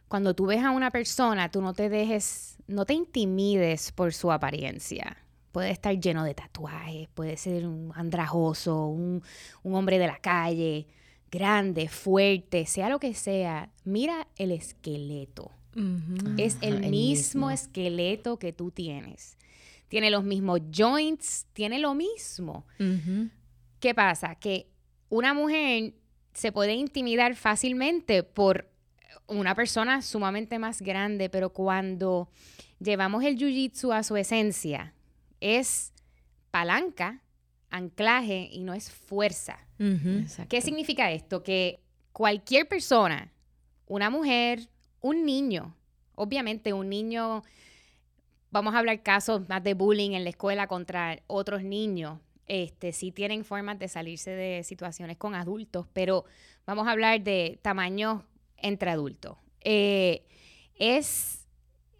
cuando 0.09 0.33
tú 0.33 0.47
ves 0.47 0.61
a 0.61 0.71
una 0.71 0.91
persona, 0.91 1.49
tú 1.49 1.61
no 1.61 1.73
te 1.73 1.87
dejes, 1.87 2.57
no 2.67 2.85
te 2.85 2.93
intimides 2.93 3.93
por 3.93 4.13
su 4.13 4.29
apariencia. 4.29 5.15
Puede 5.51 5.71
estar 5.71 5.97
lleno 5.99 6.23
de 6.23 6.33
tatuajes, 6.33 7.09
puede 7.09 7.37
ser 7.37 7.67
un 7.67 7.91
andrajoso, 7.95 8.87
un, 8.87 9.21
un 9.63 9.75
hombre 9.75 9.99
de 9.99 10.07
la 10.07 10.17
calle, 10.17 10.87
grande, 11.31 11.87
fuerte, 11.87 12.65
sea 12.65 12.89
lo 12.89 12.99
que 12.99 13.13
sea. 13.13 13.69
Mira 13.83 14.27
el 14.37 14.51
esqueleto. 14.51 15.51
Es 16.37 16.57
el, 16.61 16.81
mismo, 16.81 17.47
mismo. 17.47 17.51
esqueleto 17.51 18.37
que 18.37 18.51
tú 18.51 18.71
tienes. 18.71 19.37
Tiene 19.87 20.09
los 20.09 20.23
mismos 20.23 20.59
joints, 20.73 21.47
tiene 21.53 21.79
lo 21.79 21.95
mismo. 21.95 22.65
¿Qué 23.79 23.95
pasa? 23.95 24.35
Que 24.35 24.67
una 25.09 25.33
mujer 25.33 25.93
se 26.33 26.51
puede 26.51 26.73
intimidar 26.73 27.35
fácilmente 27.35 28.23
por 28.23 28.69
una 29.27 29.55
persona 29.55 30.01
sumamente 30.01 30.59
más 30.59 30.81
grande, 30.81 31.29
pero 31.29 31.51
cuando 31.51 32.29
llevamos 32.79 33.23
el 33.23 33.37
jiu-jitsu 33.37 33.93
a 33.93 34.03
su 34.03 34.17
esencia, 34.17 34.93
es 35.41 35.93
palanca, 36.51 37.21
anclaje 37.69 38.47
y 38.51 38.63
no 38.63 38.73
es 38.73 38.91
fuerza. 38.91 39.59
¿Qué 40.47 40.61
significa 40.61 41.11
esto? 41.11 41.43
Que 41.43 41.81
cualquier 42.13 42.67
persona, 42.67 43.31
una 43.87 44.09
mujer, 44.09 44.69
un 45.01 45.25
niño, 45.25 45.75
obviamente 46.15 46.71
un 46.71 46.87
niño, 46.89 47.43
vamos 48.51 48.75
a 48.75 48.79
hablar 48.79 49.01
casos 49.01 49.49
más 49.49 49.63
de 49.63 49.73
bullying 49.73 50.11
en 50.11 50.23
la 50.23 50.29
escuela 50.29 50.67
contra 50.67 51.19
otros 51.27 51.63
niños, 51.63 52.19
este, 52.47 52.91
sí 52.91 53.11
tienen 53.11 53.45
formas 53.45 53.79
de 53.79 53.87
salirse 53.87 54.31
de 54.31 54.63
situaciones 54.63 55.15
con 55.15 55.35
adultos, 55.35 55.87
pero 55.93 56.25
vamos 56.65 56.85
a 56.85 56.91
hablar 56.91 57.21
de 57.21 57.59
tamaños 57.61 58.23
entre 58.57 58.91
adultos. 58.91 59.37
Eh, 59.61 60.25
es, 60.75 61.40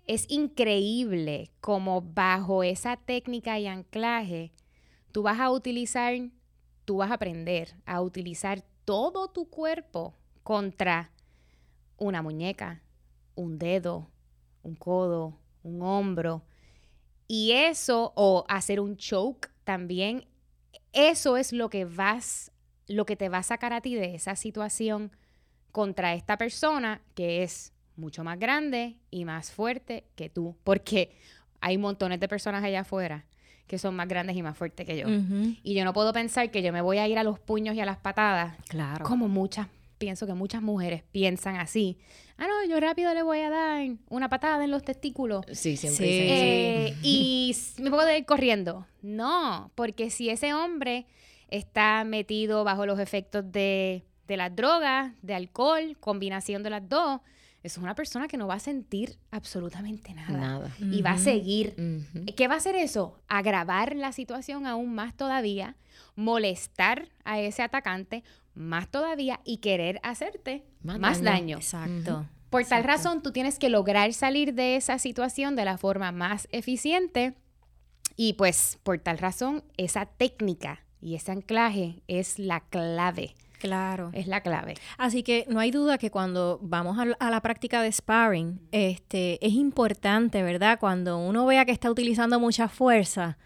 es 0.07 0.25
increíble 0.29 1.51
como 1.59 2.01
bajo 2.01 2.63
esa 2.63 2.97
técnica 2.97 3.59
y 3.59 3.67
anclaje, 3.67 4.51
tú 5.11 5.23
vas 5.23 5.39
a 5.39 5.51
utilizar 5.51 6.13
tú 6.85 6.97
vas 6.97 7.11
a 7.11 7.15
aprender 7.15 7.75
a 7.85 8.01
utilizar 8.01 8.63
todo 8.85 9.29
tu 9.29 9.49
cuerpo 9.49 10.15
contra 10.43 11.11
una 11.97 12.21
muñeca, 12.21 12.81
un 13.35 13.57
dedo, 13.57 14.09
un 14.63 14.75
codo, 14.75 15.39
un 15.63 15.81
hombro. 15.81 16.43
Y 17.27 17.51
eso, 17.51 18.11
o 18.15 18.43
hacer 18.49 18.79
un 18.79 18.97
choke 18.97 19.49
también, 19.63 20.27
eso 20.91 21.37
es 21.37 21.53
lo 21.53 21.69
que 21.69 21.85
vas, 21.85 22.51
lo 22.87 23.05
que 23.05 23.15
te 23.15 23.29
va 23.29 23.37
a 23.37 23.43
sacar 23.43 23.71
a 23.71 23.81
ti 23.81 23.95
de 23.95 24.15
esa 24.15 24.35
situación 24.35 25.15
contra 25.71 26.13
esta 26.13 26.37
persona 26.37 27.01
que 27.15 27.43
es 27.43 27.71
mucho 27.95 28.23
más 28.23 28.39
grande 28.39 28.97
y 29.09 29.25
más 29.25 29.51
fuerte 29.51 30.05
que 30.15 30.29
tú. 30.29 30.55
Porque 30.63 31.15
hay 31.59 31.77
montones 31.77 32.19
de 32.19 32.27
personas 32.27 32.63
allá 32.63 32.81
afuera 32.81 33.25
que 33.67 33.77
son 33.77 33.95
más 33.95 34.09
grandes 34.09 34.35
y 34.35 34.43
más 34.43 34.57
fuertes 34.57 34.85
que 34.85 34.97
yo. 34.97 35.07
Y 35.63 35.73
yo 35.75 35.85
no 35.85 35.93
puedo 35.93 36.11
pensar 36.11 36.51
que 36.51 36.61
yo 36.61 36.73
me 36.73 36.81
voy 36.81 36.97
a 36.97 37.07
ir 37.07 37.17
a 37.17 37.23
los 37.23 37.39
puños 37.39 37.73
y 37.73 37.79
a 37.79 37.85
las 37.85 37.95
patadas. 37.97 38.57
Claro. 38.67 39.05
Como 39.05 39.29
muchas, 39.29 39.67
pienso 39.97 40.27
que 40.27 40.33
muchas 40.33 40.61
mujeres 40.61 41.03
piensan 41.09 41.55
así. 41.55 41.97
Ah, 42.37 42.47
no, 42.47 42.69
yo 42.69 42.77
rápido 42.81 43.13
le 43.13 43.23
voy 43.23 43.39
a 43.39 43.49
dar 43.49 43.87
una 44.09 44.27
patada 44.27 44.61
en 44.65 44.71
los 44.71 44.83
testículos. 44.83 45.45
Sí, 45.53 45.77
siempre 45.77 46.05
Sí. 46.05 46.11
Eh, 46.13 46.95
y 47.01 47.55
me 47.77 47.89
puedo 47.89 48.13
ir 48.13 48.25
corriendo. 48.25 48.87
No, 49.01 49.71
porque 49.75 50.09
si 50.09 50.29
ese 50.29 50.53
hombre 50.53 51.05
está 51.47 52.03
metido 52.03 52.65
bajo 52.65 52.85
los 52.85 52.99
efectos 52.99 53.53
de, 53.53 54.03
de 54.27 54.37
las 54.37 54.53
drogas, 54.53 55.13
de 55.21 55.33
alcohol, 55.33 55.95
combinación 56.01 56.61
de 56.61 56.71
las 56.71 56.89
dos, 56.89 57.21
eso 57.63 57.79
es 57.79 57.83
una 57.83 57.95
persona 57.95 58.27
que 58.27 58.37
no 58.37 58.47
va 58.47 58.55
a 58.55 58.59
sentir 58.59 59.17
absolutamente 59.29 60.13
nada. 60.13 60.37
Nada. 60.37 60.71
Y 60.79 61.01
va 61.01 61.11
a 61.11 61.17
seguir. 61.17 61.75
¿Qué 62.35 62.47
va 62.47 62.55
a 62.55 62.57
hacer 62.57 62.75
eso? 62.75 63.19
Agravar 63.27 63.95
la 63.95 64.11
situación 64.11 64.65
aún 64.65 64.93
más 64.95 65.15
todavía, 65.15 65.75
molestar 66.15 67.09
a 67.23 67.39
ese 67.39 67.61
atacante 67.61 68.23
más 68.53 68.89
todavía 68.89 69.39
y 69.45 69.57
querer 69.57 69.99
hacerte 70.03 70.65
Más 70.81 70.99
más, 70.99 71.21
daño. 71.21 71.31
daño. 71.31 71.57
Exacto. 71.57 72.25
Por 72.49 72.65
tal 72.65 72.83
razón, 72.83 73.21
tú 73.23 73.31
tienes 73.31 73.57
que 73.59 73.69
lograr 73.69 74.11
salir 74.13 74.53
de 74.53 74.75
esa 74.75 74.99
situación 74.99 75.55
de 75.55 75.63
la 75.63 75.77
forma 75.77 76.11
más 76.11 76.47
eficiente 76.51 77.33
y 78.17 78.33
pues 78.33 78.77
por 78.83 78.99
tal 78.99 79.19
razón, 79.19 79.63
esa 79.77 80.05
técnica 80.05 80.83
y 80.99 81.15
ese 81.15 81.31
anclaje 81.31 82.03
es 82.07 82.37
la 82.39 82.59
clave, 82.59 83.35
Claro. 83.61 84.09
es 84.13 84.27
la 84.27 84.41
clave. 84.41 84.73
Así 84.97 85.23
que 85.23 85.45
no 85.47 85.59
hay 85.59 85.71
duda 85.71 85.97
que 85.97 86.11
cuando 86.11 86.59
vamos 86.61 86.97
a, 86.97 87.05
a 87.25 87.29
la 87.29 87.41
práctica 87.41 87.81
de 87.81 87.91
sparring, 87.91 88.59
este, 88.71 89.45
es 89.45 89.53
importante, 89.53 90.43
¿verdad? 90.43 90.79
Cuando 90.79 91.17
uno 91.17 91.45
vea 91.45 91.65
que 91.65 91.71
está 91.71 91.89
utilizando 91.91 92.39
mucha 92.39 92.67
fuerza, 92.67 93.37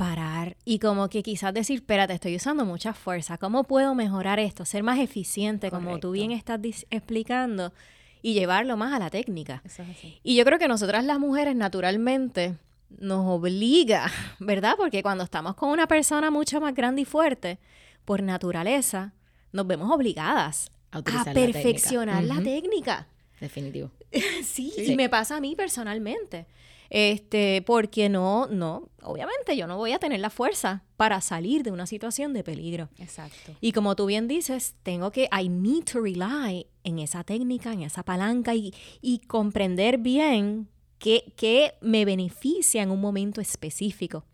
parar 0.00 0.56
y 0.64 0.78
como 0.78 1.10
que 1.10 1.22
quizás 1.22 1.52
decir, 1.52 1.80
espérate, 1.80 2.14
estoy 2.14 2.34
usando 2.34 2.64
mucha 2.64 2.94
fuerza, 2.94 3.36
¿cómo 3.36 3.64
puedo 3.64 3.94
mejorar 3.94 4.38
esto? 4.38 4.64
Ser 4.64 4.82
más 4.82 4.98
eficiente, 4.98 5.70
como 5.70 5.98
tú 5.98 6.12
bien 6.12 6.32
estás 6.32 6.58
explicando, 6.88 7.74
y 8.22 8.32
llevarlo 8.32 8.78
más 8.78 8.94
a 8.94 8.98
la 8.98 9.10
técnica. 9.10 9.60
Eso 9.62 9.82
es 9.82 9.90
así. 9.90 10.18
Y 10.22 10.36
yo 10.36 10.46
creo 10.46 10.58
que 10.58 10.68
nosotras 10.68 11.04
las 11.04 11.18
mujeres 11.18 11.54
naturalmente 11.54 12.56
nos 12.88 13.26
obliga, 13.26 14.10
¿verdad? 14.40 14.74
Porque 14.78 15.02
cuando 15.02 15.24
estamos 15.24 15.54
con 15.54 15.68
una 15.68 15.86
persona 15.86 16.30
mucho 16.30 16.62
más 16.62 16.74
grande 16.74 17.02
y 17.02 17.04
fuerte, 17.04 17.58
por 18.06 18.22
naturaleza, 18.22 19.12
nos 19.52 19.66
vemos 19.66 19.90
obligadas 19.90 20.70
A 20.90 20.96
a, 20.96 21.00
utilizar 21.00 21.26
la 21.28 21.32
técnica. 21.34 21.52
perfeccionar 21.62 22.24
la 22.24 22.42
técnica. 22.42 23.08
Definitivo. 23.40 23.90
Sí, 24.12 24.72
Sí. 24.76 24.92
y 24.92 24.96
me 24.96 25.08
pasa 25.08 25.36
a 25.36 25.40
mí 25.40 25.54
personalmente. 25.56 26.46
Este, 26.92 27.62
porque 27.64 28.08
no, 28.08 28.48
no, 28.48 28.88
obviamente 29.02 29.56
yo 29.56 29.68
no 29.68 29.76
voy 29.76 29.92
a 29.92 30.00
tener 30.00 30.18
la 30.18 30.28
fuerza 30.28 30.82
para 30.96 31.20
salir 31.20 31.62
de 31.62 31.70
una 31.70 31.86
situación 31.86 32.32
de 32.32 32.42
peligro. 32.42 32.88
Exacto. 32.98 33.52
Y 33.60 33.70
como 33.70 33.94
tú 33.94 34.06
bien 34.06 34.26
dices, 34.26 34.74
tengo 34.82 35.12
que, 35.12 35.28
I 35.32 35.48
need 35.48 35.84
to 35.84 36.00
rely 36.00 36.66
en 36.82 36.98
esa 36.98 37.22
técnica, 37.22 37.72
en 37.72 37.82
esa 37.82 38.02
palanca 38.02 38.56
y, 38.56 38.74
y 39.00 39.20
comprender 39.20 39.98
bien 39.98 40.68
qué, 40.98 41.32
qué 41.36 41.74
me 41.80 42.04
beneficia 42.04 42.82
en 42.82 42.90
un 42.90 43.00
momento 43.00 43.40
específico. 43.40 44.24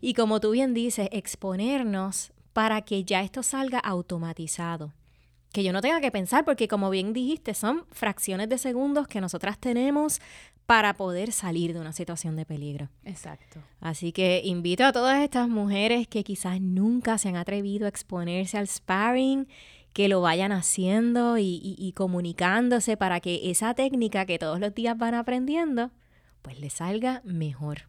Y 0.00 0.14
como 0.14 0.40
tú 0.40 0.52
bien 0.52 0.72
dices, 0.72 1.10
exponernos 1.12 2.32
para 2.58 2.82
que 2.82 3.04
ya 3.04 3.22
esto 3.22 3.44
salga 3.44 3.78
automatizado. 3.78 4.92
Que 5.52 5.62
yo 5.62 5.72
no 5.72 5.80
tenga 5.80 6.00
que 6.00 6.10
pensar, 6.10 6.44
porque 6.44 6.66
como 6.66 6.90
bien 6.90 7.12
dijiste, 7.12 7.54
son 7.54 7.84
fracciones 7.92 8.48
de 8.48 8.58
segundos 8.58 9.06
que 9.06 9.20
nosotras 9.20 9.58
tenemos 9.60 10.20
para 10.66 10.94
poder 10.94 11.30
salir 11.30 11.72
de 11.72 11.78
una 11.78 11.92
situación 11.92 12.34
de 12.34 12.44
peligro. 12.44 12.88
Exacto. 13.04 13.60
Así 13.80 14.10
que 14.10 14.42
invito 14.44 14.84
a 14.84 14.90
todas 14.92 15.22
estas 15.22 15.48
mujeres 15.48 16.08
que 16.08 16.24
quizás 16.24 16.60
nunca 16.60 17.16
se 17.16 17.28
han 17.28 17.36
atrevido 17.36 17.86
a 17.86 17.88
exponerse 17.90 18.58
al 18.58 18.66
sparring, 18.66 19.46
que 19.92 20.08
lo 20.08 20.20
vayan 20.20 20.50
haciendo 20.50 21.38
y, 21.38 21.60
y- 21.62 21.76
y 21.78 21.92
comunicándose 21.92 22.96
para 22.96 23.20
que 23.20 23.50
esa 23.52 23.72
técnica 23.74 24.26
que 24.26 24.40
todos 24.40 24.58
los 24.58 24.74
días 24.74 24.98
van 24.98 25.14
aprendiendo, 25.14 25.92
pues 26.42 26.58
les 26.58 26.72
salga 26.72 27.22
mejor. 27.24 27.82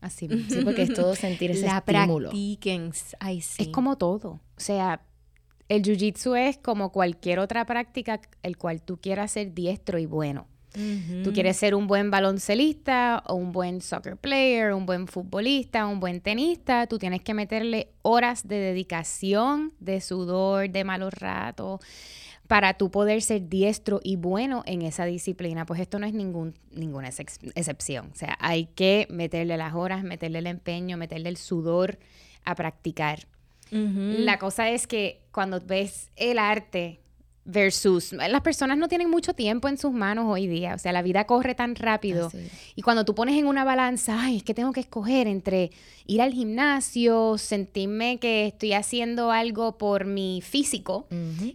Así. 0.00 0.28
Sí, 0.48 0.60
porque 0.64 0.82
es 0.82 0.94
todo 0.94 1.14
sentir 1.14 1.50
ese 1.50 1.66
La 1.66 1.78
estímulo. 1.78 2.28
practiquen. 2.30 2.92
Ay, 3.18 3.40
sí. 3.40 3.62
Es 3.64 3.68
como 3.68 3.96
todo. 3.96 4.40
O 4.56 4.60
sea, 4.60 5.02
el 5.68 5.82
jiu-jitsu 5.82 6.36
es 6.36 6.58
como 6.58 6.92
cualquier 6.92 7.38
otra 7.38 7.64
práctica 7.66 8.20
el 8.42 8.56
cual 8.56 8.82
tú 8.82 8.98
quieras 8.98 9.32
ser 9.32 9.54
diestro 9.54 9.98
y 9.98 10.06
bueno. 10.06 10.46
Tú 11.24 11.32
quieres 11.32 11.56
ser 11.56 11.74
un 11.74 11.86
buen 11.86 12.10
baloncelista 12.10 13.22
o 13.28 13.34
un 13.34 13.50
buen 13.50 13.80
soccer 13.80 14.18
player, 14.18 14.74
un 14.74 14.84
buen 14.84 15.06
futbolista, 15.08 15.86
un 15.86 16.00
buen 16.00 16.20
tenista, 16.20 16.86
tú 16.86 16.98
tienes 16.98 17.22
que 17.22 17.32
meterle 17.32 17.92
horas 18.02 18.46
de 18.46 18.56
dedicación, 18.56 19.72
de 19.80 20.02
sudor, 20.02 20.68
de 20.68 20.84
malos 20.84 21.14
ratos 21.14 21.80
para 22.48 22.74
tú 22.74 22.90
poder 22.90 23.22
ser 23.22 23.48
diestro 23.48 24.00
y 24.02 24.16
bueno 24.16 24.62
en 24.66 24.82
esa 24.82 25.04
disciplina. 25.04 25.66
Pues 25.66 25.80
esto 25.80 25.98
no 25.98 26.06
es 26.06 26.14
ningún, 26.14 26.54
ninguna 26.70 27.08
ex- 27.08 27.38
excepción. 27.54 28.10
O 28.12 28.14
sea, 28.16 28.36
hay 28.40 28.66
que 28.66 29.06
meterle 29.10 29.56
las 29.56 29.74
horas, 29.74 30.04
meterle 30.04 30.38
el 30.38 30.46
empeño, 30.46 30.96
meterle 30.96 31.28
el 31.28 31.36
sudor 31.36 31.98
a 32.44 32.54
practicar. 32.54 33.26
La 33.70 34.38
cosa 34.38 34.70
es 34.70 34.86
que 34.86 35.22
cuando 35.32 35.60
ves 35.60 36.10
el 36.14 36.38
arte 36.38 37.00
versus 37.48 38.12
las 38.12 38.40
personas 38.40 38.76
no 38.76 38.88
tienen 38.88 39.08
mucho 39.08 39.32
tiempo 39.32 39.68
en 39.68 39.78
sus 39.78 39.92
manos 39.92 40.26
hoy 40.28 40.48
día, 40.48 40.74
o 40.74 40.78
sea, 40.78 40.90
la 40.92 41.00
vida 41.02 41.24
corre 41.26 41.54
tan 41.54 41.76
rápido 41.76 42.28
y 42.74 42.82
cuando 42.82 43.04
tú 43.04 43.14
pones 43.14 43.38
en 43.38 43.46
una 43.46 43.62
balanza, 43.62 44.20
ay, 44.20 44.38
es 44.38 44.42
que 44.42 44.52
tengo 44.52 44.72
que 44.72 44.80
escoger 44.80 45.28
entre 45.28 45.70
ir 46.06 46.20
al 46.22 46.32
gimnasio, 46.32 47.38
sentirme 47.38 48.18
que 48.18 48.46
estoy 48.48 48.72
haciendo 48.72 49.30
algo 49.30 49.78
por 49.78 50.06
mi 50.06 50.42
físico 50.42 51.06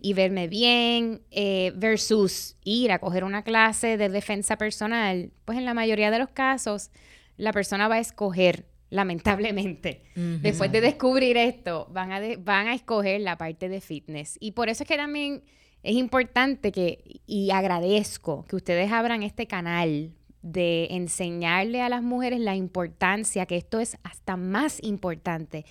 y 0.01 0.13
verme 0.13 0.47
bien 0.47 1.21
eh, 1.31 1.73
versus 1.75 2.55
ir 2.63 2.91
a 2.93 2.99
coger 2.99 3.23
una 3.25 3.43
clase 3.43 3.97
de 3.97 4.07
defensa 4.09 4.57
personal, 4.57 5.31
pues 5.45 5.57
en 5.57 5.65
la 5.65 5.73
mayoría 5.73 6.09
de 6.09 6.19
los 6.19 6.29
casos 6.29 6.89
la 7.37 7.51
persona 7.51 7.87
va 7.89 7.95
a 7.95 7.99
escoger 7.99 8.65
lamentablemente. 8.89 10.03
Después 10.41 10.71
de 10.71 10.81
descubrir 10.81 11.37
esto, 11.37 11.87
van 11.91 12.11
a, 12.11 12.19
de- 12.19 12.37
van 12.37 12.67
a 12.67 12.73
escoger 12.73 13.21
la 13.21 13.37
parte 13.37 13.69
de 13.69 13.81
fitness. 13.81 14.37
Y 14.39 14.51
por 14.51 14.69
eso 14.69 14.83
es 14.83 14.87
que 14.87 14.97
también 14.97 15.43
es 15.83 15.95
importante 15.95 16.71
que, 16.71 17.21
y 17.25 17.51
agradezco 17.51 18.45
que 18.47 18.55
ustedes 18.55 18.91
abran 18.91 19.23
este 19.23 19.47
canal 19.47 20.11
de 20.41 20.87
enseñarle 20.91 21.81
a 21.81 21.89
las 21.89 22.01
mujeres 22.01 22.39
la 22.39 22.55
importancia, 22.55 23.45
que 23.45 23.57
esto 23.57 23.79
es 23.79 23.97
hasta 24.03 24.37
más 24.37 24.81
importante 24.83 25.65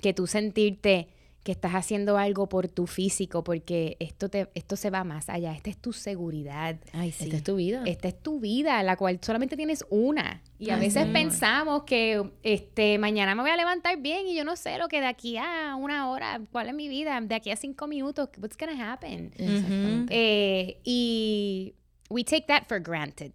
que 0.00 0.14
tú 0.14 0.26
sentirte 0.26 1.08
que 1.44 1.52
estás 1.52 1.72
haciendo 1.72 2.16
algo 2.16 2.48
por 2.48 2.68
tu 2.68 2.86
físico, 2.86 3.44
porque 3.44 3.98
esto, 4.00 4.30
te, 4.30 4.48
esto 4.54 4.76
se 4.76 4.88
va 4.88 5.04
más 5.04 5.28
allá. 5.28 5.52
Esta 5.52 5.68
es 5.68 5.76
tu 5.76 5.92
seguridad. 5.92 6.76
Ay, 6.94 7.12
sí. 7.12 7.24
Esta 7.24 7.36
es 7.36 7.42
tu 7.44 7.56
vida. 7.56 7.82
Esta 7.86 8.08
es 8.08 8.18
tu 8.20 8.40
vida, 8.40 8.82
la 8.82 8.96
cual 8.96 9.18
solamente 9.20 9.54
tienes 9.54 9.84
una. 9.90 10.42
Y 10.58 10.70
a 10.70 10.76
veces 10.76 11.04
es. 11.04 11.12
pensamos 11.12 11.82
que 11.84 12.30
este 12.42 12.98
mañana 12.98 13.34
me 13.34 13.42
voy 13.42 13.50
a 13.50 13.56
levantar 13.56 14.00
bien 14.00 14.26
y 14.26 14.34
yo 14.34 14.44
no 14.44 14.56
sé 14.56 14.78
lo 14.78 14.88
que 14.88 15.00
de 15.00 15.06
aquí 15.06 15.36
a 15.36 15.76
una 15.76 16.10
hora, 16.10 16.40
cuál 16.50 16.68
es 16.68 16.74
mi 16.74 16.88
vida, 16.88 17.20
de 17.20 17.34
aquí 17.34 17.50
a 17.50 17.56
cinco 17.56 17.86
minutos, 17.86 18.30
what's 18.38 18.56
gonna 18.56 18.92
happen. 18.92 19.30
Exactamente. 19.36 20.14
Eh, 20.16 20.80
y 20.82 21.74
we 22.08 22.24
take 22.24 22.46
that 22.46 22.64
for 22.66 22.80
granted. 22.80 23.32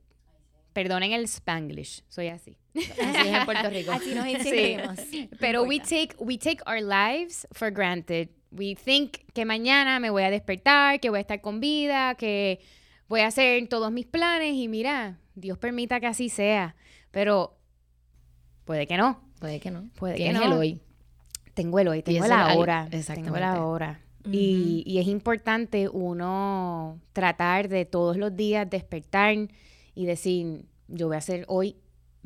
Perdonen 0.74 1.12
el 1.12 1.28
spanglish, 1.28 2.04
soy 2.08 2.30
así. 2.30 2.58
Así 2.76 3.28
es 3.28 3.36
en 3.36 3.46
Puerto 3.46 3.70
Rico. 3.72 3.92
Así 3.92 4.14
nos 4.14 4.28
insistimos. 4.28 5.00
Pero 5.40 5.64
we 5.64 5.80
take, 5.80 6.16
we 6.20 6.38
take 6.38 6.62
our 6.68 6.82
lives 6.82 7.48
for 7.52 7.72
granted. 7.72 8.30
We 8.52 8.76
think 8.76 9.18
que 9.34 9.46
mañana 9.46 10.00
me 10.00 10.10
voy 10.10 10.24
a 10.24 10.32
despertar, 10.32 11.00
que 11.00 11.10
voy 11.10 11.18
a 11.18 11.22
estar 11.22 11.42
con 11.42 11.60
vida, 11.60 12.16
que 12.16 12.60
voy 13.08 13.22
a 13.22 13.28
hacer 13.28 13.68
todos 13.68 13.92
mis 13.92 14.06
planes 14.06 14.54
y 14.56 14.68
mira, 14.68 15.20
Dios 15.36 15.58
permita 15.58 16.00
que 16.00 16.08
así 16.08 16.30
sea. 16.30 16.76
Pero 17.12 17.58
puede 18.66 18.88
que 18.88 18.98
no. 18.98 19.22
Puede 19.40 19.60
que 19.60 19.72
no. 19.72 19.90
Puede 19.96 20.16
que 20.16 20.34
no. 20.34 20.44
el 20.44 20.54
hoy. 20.54 20.82
Tengo 21.54 21.80
el 21.80 21.88
hoy, 21.90 22.02
tengo 22.04 22.26
la 22.26 22.56
hora. 22.56 22.86
Tengo 22.86 22.98
exactamente. 23.00 23.40
la 23.40 23.66
hora. 23.66 24.02
y, 24.32 24.84
y 24.86 25.00
es 25.00 25.08
importante 25.08 25.90
uno 25.90 27.00
tratar 27.14 27.68
de 27.68 27.86
todos 27.86 28.18
los 28.18 28.36
días 28.36 28.70
despertar 28.70 29.36
y 29.96 30.06
decir, 30.06 30.66
yo 30.88 31.08
voy 31.08 31.16
a 31.16 31.20
hacer 31.20 31.46
hoy 31.48 31.76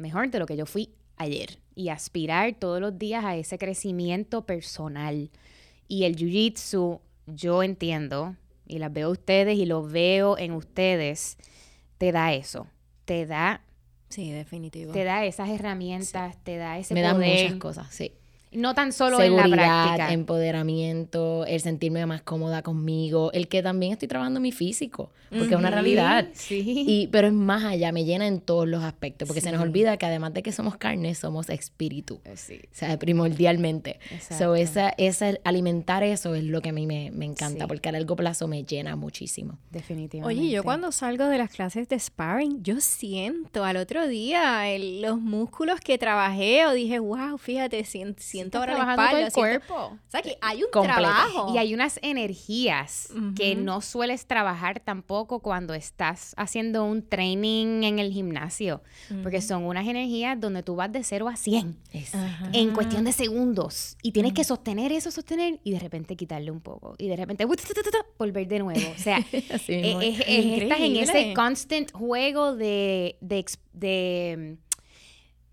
mejor 0.04 0.30
de 0.30 0.38
lo 0.38 0.46
que 0.46 0.56
yo 0.56 0.68
fui 0.68 0.90
ayer. 1.18 1.58
Y 1.74 1.90
aspirar 1.90 2.54
todos 2.60 2.80
los 2.80 2.98
días 3.00 3.26
a 3.26 3.36
ese 3.36 3.58
crecimiento 3.58 4.46
personal. 4.46 5.32
Y 5.88 6.04
el 6.04 6.16
jiu-jitsu 6.16 7.00
yo 7.26 7.64
entiendo 7.64 8.36
y 8.68 8.78
las 8.80 8.94
veo 8.94 9.08
a 9.08 9.12
ustedes 9.12 9.58
y 9.58 9.66
lo 9.66 9.82
veo 9.84 10.38
en 10.38 10.52
ustedes, 10.54 11.38
te 11.98 12.12
da 12.12 12.34
eso. 12.34 12.68
Te 13.06 13.26
da, 13.26 13.62
Sí, 14.10 14.30
definitivo. 14.32 14.94
te 14.94 15.04
da 15.04 15.26
esas 15.26 15.50
herramientas, 15.50 16.38
te 16.44 16.58
da 16.58 16.78
ese 16.78 16.94
Me 16.94 17.02
dan 17.02 17.16
poder. 17.16 17.44
muchas 17.46 17.60
cosas, 17.60 17.88
sí. 17.94 18.12
No 18.56 18.74
tan 18.76 18.92
solo 18.92 19.22
en 19.22 19.36
la 19.36 19.44
Seguridad, 19.44 19.84
práctica. 19.96 20.14
empoderamiento, 20.14 21.46
el 21.46 21.60
sentirme 21.62 22.06
más 22.06 22.22
cómoda 22.22 22.62
conmigo, 22.62 23.32
el 23.34 23.48
que 23.48 23.62
también 23.64 23.94
estoy 23.94 24.08
trabajando 24.08 24.40
mi 24.40 24.52
físico, 24.52 25.12
porque 25.30 25.54
es 25.54 25.60
una 25.60 25.70
Ujú, 25.70 26.30
Sí. 26.34 26.84
Y, 26.88 27.08
pero 27.08 27.28
es 27.28 27.34
más 27.34 27.64
allá, 27.64 27.92
me 27.92 28.06
llena 28.06 28.28
en 28.28 28.40
todos 28.40 28.68
los 28.68 28.84
aspectos, 28.84 29.28
porque 29.28 29.42
se 29.42 29.52
nos 29.52 29.62
olvida 29.62 29.98
que 29.98 30.06
además 30.06 30.34
de 30.34 30.44
que 30.44 30.52
somos 30.52 30.78
carne, 30.78 31.14
somos 31.16 31.50
espíritu. 31.50 32.20
Eh, 32.26 32.34
sí. 32.36 32.60
O 32.64 32.68
sea, 32.76 32.98
primordialmente. 33.00 34.00
Exacto. 34.12 34.44
So, 34.46 34.56
esa, 34.56 34.90
esa, 34.98 35.34
alimentar 35.44 36.04
eso 36.04 36.36
es 36.36 36.44
lo 36.44 36.62
que 36.62 36.70
a 36.70 36.74
mí 36.74 36.86
me, 36.86 37.12
me 37.12 37.26
encanta, 37.26 37.66
Sí. 37.66 37.68
porque 37.68 37.90
a 37.90 37.92
largo 37.92 38.16
plazo 38.16 38.48
me 38.48 38.64
llena 38.64 38.96
muchísimo. 38.96 39.58
Definitivamente. 39.72 40.40
Oye, 40.42 40.50
yo 40.52 40.64
cuando 40.64 40.92
salgo 40.92 41.26
de 41.28 41.38
las 41.38 41.50
clases 41.52 41.88
de 41.90 42.00
sparring, 42.00 42.64
yo 42.64 42.80
siento 42.80 43.64
al 43.66 43.78
otro 43.78 44.08
día 44.08 44.70
el- 44.70 45.02
los 45.02 45.20
músculos 45.20 45.80
que 45.80 45.98
trabajé 45.98 46.66
o 46.68 46.74
dije, 46.74 47.00
wow, 47.00 47.38
fíjate, 47.38 47.84
sien- 47.86 48.16
siento 48.44 48.58
ahora 48.60 48.74
la 48.74 48.78
trabajando 48.80 49.12
todo 49.12 49.28
espalda. 49.28 49.52
el 49.52 49.62
siento- 49.62 49.74
cuerpo. 49.76 49.96
O 50.08 50.12
sea, 50.12 50.22
que 50.22 50.38
hay 50.42 50.64
un 50.64 50.70
Completa. 50.72 51.00
trabajo. 51.00 51.54
Y 51.54 51.58
hay 51.58 51.74
unas 51.74 52.00
energías 52.02 53.10
que 53.36 53.54
Ujú. 53.54 53.62
no 53.64 53.82
sueles 53.82 54.26
trabajar 54.26 54.80
tampoco 54.80 55.40
cuando 55.40 55.74
estás 55.74 56.34
haciendo 56.38 56.84
un 56.86 57.08
training 57.08 57.84
en 57.84 58.00
el 58.00 58.12
gimnasio, 58.12 58.82
porque 59.22 59.42
son 59.42 59.64
unas 59.64 59.88
energías 59.88 60.40
donde 60.40 60.64
tú 60.64 60.76
vas 60.76 60.92
de 60.92 61.04
0 61.04 61.28
a 61.28 61.36
100 61.36 61.78
Ajá. 62.14 62.50
en 62.54 62.72
cuestión 62.74 63.04
de 63.04 63.12
segundos 63.12 63.98
y 64.02 64.12
tienes 64.12 64.34
que 64.34 64.44
sostener 64.44 64.92
eso, 64.92 65.12
sostener 65.12 65.60
y 65.64 65.72
de 65.72 65.80
repente 65.80 66.16
quitarle 66.16 66.52
un 66.52 66.62
poco 66.62 66.96
y 66.98 67.08
de 67.08 67.16
repente 67.16 67.46
volver 68.18 68.48
de 68.48 68.60
nuevo. 68.60 68.92
O 68.96 69.00
sea, 69.00 69.18
Así 69.54 69.74
eh, 69.74 69.82
mismo 69.82 70.02
es. 70.02 70.20
es- 70.20 70.26
es- 70.28 70.62
estás 70.64 70.80
en 70.80 70.96
ese 70.98 71.34
constant 71.34 71.92
juego 71.92 72.56
de, 72.56 73.18
de, 73.22 73.46
de, 73.74 74.58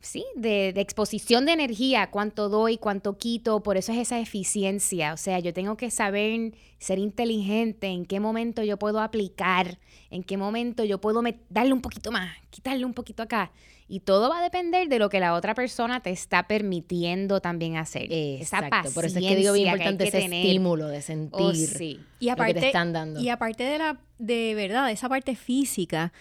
sí, 0.01 0.24
de, 0.34 0.72
de 0.72 0.80
exposición 0.80 1.46
de 1.46 1.53
energía, 1.53 2.11
cuánto 2.11 2.48
doy, 2.48 2.78
cuánto 2.78 3.18
quito, 3.18 3.62
por 3.62 3.76
eso 3.76 3.92
es 3.92 3.98
esa 3.98 4.18
eficiencia. 4.18 5.12
O 5.12 5.16
sea, 5.16 5.38
yo 5.38 5.53
tengo 5.53 5.76
que 5.76 5.90
saber 5.90 6.53
ser 6.78 6.98
inteligente, 6.98 7.88
en 7.88 8.07
qué 8.07 8.20
momento 8.20 8.62
yo 8.62 8.78
puedo 8.78 9.01
aplicar, 9.01 9.78
en 10.11 10.22
qué 10.22 10.36
momento 10.36 10.84
yo 10.84 11.01
puedo 11.01 11.22
darle 11.51 11.72
un 11.72 11.82
poquito 11.82 12.11
más, 12.11 12.34
quitarle 12.51 12.84
un 12.84 12.94
poquito 12.94 13.22
acá. 13.22 13.53
Y 13.92 14.01
todo 14.01 14.30
va 14.30 14.38
a 14.38 14.42
depender 14.42 14.88
de 14.88 15.01
lo 15.01 15.09
que 15.09 15.18
la 15.18 15.34
otra 15.34 15.53
persona 15.53 16.01
te 16.01 16.11
está 16.11 16.46
permitiendo 16.46 17.40
también 17.40 17.76
hacer. 17.76 18.07
Esa 18.11 18.59
Exacto, 18.61 18.92
por 18.92 19.05
eso 19.05 19.18
es 19.18 19.24
que 19.26 19.34
digo 19.34 19.53
bien 19.53 19.66
paciencia 19.72 19.72
que 19.72 19.90
importante 19.90 20.05
que 20.05 20.09
ese 20.09 20.18
tener. 20.20 20.46
estímulo 20.46 20.86
de 20.86 21.03
sentir 21.03 21.40
Oh, 21.40 21.53
sí. 21.53 22.01
Y 22.20 22.26
lo 22.26 22.28
que 22.28 22.30
aparte, 22.30 22.61
te 22.61 22.66
están 22.68 22.92
dando. 22.92 23.18
y 23.20 23.28
aparte 23.30 23.64
de 23.64 23.78
la, 23.78 23.98
de 24.18 24.55
verdad, 24.55 24.88
esa 24.92 25.09
parte 25.09 25.34
física, 25.34 26.12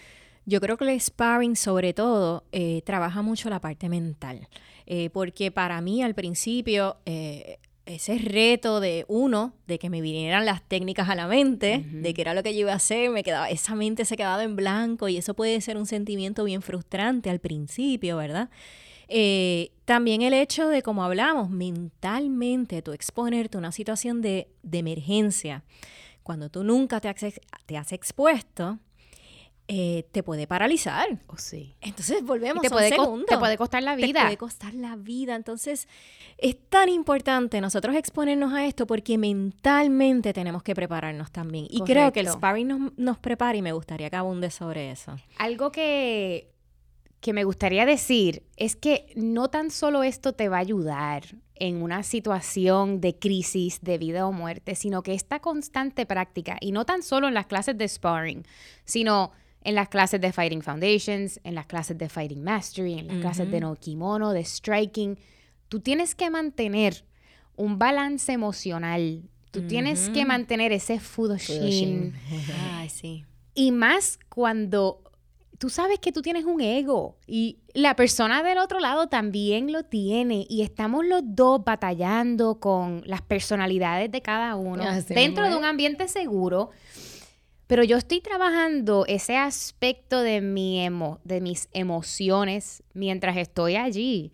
yo 0.50 0.60
creo 0.60 0.76
que 0.76 0.84
el 0.90 1.00
sparring 1.00 1.56
sobre 1.56 1.92
todo 1.94 2.44
eh, 2.52 2.82
trabaja 2.84 3.22
mucho 3.22 3.48
la 3.48 3.60
parte 3.60 3.88
mental. 3.88 4.48
Eh, 4.86 5.08
porque 5.10 5.50
para 5.52 5.80
mí 5.80 6.02
al 6.02 6.14
principio, 6.14 6.96
eh, 7.06 7.58
ese 7.86 8.18
reto 8.18 8.80
de 8.80 9.04
uno, 9.08 9.52
de 9.68 9.78
que 9.78 9.88
me 9.88 10.00
vinieran 10.00 10.44
las 10.44 10.62
técnicas 10.62 11.08
a 11.08 11.14
la 11.14 11.26
mente, 11.28 11.84
de 11.90 12.14
que 12.14 12.20
era 12.20 12.34
lo 12.34 12.42
que 12.42 12.52
yo 12.54 12.60
iba 12.60 12.72
a 12.72 12.76
hacer, 12.76 13.10
me 13.10 13.22
quedaba, 13.22 13.48
esa 13.50 13.74
mente 13.74 14.04
se 14.04 14.16
quedaba 14.16 14.42
en 14.42 14.56
blanco 14.56 15.08
y 15.08 15.16
eso 15.16 15.34
puede 15.34 15.60
ser 15.60 15.76
un 15.76 15.86
sentimiento 15.86 16.42
bien 16.44 16.60
frustrante 16.62 17.30
al 17.30 17.38
principio, 17.38 18.16
¿verdad? 18.16 18.48
Eh, 19.08 19.70
también 19.84 20.22
el 20.22 20.34
hecho 20.34 20.68
de, 20.68 20.82
como 20.82 21.02
hablamos, 21.04 21.50
mentalmente 21.50 22.82
tú 22.82 22.92
exponerte 22.92 23.56
a 23.56 23.60
una 23.60 23.72
situación 23.72 24.20
de, 24.22 24.48
de 24.62 24.78
emergencia, 24.78 25.62
cuando 26.22 26.48
tú 26.48 26.62
nunca 26.64 27.00
te 27.00 27.08
has, 27.08 27.22
ex- 27.22 27.40
te 27.66 27.76
has 27.76 27.92
expuesto, 27.92 28.78
eh, 29.72 30.04
te 30.10 30.24
puede 30.24 30.48
paralizar. 30.48 31.06
Oh, 31.28 31.36
sí. 31.38 31.76
Entonces 31.80 32.24
volvemos 32.24 32.64
Y 32.64 32.66
te 32.66 32.66
a 32.66 32.70
un 32.70 32.72
puede, 32.76 32.88
segundo. 32.88 33.24
te 33.26 33.38
puede 33.38 33.56
costar 33.56 33.82
la 33.84 33.94
Te 33.94 34.04
vida. 34.04 34.22
puede 34.22 34.36
costar 34.36 34.74
la 34.74 34.96
vida. 34.96 35.36
Entonces, 35.36 35.86
es 36.38 36.56
tan 36.68 36.88
importante 36.88 37.60
nosotros 37.60 37.94
exponernos 37.94 38.52
a 38.52 38.66
esto 38.66 38.84
porque 38.84 39.16
mentalmente 39.16 40.32
tenemos 40.32 40.64
que 40.64 40.74
prepararnos 40.74 41.30
también. 41.30 41.66
Y 41.70 41.82
creo 41.82 42.12
que 42.12 42.18
el 42.18 42.26
sparring 42.28 42.66
nos, 42.66 42.98
nos 42.98 43.18
prepara 43.18 43.56
y 43.56 43.62
me 43.62 43.72
gustaría 43.72 44.10
que 44.10 44.16
abunde 44.16 44.50
sobre 44.50 44.90
eso. 44.90 45.16
Algo 45.38 45.70
que, 45.70 46.50
que 47.20 47.32
me 47.32 47.44
gustaría 47.44 47.86
decir 47.86 48.42
es 48.56 48.74
que 48.74 49.12
no 49.14 49.50
tan 49.50 49.70
solo 49.70 50.02
esto 50.02 50.32
te 50.32 50.48
va 50.48 50.56
a 50.56 50.60
ayudar 50.60 51.22
en 51.54 51.80
una 51.82 52.02
situación 52.02 53.00
de 53.00 53.16
crisis 53.18 53.82
de 53.82 53.98
vida 53.98 54.26
o 54.26 54.32
muerte, 54.32 54.74
sino 54.74 55.02
que 55.04 55.14
esta 55.14 55.38
constante 55.38 56.06
práctica, 56.06 56.56
y 56.60 56.72
no 56.72 56.84
tan 56.86 57.02
solo 57.04 57.28
en 57.28 57.34
las 57.34 57.46
clases 57.46 57.78
de 57.78 57.86
sparring, 57.86 58.44
sino 58.84 59.30
en 59.62 59.74
las 59.74 59.88
clases 59.88 60.20
de 60.20 60.32
Fighting 60.32 60.62
Foundations, 60.62 61.40
en 61.44 61.54
las 61.54 61.66
clases 61.66 61.98
de 61.98 62.08
Fighting 62.08 62.42
Mastery, 62.42 62.98
en 62.98 63.08
las 63.08 63.18
clases 63.18 63.50
de 63.50 63.60
no 63.60 63.74
kimono, 63.76 64.32
de 64.32 64.44
striking, 64.44 65.18
tú 65.68 65.80
tienes 65.80 66.14
que 66.14 66.30
mantener 66.30 67.04
un 67.56 67.78
balance 67.78 68.32
emocional. 68.32 69.22
Tú 69.50 69.66
tienes 69.66 70.10
que 70.10 70.24
mantener 70.24 70.72
ese 70.72 71.00
fudoshin. 71.00 72.14
Ay, 72.72 72.88
sí. 72.88 73.24
Y 73.52 73.72
más 73.72 74.18
cuando 74.28 75.02
tú 75.58 75.68
sabes 75.68 75.98
que 75.98 76.10
tú 76.10 76.22
tienes 76.22 76.46
un 76.46 76.62
ego 76.62 77.18
y 77.26 77.58
la 77.74 77.94
persona 77.94 78.42
del 78.42 78.56
otro 78.56 78.80
lado 78.80 79.08
también 79.08 79.72
lo 79.72 79.82
tiene 79.82 80.46
y 80.48 80.62
estamos 80.62 81.04
los 81.04 81.20
dos 81.22 81.62
batallando 81.62 82.58
con 82.60 83.02
las 83.04 83.20
personalidades 83.20 84.10
de 84.10 84.22
cada 84.22 84.56
uno 84.56 84.82
Así 84.82 85.12
dentro 85.12 85.50
de 85.50 85.56
un 85.56 85.64
ambiente 85.64 86.08
seguro. 86.08 86.70
Pero 87.70 87.84
yo 87.84 87.96
estoy 87.96 88.20
trabajando 88.20 89.04
ese 89.06 89.36
aspecto 89.36 90.20
de, 90.22 90.40
mi 90.42 90.84
emo- 90.84 91.20
de 91.24 91.40
mis 91.40 91.68
emociones 91.72 92.82
mientras 92.94 93.36
estoy 93.36 93.76
allí. 93.76 94.32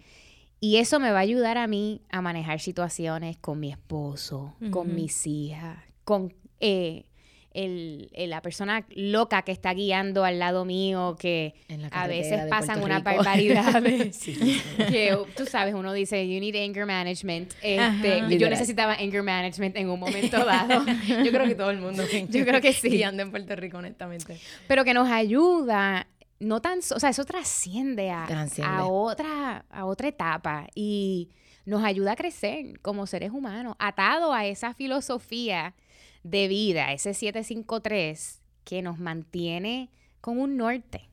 Y 0.58 0.76
eso 0.78 0.98
me 0.98 1.10
va 1.12 1.18
a 1.18 1.22
ayudar 1.22 1.58
a 1.58 1.66
mí 1.66 2.00
a 2.10 2.20
manejar 2.22 2.60
situaciones 2.60 3.36
con 3.36 3.60
mi 3.60 3.70
esposo, 3.70 4.54
con 4.70 4.94
mis 4.94 5.26
hijas, 5.26 5.78
con 6.04 6.34
eh, 6.60 7.05
el- 7.56 8.10
el- 8.12 8.30
la 8.30 8.42
persona 8.42 8.84
loca 8.94 9.42
que 9.42 9.52
está 9.52 9.72
guiando 9.74 10.24
al 10.24 10.38
lado 10.38 10.64
mío, 10.64 11.16
que 11.18 11.54
a 11.90 12.06
veces 12.06 12.42
pasan 12.48 12.82
unas 12.82 13.02
barbaridades. 13.02 14.16
Sí, 14.16 14.34
sí. 14.34 14.62
que 14.90 15.16
tú 15.36 15.46
sabes, 15.46 15.74
uno 15.74 15.92
dice, 15.92 16.28
you 16.28 16.38
need 16.40 16.54
anger 16.56 16.86
management. 16.86 17.52
Este, 17.62 18.38
yo 18.38 18.48
necesitaba 18.50 18.94
anger 18.94 19.22
management 19.22 19.76
en 19.76 19.90
un 19.90 19.98
momento 20.00 20.44
dado. 20.44 20.84
Yo 21.24 21.30
creo 21.30 21.46
que 21.46 21.54
todo 21.54 21.70
el 21.70 21.78
mundo. 21.80 22.02
Yo 22.28 22.44
creo 22.44 22.60
que 22.60 22.72
sí. 22.72 22.88
Guiando 22.90 23.22
en 23.22 23.30
Puerto 23.30 23.56
Rico, 23.56 23.78
honestamente. 23.78 24.38
pero 24.68 24.84
que 24.84 24.94
nos 24.94 25.08
ayuda, 25.10 26.06
no 26.40 26.60
tan, 26.60 26.78
o 26.78 27.00
sea, 27.00 27.10
eso 27.10 27.24
trasciende 27.24 28.10
a, 28.10 28.26
a 28.64 28.84
otra, 28.86 29.64
a 29.70 29.84
otra 29.86 30.08
etapa 30.08 30.66
y 30.74 31.30
nos 31.64 31.82
ayuda 31.84 32.12
a 32.12 32.16
crecer 32.16 32.78
como 32.80 33.06
seres 33.06 33.30
humanos, 33.32 33.74
atado 33.78 34.32
a 34.32 34.44
esa 34.46 34.74
filosofía 34.74 35.74
de 36.30 36.48
vida, 36.48 36.92
ese 36.92 37.14
753 37.14 38.42
que 38.64 38.82
nos 38.82 38.98
mantiene 38.98 39.90
con 40.20 40.38
un 40.38 40.56
norte, 40.56 41.08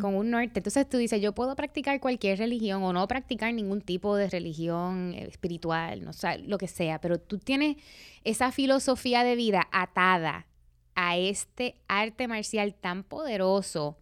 con 0.00 0.14
un 0.14 0.30
norte. 0.30 0.58
Entonces 0.58 0.88
tú 0.88 0.96
dices, 0.96 1.20
yo 1.20 1.34
puedo 1.34 1.54
practicar 1.54 2.00
cualquier 2.00 2.38
religión 2.38 2.82
o 2.82 2.92
no 2.92 3.06
practicar 3.06 3.54
ningún 3.54 3.80
tipo 3.80 4.16
de 4.16 4.28
religión 4.28 5.14
eh, 5.14 5.24
espiritual, 5.28 6.04
no 6.04 6.12
sé, 6.12 6.38
lo 6.38 6.58
que 6.58 6.68
sea, 6.68 7.00
pero 7.00 7.18
tú 7.18 7.38
tienes 7.38 7.76
esa 8.24 8.50
filosofía 8.50 9.24
de 9.24 9.36
vida 9.36 9.68
atada 9.72 10.46
a 10.94 11.16
este 11.16 11.76
arte 11.88 12.28
marcial 12.28 12.74
tan 12.74 13.04
poderoso 13.04 13.98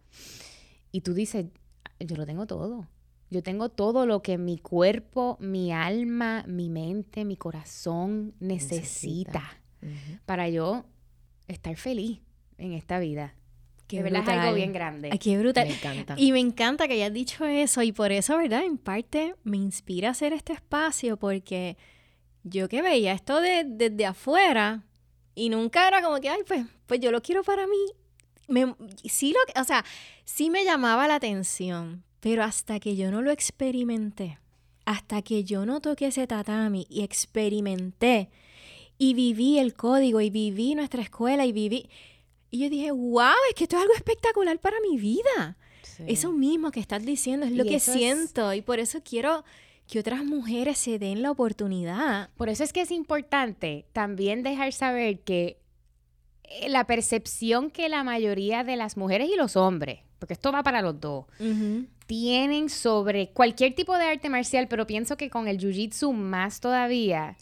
y 0.91 1.01
tú 1.01 1.13
dices, 1.13 1.45
yo 1.99 2.15
lo 2.15 2.25
tengo 2.25 2.45
todo. 2.45 2.87
Yo 3.29 3.41
tengo 3.41 3.69
todo 3.69 4.05
lo 4.05 4.21
que 4.21 4.37
mi 4.37 4.57
cuerpo, 4.57 5.37
mi 5.39 5.71
alma, 5.71 6.43
mi 6.47 6.69
mente, 6.69 7.23
mi 7.23 7.37
corazón 7.37 8.35
necesita, 8.41 8.81
Necesita. 8.81 9.60
Para 10.25 10.49
yo 10.49 10.85
estar 11.47 11.75
feliz 11.75 12.19
en 12.57 12.73
esta 12.73 12.99
vida. 12.99 13.35
Qué 13.87 13.97
de 13.97 14.03
verdad 14.03 14.21
es 14.21 14.29
algo 14.29 14.53
bien 14.55 14.71
grande. 14.71 15.09
Ay, 15.11 15.17
qué 15.19 15.37
brutal. 15.37 15.67
Me 15.67 15.73
encanta. 15.73 16.15
Y 16.17 16.31
me 16.31 16.39
encanta 16.39 16.87
que 16.87 16.93
hayas 16.93 17.11
dicho 17.13 17.45
eso 17.45 17.81
y 17.81 17.91
por 17.91 18.11
eso, 18.13 18.37
¿verdad? 18.37 18.63
En 18.63 18.77
parte 18.77 19.35
me 19.43 19.57
inspira 19.57 20.07
a 20.07 20.11
hacer 20.11 20.31
este 20.31 20.53
espacio 20.53 21.17
porque 21.17 21.75
yo 22.43 22.69
que 22.69 22.81
veía 22.81 23.11
esto 23.11 23.41
de- 23.41 23.65
desde 23.65 24.05
afuera 24.05 24.83
y 25.35 25.49
nunca 25.49 25.87
era 25.87 26.01
como 26.01 26.19
que, 26.21 26.29
ay, 26.29 26.41
pues, 26.47 26.65
pues 26.85 26.99
yo 27.01 27.11
lo 27.11 27.21
quiero 27.21 27.43
para 27.43 27.67
mí. 27.67 27.77
Me, 28.47 28.73
sí 29.05 29.33
lo, 29.33 29.39
que- 29.53 29.59
o 29.59 29.63
sea, 29.65 29.83
sí 30.23 30.49
me 30.49 30.63
llamaba 30.63 31.07
la 31.07 31.15
atención, 31.15 32.03
pero 32.21 32.43
hasta 32.43 32.79
que 32.79 32.95
yo 32.95 33.11
no 33.11 33.21
lo 33.21 33.31
experimenté, 33.31 34.39
hasta 34.85 35.21
que 35.21 35.43
yo 35.43 35.65
no 35.65 35.81
toqué 35.81 36.07
ese 36.07 36.27
tatami 36.27 36.85
y 36.89 37.01
experimenté 37.03 38.29
y 39.03 39.15
viví 39.15 39.57
el 39.57 39.73
código 39.73 40.21
y 40.21 40.29
viví 40.29 40.75
nuestra 40.75 41.01
escuela 41.01 41.43
y 41.47 41.51
viví... 41.51 41.89
Y 42.51 42.59
yo 42.59 42.69
dije, 42.69 42.91
wow, 42.91 43.33
es 43.49 43.55
que 43.55 43.63
esto 43.63 43.77
es 43.77 43.81
algo 43.81 43.95
espectacular 43.95 44.59
para 44.59 44.77
mi 44.81 44.97
vida. 44.97 45.57
Sí. 45.81 46.03
Eso 46.05 46.31
mismo 46.31 46.69
que 46.69 46.79
estás 46.79 47.03
diciendo 47.03 47.45
es 47.47 47.51
lo 47.53 47.65
Y 47.65 47.69
que 47.69 47.75
es- 47.77 47.83
siento 47.83 48.53
y 48.53 48.61
por 48.61 48.77
eso 48.79 49.01
quiero 49.03 49.43
que 49.87 49.97
otras 49.99 50.23
mujeres 50.23 50.77
se 50.77 50.99
den 50.99 51.21
la 51.23 51.31
oportunidad. 51.31 52.29
Por 52.37 52.49
eso 52.49 52.63
es 52.63 52.73
que 52.73 52.81
es 52.81 52.91
importante 52.91 53.85
también 53.91 54.43
dejar 54.43 54.71
saber 54.71 55.21
que 55.21 55.57
eh, 56.43 56.69
la 56.69 56.85
percepción 56.85 57.71
que 57.71 57.89
la 57.89 58.03
mayoría 58.03 58.63
de 58.63 58.75
las 58.75 58.97
mujeres 58.97 59.29
y 59.33 59.35
los 59.35 59.55
hombres, 59.55 60.01
porque 60.19 60.33
esto 60.33 60.51
va 60.51 60.61
para 60.61 60.81
los 60.83 60.99
dos, 60.99 61.25
tienen 62.05 62.69
sobre 62.69 63.29
cualquier 63.31 63.73
tipo 63.73 63.97
de 63.97 64.05
arte 64.05 64.29
marcial, 64.29 64.67
pero 64.67 64.85
pienso 64.85 65.17
que 65.17 65.29
con 65.29 65.47
el 65.47 65.57
jiu-jitsu 65.57 66.11
más 66.13 66.59
todavía, 66.59 67.35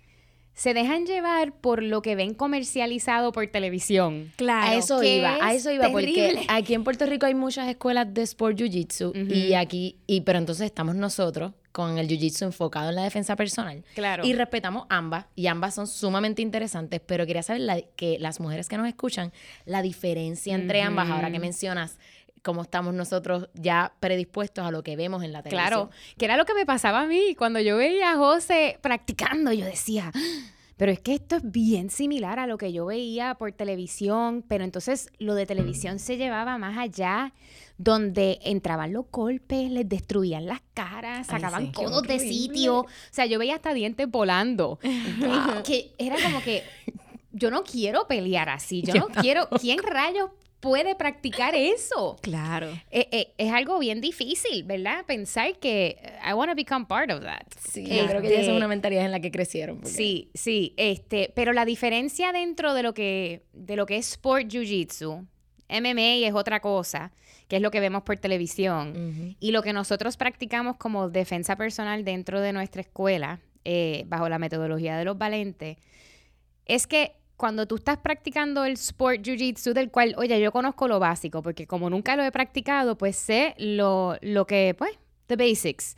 se 0.59 0.73
dejan 0.73 1.05
llevar 1.05 1.53
por 1.53 1.81
lo 1.81 2.01
que 2.01 2.15
ven 2.15 2.33
comercializado 2.33 3.31
por 3.31 3.47
televisión. 3.47 4.33
Claro. 4.35 4.69
A 4.69 4.75
eso 4.75 5.01
iba, 5.01 5.37
a 5.39 5.53
eso 5.53 5.71
iba, 5.71 5.89
porque 5.89 6.45
aquí 6.49 6.73
en 6.73 6.83
Puerto 6.83 7.05
Rico 7.05 7.25
hay 7.25 7.33
muchas 7.33 7.69
escuelas 7.69 8.13
de 8.13 8.23
sport 8.23 8.57
jiu-jitsu 8.57 9.13
y 9.33 9.53
aquí, 9.53 9.95
y 10.05 10.19
pero 10.19 10.37
entonces 10.37 10.65
estamos 10.65 10.95
nosotros 10.95 11.53
con 11.71 11.97
el 11.97 12.09
jiu-jitsu 12.09 12.43
enfocado 12.43 12.89
en 12.89 12.95
la 12.95 13.03
defensa 13.03 13.37
personal. 13.37 13.85
Claro. 13.95 14.25
Y 14.25 14.33
respetamos 14.33 14.85
ambas, 14.89 15.27
y 15.33 15.47
ambas 15.47 15.75
son 15.75 15.87
sumamente 15.87 16.41
interesantes, 16.41 16.99
pero 17.05 17.25
quería 17.25 17.41
saber 17.41 17.87
que 17.95 18.19
las 18.19 18.41
mujeres 18.41 18.67
que 18.67 18.75
nos 18.75 18.89
escuchan, 18.89 19.31
la 19.63 19.81
diferencia 19.81 20.55
entre 20.55 20.81
ambas, 20.81 21.09
ahora 21.09 21.31
que 21.31 21.39
mencionas 21.39 21.97
cómo 22.49 22.63
estamos 22.63 22.95
nosotros 22.95 23.47
ya 23.53 23.93
predispuestos 23.99 24.65
a 24.65 24.71
lo 24.71 24.81
que 24.81 24.95
vemos 24.95 25.23
en 25.23 25.33
la 25.33 25.43
televisión. 25.43 25.67
Claro, 25.67 25.89
que 26.17 26.25
era 26.25 26.35
lo 26.35 26.45
que 26.45 26.55
me 26.55 26.65
pasaba 26.65 27.01
a 27.01 27.05
mí. 27.05 27.35
Cuando 27.37 27.59
yo 27.59 27.77
veía 27.77 28.13
a 28.13 28.15
José 28.15 28.79
practicando, 28.81 29.53
yo 29.53 29.65
decía, 29.65 30.11
pero 30.75 30.91
es 30.91 30.99
que 30.99 31.13
esto 31.13 31.35
es 31.35 31.43
bien 31.43 31.91
similar 31.91 32.39
a 32.39 32.47
lo 32.47 32.57
que 32.57 32.73
yo 32.73 32.87
veía 32.87 33.35
por 33.35 33.51
televisión, 33.51 34.43
pero 34.47 34.63
entonces 34.63 35.11
lo 35.19 35.35
de 35.35 35.45
televisión 35.45 35.99
se 35.99 36.17
llevaba 36.17 36.57
más 36.57 36.75
allá, 36.79 37.33
donde 37.77 38.39
entraban 38.41 38.93
los 38.93 39.05
golpes, 39.11 39.69
les 39.69 39.87
destruían 39.87 40.47
las 40.47 40.61
caras, 40.73 41.27
sacaban 41.27 41.71
codos 41.71 42.01
de 42.01 42.17
sitio, 42.17 42.79
o 42.79 42.87
sea, 43.11 43.27
yo 43.27 43.37
veía 43.37 43.57
hasta 43.57 43.75
dientes 43.75 44.09
volando, 44.09 44.79
que 45.63 45.93
era 45.99 46.15
como 46.23 46.41
que 46.41 46.63
yo 47.31 47.51
no 47.51 47.63
quiero 47.63 48.07
pelear 48.07 48.49
así, 48.49 48.81
yo 48.81 48.95
no 48.95 49.07
quiero, 49.09 49.47
¿quién 49.61 49.77
rayos 49.83 50.31
puede 50.59 50.95
practicar 50.95 51.55
eso. 51.55 52.17
Claro. 52.21 52.69
Eh, 52.91 53.07
eh, 53.11 53.33
es 53.37 53.51
algo 53.51 53.79
bien 53.79 54.01
difícil, 54.01 54.63
¿verdad? 54.63 55.05
Pensar 55.05 55.57
que 55.59 55.97
I 56.27 56.33
want 56.33 56.49
to 56.49 56.55
become 56.55 56.85
part 56.85 57.11
of 57.11 57.21
that. 57.21 57.47
Sí, 57.71 57.85
yo 57.85 58.05
creo 58.07 58.21
que 58.21 58.27
esa 58.27 58.35
es 58.35 58.47
este, 58.47 58.57
una 58.57 58.67
mentalidad 58.67 59.05
en 59.05 59.11
la 59.11 59.19
que 59.19 59.31
crecieron. 59.31 59.85
Sí, 59.85 60.29
sí, 60.33 60.73
este, 60.77 61.31
pero 61.35 61.53
la 61.53 61.65
diferencia 61.65 62.31
dentro 62.31 62.73
de 62.73 62.83
lo 62.83 62.93
que 62.93 63.43
de 63.53 63.75
lo 63.75 63.85
que 63.85 63.97
es 63.97 64.11
sport 64.11 64.47
jiu-jitsu, 64.47 65.25
MMA 65.69 66.27
es 66.27 66.33
otra 66.33 66.59
cosa, 66.59 67.11
que 67.47 67.57
es 67.57 67.61
lo 67.61 67.71
que 67.71 67.79
vemos 67.79 68.03
por 68.03 68.17
televisión, 68.17 69.35
y 69.39 69.51
lo 69.51 69.61
que 69.61 69.73
nosotros 69.73 70.17
practicamos 70.17 70.77
como 70.77 71.09
defensa 71.09 71.55
personal 71.55 72.03
dentro 72.03 72.41
de 72.41 72.53
nuestra 72.53 72.81
escuela, 72.81 73.39
eh, 73.65 74.03
bajo 74.07 74.29
la 74.29 74.39
metodología 74.39 74.97
de 74.97 75.05
los 75.05 75.17
valentes, 75.17 75.77
es 76.65 76.87
que 76.87 77.18
cuando 77.39 77.65
tú 77.65 77.75
estás 77.75 77.97
practicando 77.97 78.65
el 78.65 78.73
sport 78.73 79.21
jiu-jitsu, 79.21 79.71
del 79.71 79.89
cual, 79.89 80.13
oye, 80.17 80.41
yo 80.41 80.51
conozco 80.51 80.89
lo 80.89 80.99
básico, 80.99 81.41
porque 81.41 81.65
como 81.67 81.89
nunca 81.89 82.17
lo 82.17 82.23
he 82.23 82.33
practicado, 82.33 82.97
pues 82.97 83.15
sé 83.15 83.55
lo, 83.57 84.17
lo 84.21 84.45
que, 84.45 84.75
pues, 84.77 84.91
the 85.27 85.37
basics. 85.37 85.95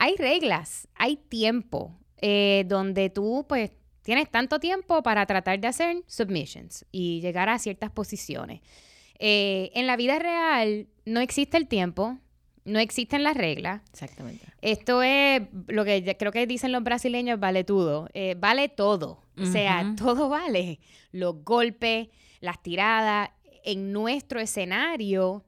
Hay 0.00 0.16
reglas, 0.16 0.88
hay 0.96 1.18
tiempo, 1.28 1.96
eh, 2.20 2.64
donde 2.66 3.10
tú, 3.10 3.46
pues, 3.48 3.70
tienes 4.02 4.28
tanto 4.28 4.58
tiempo 4.58 5.04
para 5.04 5.24
tratar 5.24 5.60
de 5.60 5.68
hacer 5.68 6.02
submissions 6.08 6.84
y 6.90 7.20
llegar 7.20 7.48
a 7.48 7.60
ciertas 7.60 7.92
posiciones. 7.92 8.60
Eh, 9.20 9.70
en 9.74 9.86
la 9.86 9.96
vida 9.96 10.18
real 10.18 10.88
no 11.04 11.20
existe 11.20 11.58
el 11.58 11.68
tiempo, 11.68 12.18
no 12.64 12.80
existen 12.80 13.22
las 13.22 13.36
reglas. 13.36 13.82
Exactamente. 13.92 14.44
Esto 14.60 15.00
es 15.04 15.42
lo 15.68 15.84
que 15.84 16.16
creo 16.18 16.32
que 16.32 16.44
dicen 16.48 16.72
los 16.72 16.82
brasileños, 16.82 17.38
vale 17.38 17.62
todo. 17.62 18.08
Eh, 18.14 18.34
vale 18.36 18.68
todo. 18.68 19.21
O 19.40 19.46
sea, 19.46 19.94
todo 19.96 20.28
vale. 20.28 20.80
Los 21.10 21.44
golpes, 21.44 22.08
las 22.40 22.62
tiradas. 22.62 23.30
En 23.64 23.92
nuestro 23.92 24.40
escenario, 24.40 25.44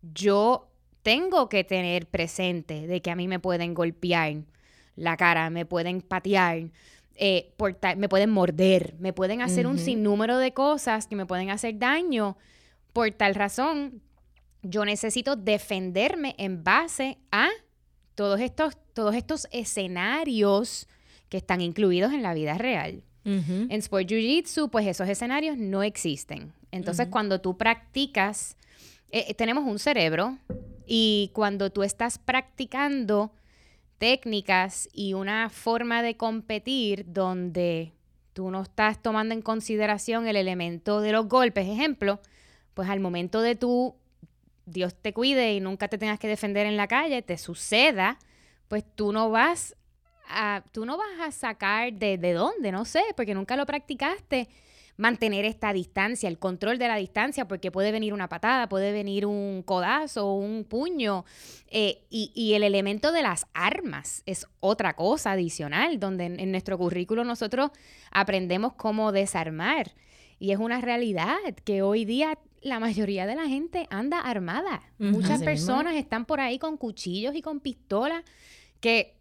yo 0.00 0.68
tengo 1.02 1.48
que 1.48 1.64
tener 1.64 2.06
presente 2.06 2.86
de 2.86 3.02
que 3.02 3.10
a 3.10 3.16
mí 3.16 3.28
me 3.28 3.40
pueden 3.40 3.74
golpear 3.74 4.44
la 4.94 5.16
cara, 5.16 5.50
me 5.50 5.64
pueden 5.64 6.00
patear, 6.00 6.70
eh, 7.14 7.52
me 7.96 8.08
pueden 8.08 8.30
morder, 8.30 8.94
me 8.98 9.12
pueden 9.12 9.42
hacer 9.42 9.66
un 9.66 9.78
sinnúmero 9.78 10.38
de 10.38 10.52
cosas 10.52 11.06
que 11.06 11.16
me 11.16 11.26
pueden 11.26 11.50
hacer 11.50 11.78
daño. 11.78 12.36
Por 12.92 13.10
tal 13.12 13.34
razón, 13.34 14.02
yo 14.62 14.84
necesito 14.84 15.34
defenderme 15.34 16.34
en 16.38 16.62
base 16.62 17.18
a 17.32 17.48
todos 18.14 18.40
estos, 18.40 18.76
todos 18.92 19.14
estos 19.14 19.48
escenarios 19.50 20.88
que 21.28 21.38
están 21.38 21.60
incluidos 21.60 22.12
en 22.12 22.22
la 22.22 22.34
vida 22.34 22.58
real. 22.58 23.04
En 23.28 23.72
Sport 23.72 24.08
Jiu 24.08 24.18
Jitsu, 24.18 24.70
pues 24.70 24.86
esos 24.86 25.08
escenarios 25.08 25.58
no 25.58 25.82
existen. 25.82 26.52
Entonces, 26.70 27.08
cuando 27.08 27.40
tú 27.40 27.56
practicas, 27.56 28.56
eh, 29.10 29.26
eh, 29.28 29.34
tenemos 29.34 29.64
un 29.64 29.78
cerebro 29.78 30.38
y 30.86 31.30
cuando 31.34 31.70
tú 31.70 31.82
estás 31.82 32.18
practicando 32.18 33.32
técnicas 33.98 34.88
y 34.92 35.14
una 35.14 35.50
forma 35.50 36.02
de 36.02 36.16
competir 36.16 37.04
donde 37.08 37.92
tú 38.32 38.50
no 38.50 38.62
estás 38.62 39.02
tomando 39.02 39.34
en 39.34 39.42
consideración 39.42 40.26
el 40.28 40.36
elemento 40.36 41.00
de 41.00 41.12
los 41.12 41.28
golpes, 41.28 41.66
ejemplo, 41.66 42.20
pues 42.74 42.88
al 42.88 43.00
momento 43.00 43.42
de 43.42 43.56
tú, 43.56 43.96
Dios 44.64 44.94
te 44.94 45.12
cuide 45.12 45.54
y 45.54 45.60
nunca 45.60 45.88
te 45.88 45.98
tengas 45.98 46.18
que 46.18 46.28
defender 46.28 46.66
en 46.66 46.76
la 46.76 46.86
calle, 46.86 47.22
te 47.22 47.36
suceda, 47.36 48.18
pues 48.68 48.84
tú 48.94 49.12
no 49.12 49.30
vas 49.30 49.74
tú 50.72 50.84
no 50.84 50.96
vas 50.96 51.20
a 51.20 51.30
sacar 51.30 51.92
de, 51.92 52.18
de 52.18 52.32
dónde, 52.32 52.72
no 52.72 52.84
sé, 52.84 53.02
porque 53.16 53.34
nunca 53.34 53.56
lo 53.56 53.66
practicaste 53.66 54.48
mantener 54.98 55.44
esta 55.44 55.72
distancia, 55.72 56.28
el 56.28 56.38
control 56.38 56.76
de 56.76 56.88
la 56.88 56.96
distancia, 56.96 57.46
porque 57.46 57.70
puede 57.70 57.92
venir 57.92 58.12
una 58.12 58.28
patada, 58.28 58.68
puede 58.68 58.92
venir 58.92 59.26
un 59.26 59.62
codazo, 59.64 60.34
un 60.34 60.64
puño, 60.64 61.24
eh, 61.68 62.02
y, 62.10 62.52
el 62.54 62.64
elemento 62.64 63.12
de 63.12 63.22
las 63.22 63.46
armas 63.54 64.24
es 64.26 64.46
otra 64.58 64.96
cosa 64.96 65.32
adicional, 65.32 66.00
donde 66.00 66.26
en, 66.26 66.50
nuestro 66.50 66.76
currículo 66.76 67.24
nosotros 67.24 67.70
aprendemos 68.10 68.72
cómo 68.72 69.12
desarmar, 69.12 69.92
y 70.40 70.50
es 70.50 70.58
una 70.58 70.80
realidad 70.80 71.36
que 71.64 71.82
hoy 71.82 72.04
día 72.04 72.36
la 72.60 72.80
mayoría 72.80 73.24
de 73.26 73.36
la 73.36 73.46
gente 73.46 73.86
anda 73.90 74.18
armada. 74.18 74.82
Muchas 74.98 75.42
personas 75.44 75.94
están 75.94 76.24
por 76.24 76.40
ahí 76.40 76.58
con 76.58 76.76
cuchillos 76.76 77.36
y 77.36 77.42
con 77.42 77.60
pistolas 77.60 78.24
que 78.80 79.17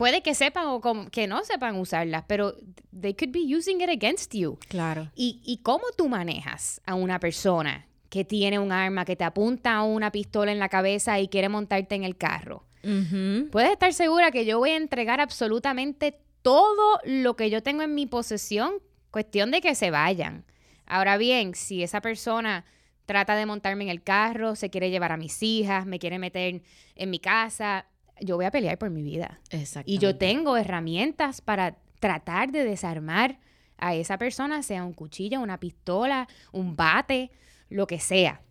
puede 0.00 0.22
que 0.22 0.34
sepan 0.34 0.64
o 0.66 0.80
que 1.10 1.26
no 1.26 1.44
sepan 1.44 1.76
usarlas, 1.76 2.24
pero 2.26 2.54
they 2.98 3.12
could 3.12 3.32
be 3.32 3.54
using 3.54 3.82
it 3.82 3.90
against 3.90 4.34
you. 4.34 4.58
Claro. 4.66 5.10
¿Y, 5.14 5.42
y 5.44 5.58
cómo 5.58 5.84
tú 5.94 6.08
manejas 6.08 6.80
a 6.86 6.94
una 6.94 7.20
persona 7.20 7.86
que 8.08 8.24
tiene 8.24 8.58
un 8.58 8.72
arma, 8.72 9.04
que 9.04 9.14
te 9.14 9.24
apunta 9.24 9.74
a 9.74 9.82
una 9.82 10.10
pistola 10.10 10.52
en 10.52 10.58
la 10.58 10.70
cabeza 10.70 11.20
y 11.20 11.28
quiere 11.28 11.50
montarte 11.50 11.96
en 11.96 12.04
el 12.04 12.16
carro? 12.16 12.64
Puedes 13.52 13.72
estar 13.72 13.92
segura 13.92 14.30
que 14.30 14.46
yo 14.46 14.58
voy 14.58 14.70
a 14.70 14.76
entregar 14.76 15.20
absolutamente 15.20 16.18
todo 16.40 16.98
lo 17.04 17.36
que 17.36 17.50
yo 17.50 17.62
tengo 17.62 17.82
en 17.82 17.94
mi 17.94 18.06
posesión, 18.06 18.72
cuestión 19.10 19.50
de 19.50 19.60
que 19.60 19.74
se 19.74 19.90
vayan. 19.90 20.46
Ahora 20.86 21.18
bien, 21.18 21.54
si 21.54 21.82
esa 21.82 22.00
persona 22.00 22.64
trata 23.04 23.36
de 23.36 23.44
montarme 23.44 23.84
en 23.84 23.90
el 23.90 24.02
carro, 24.02 24.56
se 24.56 24.70
quiere 24.70 24.88
llevar 24.88 25.12
a 25.12 25.18
mis 25.18 25.42
hijas, 25.42 25.84
me 25.84 25.98
quiere 25.98 26.18
meter 26.18 26.62
en 26.96 27.10
mi 27.10 27.18
casa, 27.18 27.84
yo 28.20 28.36
voy 28.36 28.44
a 28.44 28.50
pelear 28.50 28.78
por 28.78 28.90
mi 28.90 29.02
vida. 29.02 29.40
Y 29.84 29.98
yo 29.98 30.16
tengo 30.16 30.56
herramientas 30.56 31.40
para 31.40 31.76
tratar 32.00 32.50
de 32.52 32.64
desarmar 32.64 33.38
a 33.78 33.94
esa 33.94 34.18
persona, 34.18 34.62
sea 34.62 34.84
un 34.84 34.92
cuchillo, 34.92 35.40
una 35.40 35.58
pistola, 35.58 36.28
un 36.52 36.76
bate, 36.76 37.30
lo 37.68 37.86
que 37.86 37.98
sea. 37.98 38.42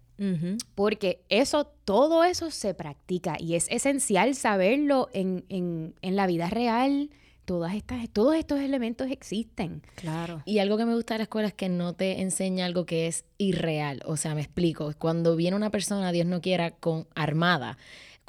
Porque 0.75 1.21
eso, 1.29 1.65
todo 1.85 2.25
eso 2.25 2.51
se 2.51 2.73
practica 2.73 3.37
y 3.39 3.55
es 3.55 3.67
esencial 3.69 4.35
saberlo 4.35 5.07
en, 5.13 5.45
en, 5.47 5.95
en 6.01 6.15
la 6.17 6.27
vida 6.27 6.49
real. 6.49 7.09
Todas 7.45 7.73
estas, 7.73 8.07
todos 8.09 8.35
estos 8.35 8.59
elementos 8.59 9.09
existen. 9.09 9.81
Claro. 9.95 10.43
Y 10.45 10.59
algo 10.59 10.77
que 10.77 10.85
me 10.85 10.93
gusta 10.93 11.13
de 11.13 11.19
la 11.19 11.23
escuela 11.23 11.47
es 11.47 11.53
que 11.53 11.69
no 11.69 11.93
te 11.93 12.21
enseña 12.21 12.65
algo 12.65 12.85
que 12.85 13.07
es 13.07 13.23
irreal. 13.37 14.01
O 14.05 14.17
sea, 14.17 14.35
me 14.35 14.41
explico. 14.41 14.93
Cuando 14.99 15.37
viene 15.37 15.55
una 15.55 15.71
persona, 15.71 16.11
Dios 16.11 16.27
no 16.27 16.41
quiera, 16.41 16.71
con 16.71 17.07
armada, 17.15 17.77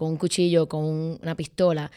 con 0.01 0.13
un 0.13 0.17
cuchillo, 0.17 0.67
con 0.67 0.83
una 1.23 1.35
pistola, 1.35 1.91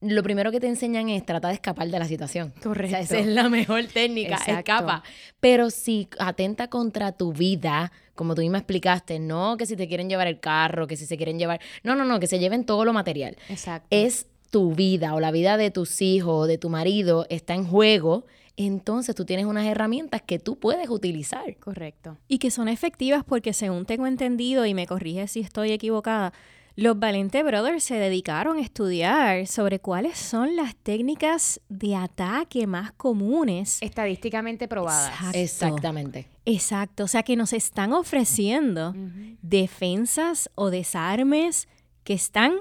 lo 0.00 0.22
primero 0.22 0.52
que 0.52 0.60
te 0.60 0.68
enseñan 0.68 1.08
es 1.08 1.26
tratar 1.26 1.48
de 1.48 1.56
escapar 1.56 1.88
de 1.88 1.98
la 1.98 2.06
situación. 2.06 2.54
Correcto. 2.62 2.96
O 2.96 3.00
esa 3.00 3.18
es 3.18 3.26
la 3.26 3.48
mejor 3.48 3.84
técnica, 3.86 4.36
escapa. 4.46 5.02
Pero 5.40 5.70
si 5.70 6.08
atenta 6.20 6.70
contra 6.70 7.10
tu 7.10 7.32
vida, 7.32 7.90
como 8.14 8.36
tú 8.36 8.42
misma 8.42 8.58
explicaste, 8.58 9.18
no 9.18 9.56
que 9.56 9.66
si 9.66 9.74
te 9.74 9.88
quieren 9.88 10.08
llevar 10.08 10.28
el 10.28 10.38
carro, 10.38 10.86
que 10.86 10.96
si 10.96 11.04
se 11.04 11.16
quieren 11.16 11.36
llevar, 11.36 11.60
no, 11.82 11.96
no, 11.96 12.04
no, 12.04 12.20
que 12.20 12.28
se 12.28 12.38
lleven 12.38 12.64
todo 12.64 12.84
lo 12.84 12.92
material. 12.92 13.36
Exacto. 13.48 13.88
Es 13.90 14.26
tu 14.52 14.72
vida 14.72 15.16
o 15.16 15.20
la 15.20 15.32
vida 15.32 15.56
de 15.56 15.72
tus 15.72 16.00
hijos, 16.00 16.46
de 16.46 16.58
tu 16.58 16.70
marido, 16.70 17.26
está 17.28 17.54
en 17.54 17.64
juego. 17.64 18.24
Entonces 18.56 19.16
tú 19.16 19.24
tienes 19.24 19.46
unas 19.46 19.66
herramientas 19.66 20.22
que 20.22 20.38
tú 20.38 20.60
puedes 20.60 20.88
utilizar. 20.90 21.56
Correcto. 21.56 22.18
Y 22.28 22.38
que 22.38 22.52
son 22.52 22.68
efectivas 22.68 23.24
porque 23.24 23.52
según 23.52 23.84
tengo 23.84 24.06
entendido, 24.06 24.64
y 24.64 24.74
me 24.74 24.86
corrige 24.86 25.26
si 25.26 25.40
estoy 25.40 25.72
equivocada, 25.72 26.32
Los 26.80 26.96
Valente 26.96 27.42
Brothers 27.42 27.82
se 27.82 27.96
dedicaron 27.96 28.58
a 28.58 28.60
estudiar 28.60 29.48
sobre 29.48 29.80
cuáles 29.80 30.16
son 30.16 30.54
las 30.54 30.76
técnicas 30.76 31.60
de 31.68 31.96
ataque 31.96 32.68
más 32.68 32.92
comunes. 32.92 33.78
Estadísticamente 33.80 34.68
probadas. 34.68 35.10
Exacto. 35.34 35.38
Exactamente. 35.38 36.28
Exacto, 36.44 37.02
o 37.02 37.08
sea 37.08 37.24
que 37.24 37.34
nos 37.34 37.52
están 37.52 37.92
ofreciendo 37.92 38.94
defensas 39.42 40.50
o 40.54 40.70
desarmes 40.70 41.66
que 42.04 42.12
están, 42.14 42.54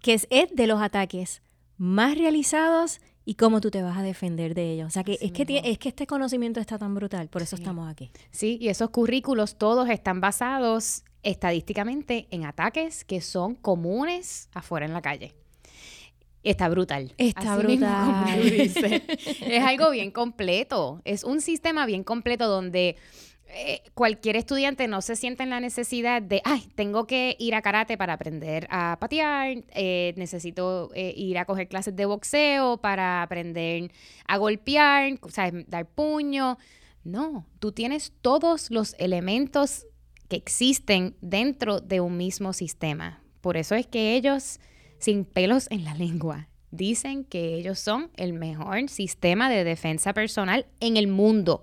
que 0.00 0.14
es, 0.14 0.28
es 0.30 0.54
de 0.54 0.66
los 0.68 0.80
ataques 0.80 1.42
más 1.76 2.16
realizados 2.16 3.00
y 3.24 3.34
cómo 3.34 3.60
tú 3.60 3.72
te 3.72 3.82
vas 3.82 3.98
a 3.98 4.02
defender 4.02 4.54
de 4.54 4.70
ellos. 4.72 4.86
O 4.86 4.90
sea 4.90 5.02
que 5.02 5.18
es 5.20 5.32
que, 5.32 5.44
tie- 5.46 5.62
es 5.64 5.78
que 5.78 5.88
este 5.88 6.06
conocimiento 6.06 6.60
está 6.60 6.78
tan 6.78 6.94
brutal, 6.94 7.28
por 7.28 7.42
eso 7.42 7.56
estamos 7.56 7.90
aquí. 7.90 8.12
Sí, 8.30 8.56
y 8.60 8.68
esos 8.68 8.90
currículos 8.90 9.56
todos 9.58 9.88
están 9.90 10.20
basados 10.20 11.02
estadísticamente 11.24 12.26
en 12.30 12.44
ataques 12.44 13.04
que 13.04 13.20
son 13.20 13.54
comunes 13.54 14.48
afuera 14.52 14.86
en 14.86 14.92
la 14.92 15.02
calle. 15.02 15.34
Está 16.42 16.68
brutal. 16.68 17.14
Está 17.16 17.54
Así 17.54 17.62
brutal. 17.62 19.02
es 19.40 19.64
algo 19.64 19.90
bien 19.90 20.10
completo. 20.10 21.00
Es 21.04 21.24
un 21.24 21.40
sistema 21.40 21.86
bien 21.86 22.04
completo 22.04 22.48
donde 22.48 22.96
eh, 23.56 23.82
cualquier 23.94 24.36
estudiante 24.36 24.88
no 24.88 25.00
se 25.00 25.16
siente 25.16 25.42
en 25.42 25.50
la 25.50 25.60
necesidad 25.60 26.20
de, 26.20 26.42
ay, 26.44 26.68
tengo 26.74 27.06
que 27.06 27.36
ir 27.38 27.54
a 27.54 27.62
karate 27.62 27.96
para 27.96 28.14
aprender 28.14 28.66
a 28.68 28.98
patear, 28.98 29.64
eh, 29.74 30.12
necesito 30.16 30.90
eh, 30.94 31.14
ir 31.16 31.38
a 31.38 31.44
coger 31.44 31.68
clases 31.68 31.94
de 31.94 32.04
boxeo 32.04 32.78
para 32.78 33.22
aprender 33.22 33.92
a 34.26 34.36
golpear, 34.38 35.18
o 35.22 35.30
sea, 35.30 35.50
dar 35.68 35.86
puño. 35.86 36.58
No, 37.04 37.46
tú 37.58 37.70
tienes 37.70 38.12
todos 38.22 38.70
los 38.70 38.96
elementos 38.98 39.86
existen 40.34 41.16
dentro 41.20 41.80
de 41.80 42.00
un 42.00 42.16
mismo 42.16 42.52
sistema. 42.52 43.22
Por 43.40 43.56
eso 43.56 43.74
es 43.74 43.86
que 43.86 44.14
ellos, 44.14 44.60
sin 44.98 45.24
pelos 45.24 45.68
en 45.70 45.84
la 45.84 45.94
lengua, 45.96 46.48
dicen 46.70 47.24
que 47.24 47.54
ellos 47.54 47.78
son 47.78 48.10
el 48.16 48.32
mejor 48.32 48.88
sistema 48.88 49.48
de 49.48 49.64
defensa 49.64 50.12
personal 50.12 50.66
en 50.80 50.96
el 50.96 51.06
mundo 51.06 51.62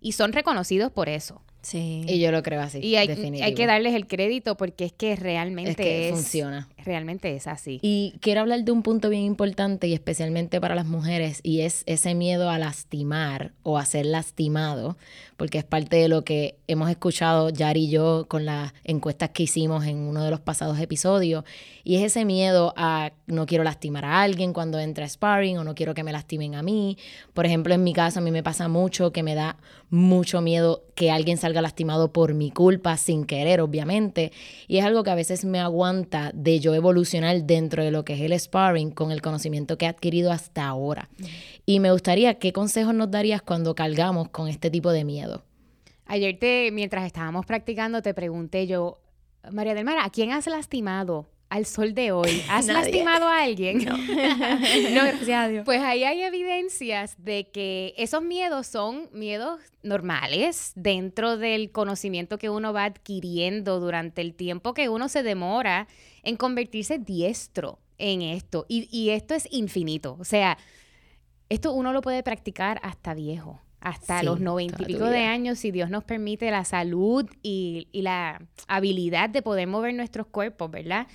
y 0.00 0.12
son 0.12 0.32
reconocidos 0.32 0.92
por 0.92 1.08
eso. 1.08 1.42
Sí. 1.62 2.04
Y 2.08 2.18
yo 2.20 2.32
lo 2.32 2.42
creo 2.42 2.60
así. 2.60 2.80
Y 2.80 2.96
hay, 2.96 3.06
definitivo. 3.06 3.44
hay 3.44 3.54
que 3.54 3.66
darles 3.66 3.94
el 3.94 4.06
crédito 4.06 4.56
porque 4.56 4.84
es 4.84 4.92
que 4.92 5.14
realmente 5.16 5.70
Es 5.70 5.76
que 5.76 6.08
es- 6.08 6.14
funciona. 6.14 6.68
Realmente 6.84 7.34
es 7.36 7.46
así. 7.46 7.78
Y 7.82 8.14
quiero 8.20 8.40
hablar 8.40 8.64
de 8.64 8.72
un 8.72 8.82
punto 8.82 9.08
bien 9.08 9.22
importante 9.22 9.86
y 9.86 9.94
especialmente 9.94 10.60
para 10.60 10.74
las 10.74 10.86
mujeres 10.86 11.38
y 11.44 11.60
es 11.60 11.84
ese 11.86 12.14
miedo 12.16 12.50
a 12.50 12.58
lastimar 12.58 13.52
o 13.62 13.78
a 13.78 13.84
ser 13.86 14.06
lastimado, 14.06 14.96
porque 15.36 15.58
es 15.58 15.64
parte 15.64 15.96
de 15.96 16.08
lo 16.08 16.24
que 16.24 16.56
hemos 16.66 16.90
escuchado 16.90 17.50
Yari 17.50 17.84
y 17.84 17.90
yo 17.90 18.26
con 18.28 18.44
las 18.44 18.72
encuestas 18.82 19.30
que 19.30 19.44
hicimos 19.44 19.86
en 19.86 19.98
uno 19.98 20.24
de 20.24 20.30
los 20.32 20.40
pasados 20.40 20.80
episodios 20.80 21.44
y 21.84 21.96
es 21.96 22.02
ese 22.02 22.24
miedo 22.24 22.74
a 22.76 23.12
no 23.26 23.46
quiero 23.46 23.62
lastimar 23.62 24.04
a 24.04 24.22
alguien 24.22 24.52
cuando 24.52 24.80
entra 24.80 25.04
a 25.04 25.08
sparring 25.08 25.58
o 25.58 25.64
no 25.64 25.76
quiero 25.76 25.94
que 25.94 26.02
me 26.02 26.10
lastimen 26.12 26.56
a 26.56 26.62
mí. 26.62 26.98
Por 27.32 27.46
ejemplo, 27.46 27.72
en 27.74 27.84
mi 27.84 27.92
caso 27.92 28.18
a 28.18 28.22
mí 28.22 28.32
me 28.32 28.42
pasa 28.42 28.66
mucho 28.66 29.12
que 29.12 29.22
me 29.22 29.36
da 29.36 29.56
mucho 29.90 30.40
miedo 30.40 30.82
que 30.94 31.10
alguien 31.10 31.36
salga 31.36 31.62
lastimado 31.62 32.12
por 32.12 32.34
mi 32.34 32.50
culpa 32.50 32.96
sin 32.96 33.24
querer, 33.24 33.60
obviamente, 33.60 34.32
y 34.68 34.78
es 34.78 34.84
algo 34.84 35.02
que 35.04 35.10
a 35.10 35.14
veces 35.14 35.44
me 35.44 35.60
aguanta 35.60 36.30
de 36.34 36.60
yo 36.60 36.74
evolucionar 36.74 37.42
dentro 37.44 37.82
de 37.82 37.90
lo 37.90 38.04
que 38.04 38.14
es 38.14 38.20
el 38.20 38.38
sparring 38.38 38.90
con 38.90 39.12
el 39.12 39.22
conocimiento 39.22 39.78
que 39.78 39.86
he 39.86 39.88
adquirido 39.88 40.32
hasta 40.32 40.66
ahora. 40.66 41.08
Y 41.66 41.80
me 41.80 41.92
gustaría, 41.92 42.34
¿qué 42.38 42.52
consejos 42.52 42.94
nos 42.94 43.10
darías 43.10 43.42
cuando 43.42 43.74
cargamos 43.74 44.28
con 44.28 44.48
este 44.48 44.70
tipo 44.70 44.90
de 44.90 45.04
miedo? 45.04 45.42
Ayer 46.06 46.38
te, 46.38 46.70
mientras 46.72 47.06
estábamos 47.06 47.46
practicando, 47.46 48.02
te 48.02 48.12
pregunté 48.12 48.66
yo, 48.66 48.98
María 49.50 49.74
del 49.74 49.84
Mar, 49.84 49.98
¿a 50.00 50.10
quién 50.10 50.30
has 50.32 50.46
lastimado 50.46 51.26
al 51.52 51.66
sol 51.66 51.92
de 51.92 52.12
hoy? 52.12 52.42
¿Has 52.48 52.66
Nadie. 52.66 52.80
lastimado 52.80 53.26
a 53.26 53.42
alguien? 53.42 53.84
No. 53.84 53.96
no, 53.98 55.04
gracias 55.04 55.28
a 55.28 55.48
Dios. 55.48 55.64
Pues 55.66 55.82
ahí 55.82 56.02
hay 56.02 56.22
evidencias 56.22 57.14
de 57.22 57.50
que 57.50 57.92
esos 57.98 58.22
miedos 58.22 58.66
son 58.66 59.10
miedos 59.12 59.60
normales 59.82 60.72
dentro 60.76 61.36
del 61.36 61.70
conocimiento 61.70 62.38
que 62.38 62.48
uno 62.48 62.72
va 62.72 62.84
adquiriendo 62.84 63.80
durante 63.80 64.22
el 64.22 64.34
tiempo 64.34 64.72
que 64.72 64.88
uno 64.88 65.10
se 65.10 65.22
demora 65.22 65.88
en 66.22 66.36
convertirse 66.36 66.98
diestro 66.98 67.78
en 67.98 68.22
esto. 68.22 68.64
Y, 68.66 68.88
y 68.90 69.10
esto 69.10 69.34
es 69.34 69.46
infinito. 69.50 70.16
O 70.18 70.24
sea, 70.24 70.56
esto 71.50 71.74
uno 71.74 71.92
lo 71.92 72.00
puede 72.00 72.22
practicar 72.22 72.80
hasta 72.82 73.12
viejo, 73.12 73.60
hasta 73.82 74.20
Sí, 74.20 74.26
los 74.26 74.40
noventa 74.40 74.82
y 74.82 74.86
pico 74.86 75.06
de 75.06 75.24
años, 75.24 75.58
si 75.58 75.70
Dios 75.70 75.90
nos 75.90 76.04
permite 76.04 76.50
la 76.50 76.64
salud 76.64 77.28
y, 77.42 77.88
y 77.92 78.02
la 78.02 78.40
habilidad 78.68 79.28
de 79.28 79.42
poder 79.42 79.66
mover 79.66 79.94
nuestros 79.94 80.26
cuerpos, 80.28 80.70
¿verdad? 80.70 81.06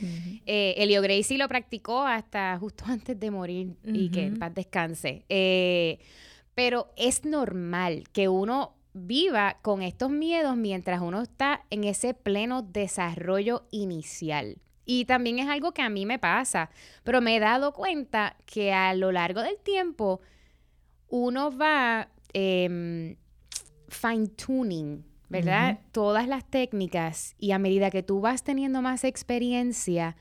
Eh, 0.45 0.75
Elio 0.77 1.01
Gracie 1.01 1.37
lo 1.37 1.47
practicó 1.47 2.01
hasta 2.01 2.57
justo 2.59 2.83
antes 2.87 3.19
de 3.19 3.31
morir 3.31 3.77
y 3.85 4.09
que 4.09 4.25
en 4.25 4.37
paz 4.37 4.53
descanse. 4.53 5.25
Eh, 5.29 5.99
pero 6.53 6.91
es 6.97 7.23
normal 7.23 8.03
que 8.11 8.27
uno 8.27 8.75
viva 8.93 9.57
con 9.61 9.81
estos 9.81 10.09
miedos 10.09 10.57
mientras 10.57 11.01
uno 11.01 11.21
está 11.21 11.63
en 11.69 11.83
ese 11.83 12.13
pleno 12.13 12.63
desarrollo 12.63 13.67
inicial. 13.71 14.57
Y 14.85 15.05
también 15.05 15.39
es 15.39 15.47
algo 15.49 15.73
que 15.73 15.81
a 15.81 15.89
mí 15.89 16.05
me 16.05 16.17
pasa, 16.17 16.69
pero 17.03 17.21
me 17.21 17.35
he 17.35 17.39
dado 17.39 17.73
cuenta 17.73 18.37
que 18.45 18.73
a 18.73 18.93
lo 18.93 19.11
largo 19.11 19.41
del 19.41 19.57
tiempo 19.59 20.21
uno 21.09 21.55
va 21.55 22.09
em, 22.39 23.15
fine 23.89 24.27
tuning, 24.27 25.03
¿verdad? 25.27 25.79
Todas 25.91 26.27
las 26.27 26.45
técnicas 26.45 27.33
y 27.39 27.51
a 27.51 27.57
medida 27.57 27.89
que 27.89 28.03
tú 28.03 28.21
vas 28.21 28.43
teniendo 28.43 28.83
más 28.83 29.03
experiencia, 29.03 30.15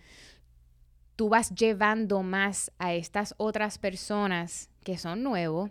tú 1.14 1.29
vas 1.29 1.55
llevando 1.55 2.23
más 2.23 2.73
a 2.79 2.95
estas 2.95 3.35
otras 3.37 3.77
personas 3.77 4.71
que 4.83 4.97
son 4.97 5.23
nuevos 5.23 5.71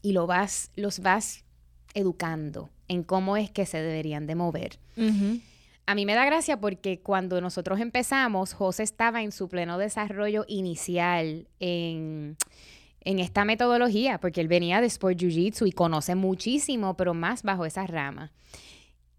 y 0.00 0.12
lo 0.12 0.26
vas, 0.26 0.70
los 0.74 1.00
vas 1.00 1.44
educando 1.92 2.70
en 2.88 3.02
cómo 3.02 3.36
es 3.36 3.50
que 3.50 3.66
se 3.66 3.82
deberían 3.82 4.26
de 4.26 4.36
mover. 4.36 4.78
A 5.86 5.94
mí 5.94 6.06
me 6.06 6.14
da 6.14 6.24
gracia 6.24 6.58
porque 6.58 7.00
cuando 7.00 7.42
nosotros 7.42 7.78
empezamos, 7.80 8.54
José 8.54 8.84
estaba 8.84 9.22
en 9.22 9.32
su 9.32 9.48
pleno 9.48 9.76
desarrollo 9.76 10.46
inicial 10.48 11.46
en, 11.60 12.36
en 13.02 13.18
esta 13.18 13.44
metodología, 13.44 14.18
porque 14.18 14.40
él 14.40 14.48
venía 14.48 14.80
de 14.80 14.86
Sport 14.88 15.18
Jiu 15.18 15.30
Jitsu 15.30 15.66
y 15.66 15.72
conoce 15.72 16.14
muchísimo, 16.14 16.96
pero 16.96 17.14
más 17.14 17.42
bajo 17.42 17.64
esa 17.64 17.86
rama. 17.86 18.32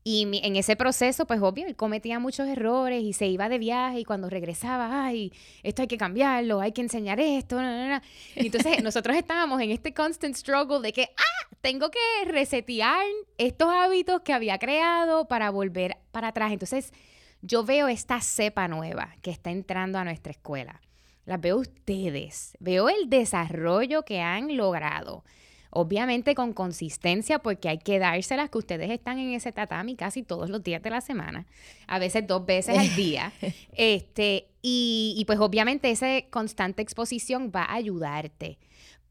Y 0.03 0.25
mi- 0.25 0.39
en 0.43 0.55
ese 0.55 0.75
proceso, 0.75 1.25
pues 1.25 1.41
obvio, 1.41 1.67
él 1.67 1.75
cometía 1.75 2.19
muchos 2.19 2.47
errores 2.47 3.03
y 3.03 3.13
se 3.13 3.27
iba 3.27 3.49
de 3.49 3.57
viaje 3.59 3.99
y 3.99 4.05
cuando 4.05 4.29
regresaba, 4.29 5.05
ay, 5.05 5.31
esto 5.61 5.81
hay 5.81 5.87
que 5.87 5.97
cambiarlo, 5.97 6.61
hay 6.61 6.71
que 6.71 6.81
enseñar 6.81 7.19
esto, 7.19 7.57
na, 7.61 7.75
na, 7.75 7.87
na". 7.89 8.03
Y 8.35 8.45
entonces 8.47 8.81
nosotros 8.83 9.15
estábamos 9.17 9.61
en 9.61 9.71
este 9.71 9.93
constant 9.93 10.35
struggle 10.35 10.79
de 10.81 10.93
que, 10.93 11.09
ah, 11.17 11.47
tengo 11.61 11.89
que 11.91 11.99
resetear 12.31 13.03
estos 13.37 13.69
hábitos 13.69 14.21
que 14.21 14.31
había 14.33 14.57
creado 14.57 15.27
para 15.27 15.49
volver 15.51 15.97
para 16.11 16.29
atrás. 16.29 16.53
Entonces, 16.53 16.93
yo 17.41 17.63
veo 17.65 17.87
esta 17.89 18.21
cepa 18.21 18.67
nueva 18.69 19.15
que 19.21 19.31
está 19.31 19.51
entrando 19.51 19.97
a 19.99 20.05
nuestra 20.05 20.31
escuela. 20.31 20.81
Las 21.29 21.39
veo 21.39 21.57
ustedes, 21.57 22.57
veo 22.59 22.89
el 22.89 23.07
desarrollo 23.07 24.03
que 24.03 24.19
han 24.19 24.57
logrado. 24.57 25.23
Obviamente 25.69 26.33
con 26.33 26.53
consistencia, 26.53 27.37
porque 27.37 27.69
hay 27.69 27.77
que 27.77 27.99
dárselas 27.99 28.49
que 28.49 28.57
ustedes 28.57 28.89
están 28.89 29.19
en 29.19 29.33
ese 29.33 29.51
tatami 29.51 29.95
casi 29.95 30.23
todos 30.23 30.49
los 30.49 30.63
días 30.63 30.81
de 30.81 30.89
la 30.89 31.01
semana, 31.01 31.45
a 31.85 31.99
veces 31.99 32.25
dos 32.25 32.47
veces 32.47 32.75
al 32.79 32.95
día. 32.95 33.31
Este, 33.73 34.47
y, 34.63 35.13
y 35.19 35.25
pues 35.25 35.37
obviamente 35.37 35.91
esa 35.91 36.07
constante 36.31 36.81
exposición 36.81 37.51
va 37.55 37.61
a 37.61 37.75
ayudarte. 37.75 38.57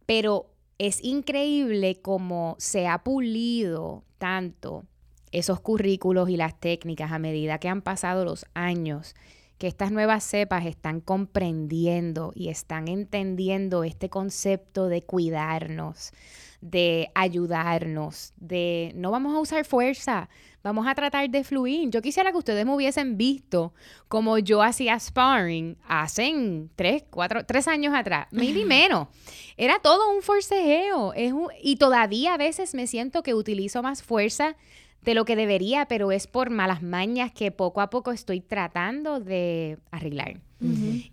Pero 0.04 0.50
es 0.78 1.04
increíble 1.04 2.00
cómo 2.02 2.56
se 2.58 2.88
ha 2.88 3.04
pulido 3.04 4.02
tanto 4.18 4.84
esos 5.30 5.60
currículos 5.60 6.28
y 6.30 6.36
las 6.36 6.58
técnicas 6.58 7.12
a 7.12 7.20
medida 7.20 7.58
que 7.58 7.68
han 7.68 7.82
pasado 7.82 8.24
los 8.24 8.44
años, 8.54 9.14
que 9.58 9.66
estas 9.66 9.90
nuevas 9.90 10.22
cepas 10.24 10.64
están 10.66 11.00
comprendiendo 11.00 12.32
y 12.34 12.48
están 12.48 12.88
entendiendo 12.88 13.82
este 13.84 14.08
concepto 14.08 14.86
de 14.88 15.02
cuidarnos, 15.02 16.12
de 16.60 17.10
ayudarnos, 17.14 18.32
de 18.36 18.92
no 18.94 19.10
vamos 19.10 19.34
a 19.34 19.40
usar 19.40 19.64
fuerza, 19.64 20.28
vamos 20.62 20.86
a 20.86 20.94
tratar 20.94 21.28
de 21.30 21.44
fluir. 21.44 21.90
Yo 21.90 22.02
quisiera 22.02 22.30
que 22.30 22.38
ustedes 22.38 22.64
me 22.66 22.74
hubiesen 22.74 23.16
visto 23.16 23.72
como 24.08 24.38
yo 24.38 24.62
hacía 24.62 24.98
sparring 24.98 25.76
hace 25.86 26.68
tres, 26.76 27.04
cuatro, 27.10 27.44
tres 27.44 27.66
años 27.68 27.94
atrás, 27.94 28.26
maybe 28.30 28.64
menos. 28.64 29.08
Era 29.56 29.78
todo 29.80 30.10
un 30.14 30.22
forcejeo. 30.22 31.12
Es 31.14 31.32
un- 31.32 31.48
y 31.62 31.76
todavía 31.76 32.34
a 32.34 32.38
veces 32.38 32.74
me 32.74 32.86
siento 32.86 33.22
que 33.22 33.34
utilizo 33.34 33.82
más 33.82 34.02
fuerza 34.02 34.56
de 35.02 35.14
lo 35.14 35.24
que 35.24 35.36
debería, 35.36 35.86
pero 35.86 36.12
es 36.12 36.26
por 36.26 36.50
malas 36.50 36.82
mañas 36.82 37.32
que 37.32 37.50
poco 37.50 37.80
a 37.80 37.90
poco 37.90 38.12
estoy 38.12 38.40
tratando 38.40 39.20
de 39.20 39.78
arreglar. 39.90 40.40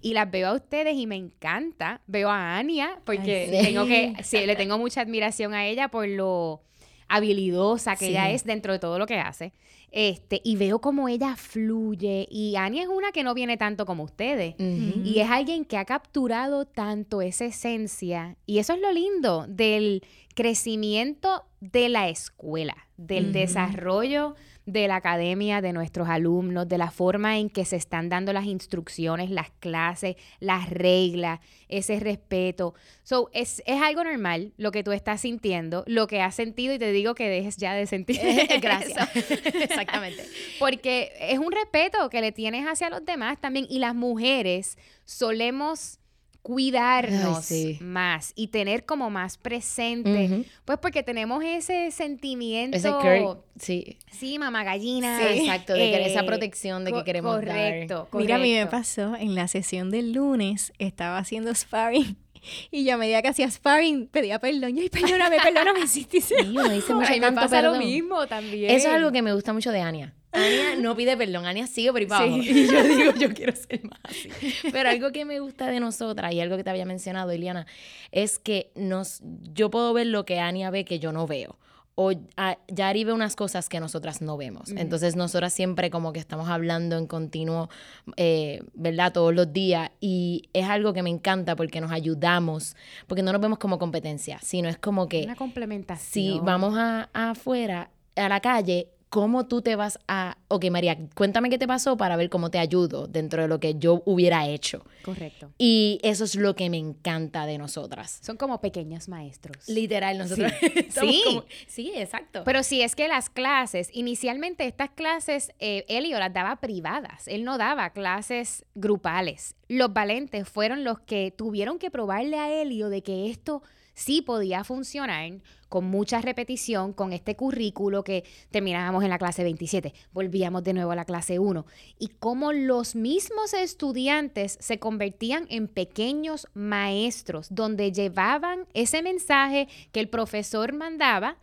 Y 0.02 0.14
las 0.14 0.32
veo 0.32 0.48
a 0.48 0.54
ustedes 0.56 0.96
y 0.96 1.06
me 1.06 1.16
encanta. 1.16 2.02
Veo 2.08 2.30
a 2.30 2.58
Ania 2.58 3.00
porque 3.06 3.48
Ay, 3.52 3.60
sí. 3.60 3.66
tengo 3.68 3.86
que, 3.86 4.14
sí, 4.24 4.46
le 4.46 4.56
tengo 4.56 4.78
mucha 4.80 5.02
admiración 5.02 5.54
a 5.54 5.66
ella 5.68 5.90
por 5.90 6.08
lo 6.08 6.62
habilidosa 7.08 7.96
que 7.96 8.08
ella 8.08 8.32
es 8.32 8.44
dentro 8.44 8.74
de 8.74 8.80
todo 8.80 8.98
lo 8.98 9.06
que 9.06 9.20
hace. 9.20 9.54
Este, 9.92 10.42
y 10.44 10.56
veo 10.58 10.82
como 10.82 11.08
ella 11.08 11.36
fluye. 11.36 12.28
Y 12.30 12.56
Ania 12.56 12.82
es 12.84 12.90
una 12.90 13.12
que 13.12 13.24
no 13.24 13.34
viene 13.34 13.56
tanto 13.56 13.86
como 13.86 14.04
ustedes. 14.04 14.56
Y 14.60 15.20
es 15.20 15.30
alguien 15.30 15.64
que 15.64 15.78
ha 15.78 15.86
capturado 15.86 16.66
tanto 16.66 17.22
esa 17.22 17.46
esencia. 17.46 18.36
Y 18.48 18.58
eso 18.58 18.74
es 18.74 18.82
lo 18.82 18.92
lindo 18.92 19.46
del 19.48 20.04
crecimiento 20.34 21.46
de 21.62 21.90
la 21.90 22.10
escuela, 22.10 22.85
del 22.98 23.34
desarrollo 23.34 24.36
de 24.66 24.88
la 24.88 24.96
academia, 24.96 25.62
de 25.62 25.74
nuestros 25.74 26.10
alumnos, 26.10 26.68
de 26.68 26.78
la 26.78 26.90
forma 26.90 27.38
en 27.38 27.50
que 27.50 27.66
se 27.66 27.76
están 27.76 28.10
dando 28.10 28.34
las 28.34 28.46
instrucciones, 28.46 29.30
las 29.30 29.52
clases, 29.60 30.16
las 30.40 30.70
reglas, 30.70 31.40
ese 31.68 32.00
respeto. 32.00 32.74
So, 33.04 33.30
es, 33.32 33.62
es 33.68 33.82
algo 33.82 34.04
normal 34.04 34.54
lo 34.58 34.72
que 34.72 34.84
tú 34.84 34.92
estás 34.92 35.22
sintiendo, 35.22 35.84
lo 35.86 36.08
que 36.08 36.22
has 36.22 36.34
sentido 36.34 36.74
y 36.74 36.80
te 36.80 36.92
digo 36.92 37.14
que 37.14 37.30
dejes 37.30 37.58
ya 37.58 37.74
de 37.74 37.86
sentir. 37.86 38.20
Gracias. 38.62 39.16
Exactamente. 39.16 40.24
Porque 40.58 41.12
es 41.20 41.38
un 41.38 41.52
respeto 41.52 42.10
que 42.10 42.22
le 42.22 42.32
tienes 42.32 42.66
hacia 42.66 42.90
los 42.90 43.06
demás 43.06 43.40
también. 43.40 43.68
Y 43.70 43.80
las 43.80 43.94
mujeres 43.94 44.78
solemos 45.04 46.00
cuidarnos 46.46 47.50
Ay, 47.52 47.76
sí. 47.76 47.78
más 47.84 48.32
y 48.36 48.50
tener 48.50 48.86
como 48.86 49.10
más 49.10 49.40
presente. 49.40 50.26
Ujú. 50.32 50.46
Pues 50.64 50.78
porque 50.78 51.02
tenemos 51.02 51.44
ese 51.44 51.90
sentimiento. 51.90 52.78
Ese 52.78 52.90
cur- 52.92 53.40
sí. 53.60 53.98
Sí, 54.12 54.38
mamá 54.38 54.64
gallina. 54.64 55.18
Sí, 55.20 55.40
exacto, 55.40 55.74
de 55.74 55.80
querer 55.90 56.08
esa 56.08 56.20
Eh, 56.20 56.26
protección 56.26 56.86
de 56.86 56.94
que 56.94 57.04
queremos 57.04 57.34
dar. 57.38 57.46
correcto, 57.48 58.08
Mira, 58.14 58.36
a 58.36 58.38
mí 58.38 58.52
me 58.52 58.58
correcto. 58.60 58.78
pasó 58.78 59.16
en 59.16 59.34
la 59.34 59.48
sesión 59.48 59.90
del 59.90 60.14
lunes, 60.14 60.72
estaba 60.78 61.18
haciendo 61.18 61.54
sparring 61.56 62.16
y 62.72 62.86
yo 62.86 62.94
a 62.94 62.98
medida 62.98 63.24
que 63.24 63.30
hacía 63.30 63.50
sparring 63.50 64.06
pedía 64.08 64.38
perdón. 64.38 64.78
Y 64.78 64.82
ay, 64.82 64.90
perdóname, 64.90 65.38
perdóname, 65.42 65.88
sí, 65.88 66.08
sí, 66.12 66.36
me 66.54 66.70
dice 66.76 66.94
mucho 66.94 67.12
Ay, 67.12 67.20
me 67.20 67.32
pasa 67.32 67.64
lo 67.64 67.72
perdón. 67.72 67.80
mismo 67.88 68.28
también. 68.28 68.70
Eso 68.70 68.88
es 68.90 68.94
algo 68.94 69.12
que 69.12 69.24
me 69.24 69.34
gusta 69.34 69.52
mucho 69.52 69.72
de 69.72 69.82
Ania. 69.82 70.14
Ania 70.36 70.76
no 70.78 70.96
pide 70.96 71.16
perdón, 71.18 71.46
Ania 71.46 71.68
sigue 71.68 71.92
por 71.92 72.02
ahí 72.02 72.08
para 72.08 72.26
Sí. 72.26 72.34
abajo. 72.34 72.44
Y 72.44 72.68
yo 72.68 72.84
digo, 72.84 73.12
yo 73.20 73.34
quiero 73.34 73.56
ser 73.56 73.84
más 73.86 74.00
así. 74.04 74.30
Pero 74.72 74.90
algo 74.90 75.12
que 75.12 75.26
me 75.26 75.40
gusta 75.40 75.68
de 75.68 75.80
nosotras, 75.80 76.34
y 76.34 76.40
algo 76.42 76.58
que 76.58 76.64
te 76.64 76.70
había 76.70 76.86
mencionado, 76.86 77.32
Eliana, 77.32 77.66
es 78.12 78.40
que 78.40 78.72
nos, 78.76 79.22
yo 79.54 79.70
puedo 79.70 79.94
ver 79.94 80.08
lo 80.08 80.26
que 80.26 80.40
Ania 80.40 80.70
ve 80.70 80.86
que 80.86 81.00
yo 81.00 81.12
no 81.12 81.26
veo. 81.28 81.58
O 81.98 82.12
ah, 82.36 82.58
Yari 82.68 83.06
ve 83.06 83.14
unas 83.14 83.38
cosas 83.38 83.70
que 83.70 83.80
nosotras 83.80 84.22
no 84.22 84.36
vemos. 84.36 84.70
Entonces, 84.76 85.16
nosotras 85.16 85.54
siempre 85.54 85.90
como 85.90 86.12
que 86.12 86.20
estamos 86.20 86.50
hablando 86.50 86.98
en 86.98 87.08
continuo, 87.08 87.70
eh, 88.18 88.62
¿verdad? 88.74 89.14
Todos 89.14 89.34
los 89.34 89.54
días. 89.54 89.92
Y 90.02 90.50
es 90.52 90.68
algo 90.68 90.92
que 90.92 91.02
me 91.04 91.10
encanta 91.10 91.56
porque 91.56 91.80
nos 91.80 91.94
ayudamos, 91.94 92.76
porque 93.08 93.24
no 93.24 93.32
nos 93.32 93.40
vemos 93.40 93.60
como 93.60 93.80
competencia, 93.80 94.40
sino 94.42 94.68
es 94.68 94.78
como 94.78 95.08
que 95.08 95.24
Una 95.24 95.38
complementación. 95.38 96.12
si 96.12 96.40
vamos 96.44 96.78
a, 96.78 97.10
a 97.14 97.30
afuera, 97.30 97.90
a 98.18 98.28
la 98.28 98.42
calle, 98.42 98.90
¿cómo 99.16 99.48
tú 99.48 99.62
te 99.62 99.78
vas 99.78 99.98
a... 100.10 100.38
Ok, 100.50 100.66
María, 100.70 100.98
cuéntame 101.16 101.50
qué 101.50 101.58
te 101.58 101.70
pasó 101.70 101.96
para 101.96 102.18
ver 102.18 102.30
cómo 102.30 102.52
te 102.52 102.60
ayudo 102.60 103.08
dentro 103.08 103.42
de 103.44 103.48
lo 103.48 103.62
que 103.62 103.76
yo 103.76 104.04
hubiera 104.06 104.46
hecho. 104.46 104.84
Correcto. 105.06 105.54
Y 105.58 106.00
eso 106.04 106.26
es 106.26 106.36
lo 106.36 106.54
que 106.54 106.70
me 106.70 106.76
encanta 106.78 107.46
de 107.46 107.58
nosotras. 107.58 108.20
Son 108.22 108.36
como 108.36 108.60
pequeños 108.60 109.08
maestros. 109.08 109.70
Literal, 109.70 110.18
nosotros 110.18 110.52
Sí. 110.60 110.90
Sí. 111.00 111.22
como- 111.26 111.46
sí, 111.66 111.94
exacto. 111.96 112.42
Pero 112.44 112.62
sí, 112.62 112.82
es 112.82 112.94
que 112.94 113.08
las 113.08 113.30
clases, 113.30 113.90
inicialmente 113.94 114.66
estas 114.68 114.90
clases, 114.90 115.54
eh, 115.60 115.86
Elio 115.88 116.20
las 116.20 116.34
daba 116.34 116.58
privadas, 116.58 117.30
él 117.30 117.46
no 117.46 117.58
daba 117.58 117.92
clases 117.92 118.66
grupales. 118.76 119.56
Los 119.70 119.94
valentes 119.94 120.50
fueron 120.50 120.84
los 120.84 121.00
que 121.00 121.32
tuvieron 121.32 121.80
que 121.80 121.90
probarle 121.90 122.38
a 122.38 122.52
Elio 122.62 122.90
de 122.90 123.02
que 123.02 123.30
esto 123.30 123.64
sí 123.96 124.22
podía 124.22 124.64
funcionar 124.64 125.42
con 125.70 125.86
mucha 125.86 126.22
repetición, 126.22 126.94
con 126.94 127.12
este 127.12 127.36
currículo 127.36 128.04
que 128.04 128.24
terminábamos 128.52 129.04
en 129.04 129.10
la 129.10 129.18
clase 129.18 129.44
27, 129.44 129.94
volvíamos 130.14 130.64
de 130.64 130.74
nuevo 130.74 130.92
a 130.92 130.96
la 130.96 131.06
clase 131.06 131.40
1, 131.40 131.66
y 131.98 132.10
cómo 132.20 132.54
los 132.54 132.96
mismos 132.96 133.54
estudiantes 133.54 134.58
se 134.62 134.78
convertían 134.78 135.48
en 135.50 135.68
pequeños 135.68 136.48
maestros, 136.54 137.48
donde 137.50 137.92
llevaban 137.92 138.68
ese 138.74 139.02
mensaje 139.02 139.68
que 139.92 140.00
el 140.00 140.10
profesor 140.10 140.74
mandaba, 140.74 141.38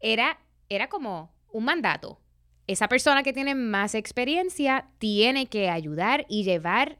era, 0.00 0.38
era 0.68 0.88
como 0.88 1.32
un 1.50 1.64
mandato. 1.64 2.20
Esa 2.66 2.88
persona 2.88 3.22
que 3.22 3.32
tiene 3.32 3.54
más 3.54 3.94
experiencia 3.94 4.88
tiene 4.98 5.46
que 5.46 5.70
ayudar 5.70 6.26
y 6.28 6.42
llevar 6.42 6.98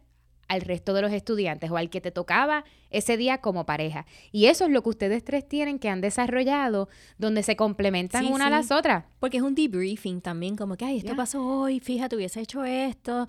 al 0.49 0.61
resto 0.61 0.95
de 0.95 1.03
los 1.03 1.13
estudiantes 1.13 1.71
o 1.71 1.77
al 1.77 1.91
que 1.91 2.01
te 2.01 2.11
tocaba 2.11 2.65
ese 2.91 3.17
día 3.17 3.39
como 3.39 3.67
pareja. 3.67 4.07
Y 4.33 4.47
eso 4.47 4.65
es 4.65 4.71
lo 4.71 4.83
que 4.83 4.91
ustedes 4.91 5.25
tres 5.25 5.47
tienen 5.49 5.79
que 5.79 5.89
han 5.89 6.01
desarrollado, 6.01 6.89
donde 7.19 7.43
se 7.43 7.57
complementan 7.57 8.25
Sí, 8.27 8.33
una 8.33 8.47
a 8.47 8.51
las 8.51 8.71
otras. 8.71 9.05
Porque 9.19 9.39
es 9.39 9.43
un 9.43 9.55
debriefing 9.55 10.21
también, 10.21 10.57
como 10.57 10.77
que, 10.77 10.85
ay, 10.85 10.99
esto 10.99 11.17
pasó 11.17 11.45
hoy, 11.45 11.81
fíjate, 11.81 12.17
hubiese 12.17 12.41
hecho 12.41 12.65
esto. 12.65 13.27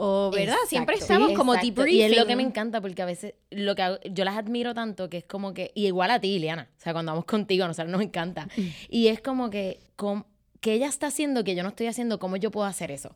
O, 0.00 0.30
¿verdad? 0.32 0.54
Siempre 0.68 0.96
estamos 0.96 1.30
sí, 1.30 1.34
como 1.34 1.54
debriefing. 1.56 1.94
Y 1.94 2.02
es 2.02 2.16
lo 2.16 2.26
que 2.26 2.36
me 2.36 2.42
encanta 2.42 2.80
porque 2.80 3.02
a 3.02 3.06
veces 3.06 3.34
lo 3.50 3.74
que 3.74 3.82
hago- 3.82 3.98
yo 4.10 4.24
las 4.24 4.36
admiro 4.36 4.72
tanto 4.74 5.08
que 5.08 5.16
es 5.18 5.24
como 5.24 5.54
que, 5.54 5.72
y 5.74 5.86
igual 5.86 6.10
a 6.12 6.20
ti, 6.20 6.28
Ileana, 6.36 6.68
o 6.76 6.80
sea, 6.80 6.92
cuando 6.92 7.10
vamos 7.12 7.24
contigo, 7.24 7.64
a 7.64 7.68
nosotros 7.68 7.90
nos 7.90 8.02
encanta. 8.02 8.46
Y 8.90 9.08
es 9.08 9.20
como 9.20 9.50
que, 9.50 9.80
que 10.60 10.72
ella 10.72 10.88
está 10.88 11.06
haciendo 11.06 11.44
que 11.44 11.54
yo 11.54 11.62
no 11.62 11.68
estoy 11.68 11.86
haciendo, 11.86 12.18
¿cómo 12.18 12.36
yo 12.36 12.50
puedo 12.50 12.66
hacer 12.66 12.90
eso? 12.90 13.14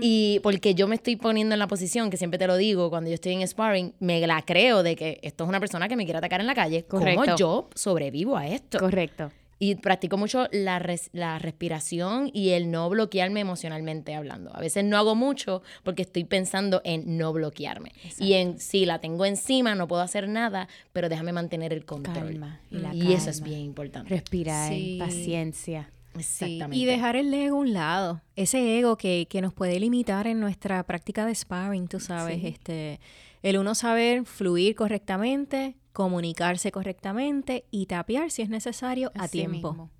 Y 0.00 0.40
porque 0.42 0.74
yo 0.74 0.86
me 0.88 0.94
estoy 0.94 1.16
poniendo 1.16 1.54
en 1.54 1.58
la 1.58 1.66
posición, 1.66 2.08
que 2.10 2.16
siempre 2.16 2.38
te 2.38 2.46
lo 2.46 2.56
digo, 2.56 2.88
cuando 2.90 3.10
yo 3.10 3.14
estoy 3.14 3.32
en 3.32 3.46
sparring, 3.46 3.94
me 4.00 4.24
la 4.26 4.42
creo 4.42 4.82
de 4.82 4.94
que 4.96 5.18
esto 5.22 5.44
es 5.44 5.48
una 5.48 5.60
persona 5.60 5.88
que 5.88 5.96
me 5.96 6.04
quiere 6.04 6.18
atacar 6.18 6.40
en 6.40 6.46
la 6.46 6.54
calle. 6.54 6.84
Correcto. 6.84 7.20
¿Cómo 7.24 7.36
yo 7.36 7.68
sobrevivo 7.74 8.36
a 8.36 8.46
esto? 8.46 8.78
Correcto. 8.78 9.30
Y 9.58 9.76
practico 9.76 10.16
mucho 10.16 10.48
la, 10.50 10.80
res- 10.80 11.08
la 11.12 11.38
respiración 11.38 12.30
y 12.32 12.50
el 12.50 12.68
no 12.72 12.88
bloquearme 12.90 13.38
emocionalmente 13.40 14.12
hablando. 14.14 14.50
A 14.56 14.60
veces 14.60 14.84
no 14.84 14.96
hago 14.98 15.14
mucho 15.14 15.62
porque 15.84 16.02
estoy 16.02 16.24
pensando 16.24 16.80
en 16.84 17.16
no 17.16 17.32
bloquearme. 17.32 17.92
Y 18.18 18.32
en 18.32 18.58
si 18.58 18.86
la 18.86 18.98
tengo 19.00 19.24
encima, 19.24 19.76
no 19.76 19.86
puedo 19.86 20.02
hacer 20.02 20.28
nada, 20.28 20.66
pero 20.92 21.08
déjame 21.08 21.32
mantener 21.32 21.72
el 21.72 21.84
control. 21.84 22.14
Calma. 22.14 22.60
Y, 22.72 22.78
la 22.78 22.92
Y 22.92 23.12
eso 23.12 23.30
es 23.30 23.40
bien 23.40 23.60
importante. 23.60 24.08
Respirar, 24.10 24.68
Sí. 24.72 24.96
paciencia. 24.98 25.90
Exactamente. 26.18 26.76
Y 26.76 26.84
dejar 26.84 27.16
el 27.16 27.32
ego 27.32 27.56
a 27.56 27.60
un 27.60 27.72
lado. 27.72 28.20
Ese 28.36 28.78
ego 28.78 28.96
que, 28.96 29.26
que 29.28 29.40
nos 29.40 29.52
puede 29.54 29.78
limitar 29.80 30.26
en 30.26 30.40
nuestra 30.40 30.82
práctica 30.84 31.26
de 31.26 31.34
sparring, 31.34 31.88
tú 31.88 32.00
sabes. 32.00 32.40
Sí. 32.40 32.46
este 32.48 33.00
El 33.42 33.58
uno 33.58 33.74
saber 33.74 34.24
fluir 34.24 34.74
correctamente, 34.74 35.76
comunicarse 35.92 36.70
correctamente 36.72 37.64
y 37.70 37.86
tapear 37.86 38.30
si 38.30 38.42
es 38.42 38.48
necesario 38.48 39.10
a 39.14 39.24
Así 39.24 39.38
tiempo. 39.38 39.72
mismo. 39.72 39.90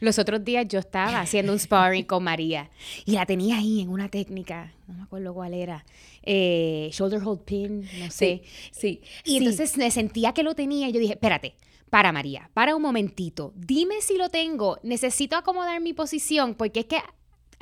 Los 0.00 0.20
otros 0.20 0.44
días 0.44 0.66
yo 0.68 0.78
estaba 0.78 1.20
haciendo 1.20 1.52
un 1.52 1.58
sparring 1.58 2.04
con 2.04 2.22
María 2.22 2.70
y 3.04 3.12
la 3.12 3.26
tenía 3.26 3.56
ahí 3.56 3.80
en 3.80 3.88
una 3.88 4.08
técnica, 4.08 4.72
no 4.86 4.94
me 4.94 5.02
acuerdo 5.02 5.34
cuál 5.34 5.54
era, 5.54 5.84
eh, 6.22 6.88
shoulder 6.92 7.20
hold 7.24 7.40
pin, 7.40 7.80
no 7.98 8.08
sé. 8.12 8.42
Sí. 8.70 9.00
Y 9.24 9.30
sí. 9.30 9.36
entonces 9.38 9.76
me 9.76 9.90
sentía 9.90 10.34
que 10.34 10.44
lo 10.44 10.54
tenía 10.54 10.88
y 10.88 10.92
yo 10.92 11.00
dije, 11.00 11.14
espérate, 11.14 11.56
para 11.92 12.10
María, 12.10 12.48
para 12.54 12.74
un 12.74 12.80
momentito, 12.80 13.52
dime 13.54 14.00
si 14.00 14.16
lo 14.16 14.30
tengo, 14.30 14.78
necesito 14.82 15.36
acomodar 15.36 15.78
mi 15.82 15.92
posición 15.92 16.54
porque 16.54 16.80
es 16.80 16.86
que 16.86 16.96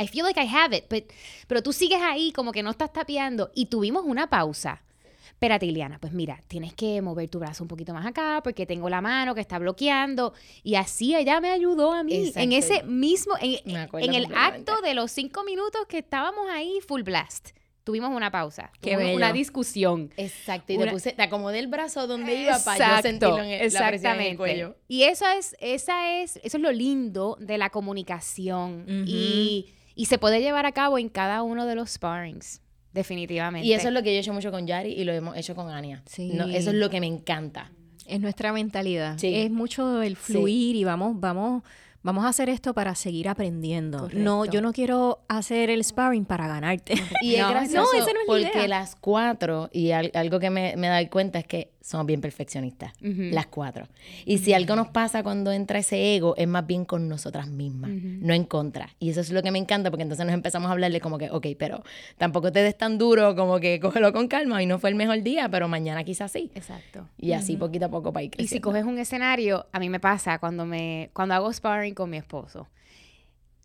I 0.00 0.06
feel 0.06 0.22
like 0.24 0.40
I 0.40 0.46
have 0.46 0.76
it, 0.76 0.84
but- 0.88 1.12
pero 1.48 1.64
tú 1.64 1.72
sigues 1.72 2.00
ahí 2.00 2.30
como 2.30 2.52
que 2.52 2.62
no 2.62 2.70
estás 2.70 2.92
tapeando 2.92 3.50
y 3.56 3.66
tuvimos 3.66 4.04
una 4.06 4.30
pausa. 4.30 4.84
Espérate, 5.30 5.66
Ileana, 5.66 5.98
pues 5.98 6.12
mira, 6.12 6.44
tienes 6.46 6.74
que 6.74 7.02
mover 7.02 7.28
tu 7.28 7.40
brazo 7.40 7.64
un 7.64 7.68
poquito 7.68 7.92
más 7.92 8.06
acá 8.06 8.40
porque 8.44 8.66
tengo 8.66 8.88
la 8.88 9.00
mano 9.00 9.34
que 9.34 9.40
está 9.40 9.58
bloqueando. 9.58 10.32
Y 10.62 10.76
así 10.76 11.16
ella 11.16 11.40
me 11.40 11.50
ayudó 11.50 11.92
a 11.92 12.04
mí 12.04 12.12
en 12.42 12.52
ese 12.52 12.82
mismo, 12.84 13.34
en, 13.40 13.58
en 14.04 14.14
el 14.14 14.26
acto 14.36 14.80
de 14.82 14.94
los 14.94 15.10
cinco 15.10 15.42
minutos 15.42 15.86
que 15.88 15.98
estábamos 15.98 16.48
ahí 16.50 16.78
full 16.86 17.02
blast. 17.02 17.50
Tuvimos 17.90 18.10
una 18.14 18.30
pausa, 18.30 18.70
Qué 18.80 18.90
tuvimos 18.92 19.02
bello. 19.04 19.16
una 19.16 19.32
discusión. 19.32 20.10
Exacto. 20.16 20.72
Y 20.72 20.76
Una- 20.76 20.84
te, 20.86 20.92
puse, 20.92 21.12
te 21.12 21.22
acomodé 21.22 21.58
el 21.58 21.66
brazo 21.66 22.06
donde 22.06 22.36
iba 22.42 22.56
para 22.64 22.96
yo 22.96 23.02
sentirlo 23.02 23.38
en 23.42 23.50
el, 23.50 23.72
la 23.72 23.88
presión 23.88 24.14
en 24.20 24.20
el 24.30 24.36
cuello. 24.36 24.76
Y 24.86 25.02
eso 25.02 25.24
es, 25.28 25.56
esa 25.60 26.20
es, 26.20 26.36
eso 26.44 26.56
es 26.56 26.62
lo 26.62 26.70
lindo 26.70 27.36
de 27.40 27.58
la 27.58 27.70
comunicación. 27.70 28.82
Ujú. 28.82 29.04
y, 29.08 29.66
y 29.96 30.06
se 30.06 30.18
puede 30.18 30.40
llevar 30.40 30.66
a 30.66 30.72
cabo 30.72 30.98
en 30.98 31.08
cada 31.08 31.42
uno 31.42 31.66
de 31.66 31.74
los 31.74 31.90
sparrings. 31.90 32.62
Definitivamente. 32.92 33.66
Y 33.66 33.72
eso 33.72 33.88
es 33.88 33.94
lo 33.94 34.02
que 34.02 34.10
yo 34.12 34.16
he 34.16 34.20
hecho 34.20 34.32
mucho 34.32 34.50
con 34.52 34.66
Yari 34.66 34.92
y 34.92 35.04
lo 35.04 35.12
hemos 35.12 35.36
hecho 35.36 35.54
con 35.56 35.68
Ania. 35.70 36.02
Sí. 36.06 36.30
No, 36.32 36.46
eso 36.48 36.70
es 36.70 36.76
lo 36.76 36.90
que 36.90 37.00
me 37.00 37.06
encanta. 37.06 37.70
Es 38.06 38.20
nuestra 38.20 38.52
mentalidad. 38.52 39.18
Sí. 39.18 39.34
Es 39.34 39.50
mucho 39.50 40.02
el 40.02 40.16
fluir 40.16 40.74
y 40.76 40.84
vamos, 40.84 41.18
vamos, 41.20 41.62
vamos 42.02 42.24
a 42.24 42.28
hacer 42.28 42.48
esto 42.48 42.72
para 42.74 42.94
seguir 42.94 43.28
aprendiendo. 43.28 44.08
No, 44.12 44.44
yo 44.44 44.60
no 44.62 44.72
quiero 44.72 45.20
hacer 45.28 45.70
el 45.70 45.84
sparring 45.84 46.24
para 46.24 46.46
ganarte. 46.48 46.94
Y 47.22 47.34
es 47.34 47.40
No, 47.42 47.50
gracioso 47.50 47.88
no, 47.92 47.98
esa 47.98 48.12
no 48.12 48.20
es 48.20 48.26
la 48.26 48.26
porque 48.26 48.58
idea. 48.58 48.68
las 48.68 48.96
cuatro, 48.96 49.68
y 49.72 49.90
al- 49.90 50.10
algo 50.14 50.38
que 50.40 50.50
me, 50.50 50.76
me 50.76 50.88
doy 50.88 51.06
cuenta 51.08 51.38
es 51.38 51.46
que 51.46 51.72
somos 51.80 52.06
bien 52.06 52.20
perfeccionistas, 52.20 52.92
las 53.00 53.46
cuatro. 53.46 53.88
Y 54.24 54.38
si 54.38 54.52
algo 54.52 54.76
nos 54.76 54.88
pasa 54.88 55.22
cuando 55.22 55.52
entra 55.52 55.78
ese 55.78 56.14
ego, 56.14 56.34
es 56.36 56.46
más 56.46 56.66
bien 56.66 56.84
con 56.84 57.08
nosotras 57.08 57.48
mismas, 57.48 57.90
no 57.90 58.34
en 58.34 58.44
contra. 58.44 58.90
Y 58.98 59.10
eso 59.10 59.20
es 59.20 59.30
lo 59.30 59.42
que 59.42 59.50
me 59.50 59.58
encanta, 59.58 59.90
porque 59.90 60.02
entonces 60.02 60.26
nos 60.26 60.34
empezamos 60.34 60.68
a 60.68 60.72
hablarle 60.72 61.00
como 61.00 61.18
que, 61.18 61.30
ok, 61.30 61.46
pero 61.58 61.82
tampoco 62.18 62.52
te 62.52 62.62
des 62.62 62.76
tan 62.76 62.98
duro, 62.98 63.34
como 63.34 63.60
que 63.60 63.80
cógelo 63.80 64.12
con 64.12 64.28
calma, 64.28 64.62
y 64.62 64.66
no 64.66 64.78
fue 64.78 64.90
el 64.90 64.96
mejor 64.96 65.22
día, 65.22 65.48
pero 65.48 65.68
mañana 65.68 66.04
quizás 66.04 66.32
sí. 66.32 66.50
Exacto. 66.54 67.08
Y 67.18 67.32
así 67.32 67.56
poquito 67.56 67.86
a 67.86 67.88
poco 67.88 68.12
para 68.12 68.24
ir 68.24 68.32
Y 68.38 68.46
si 68.46 68.60
coges 68.60 68.84
un 68.84 68.98
escenario, 68.98 69.66
a 69.72 69.78
mí 69.78 69.88
me 69.88 70.00
pasa 70.00 70.38
cuando, 70.38 70.66
me, 70.66 71.10
cuando 71.12 71.34
hago 71.34 71.52
sparring 71.52 71.94
con 71.94 72.10
mi 72.10 72.18
esposo 72.18 72.68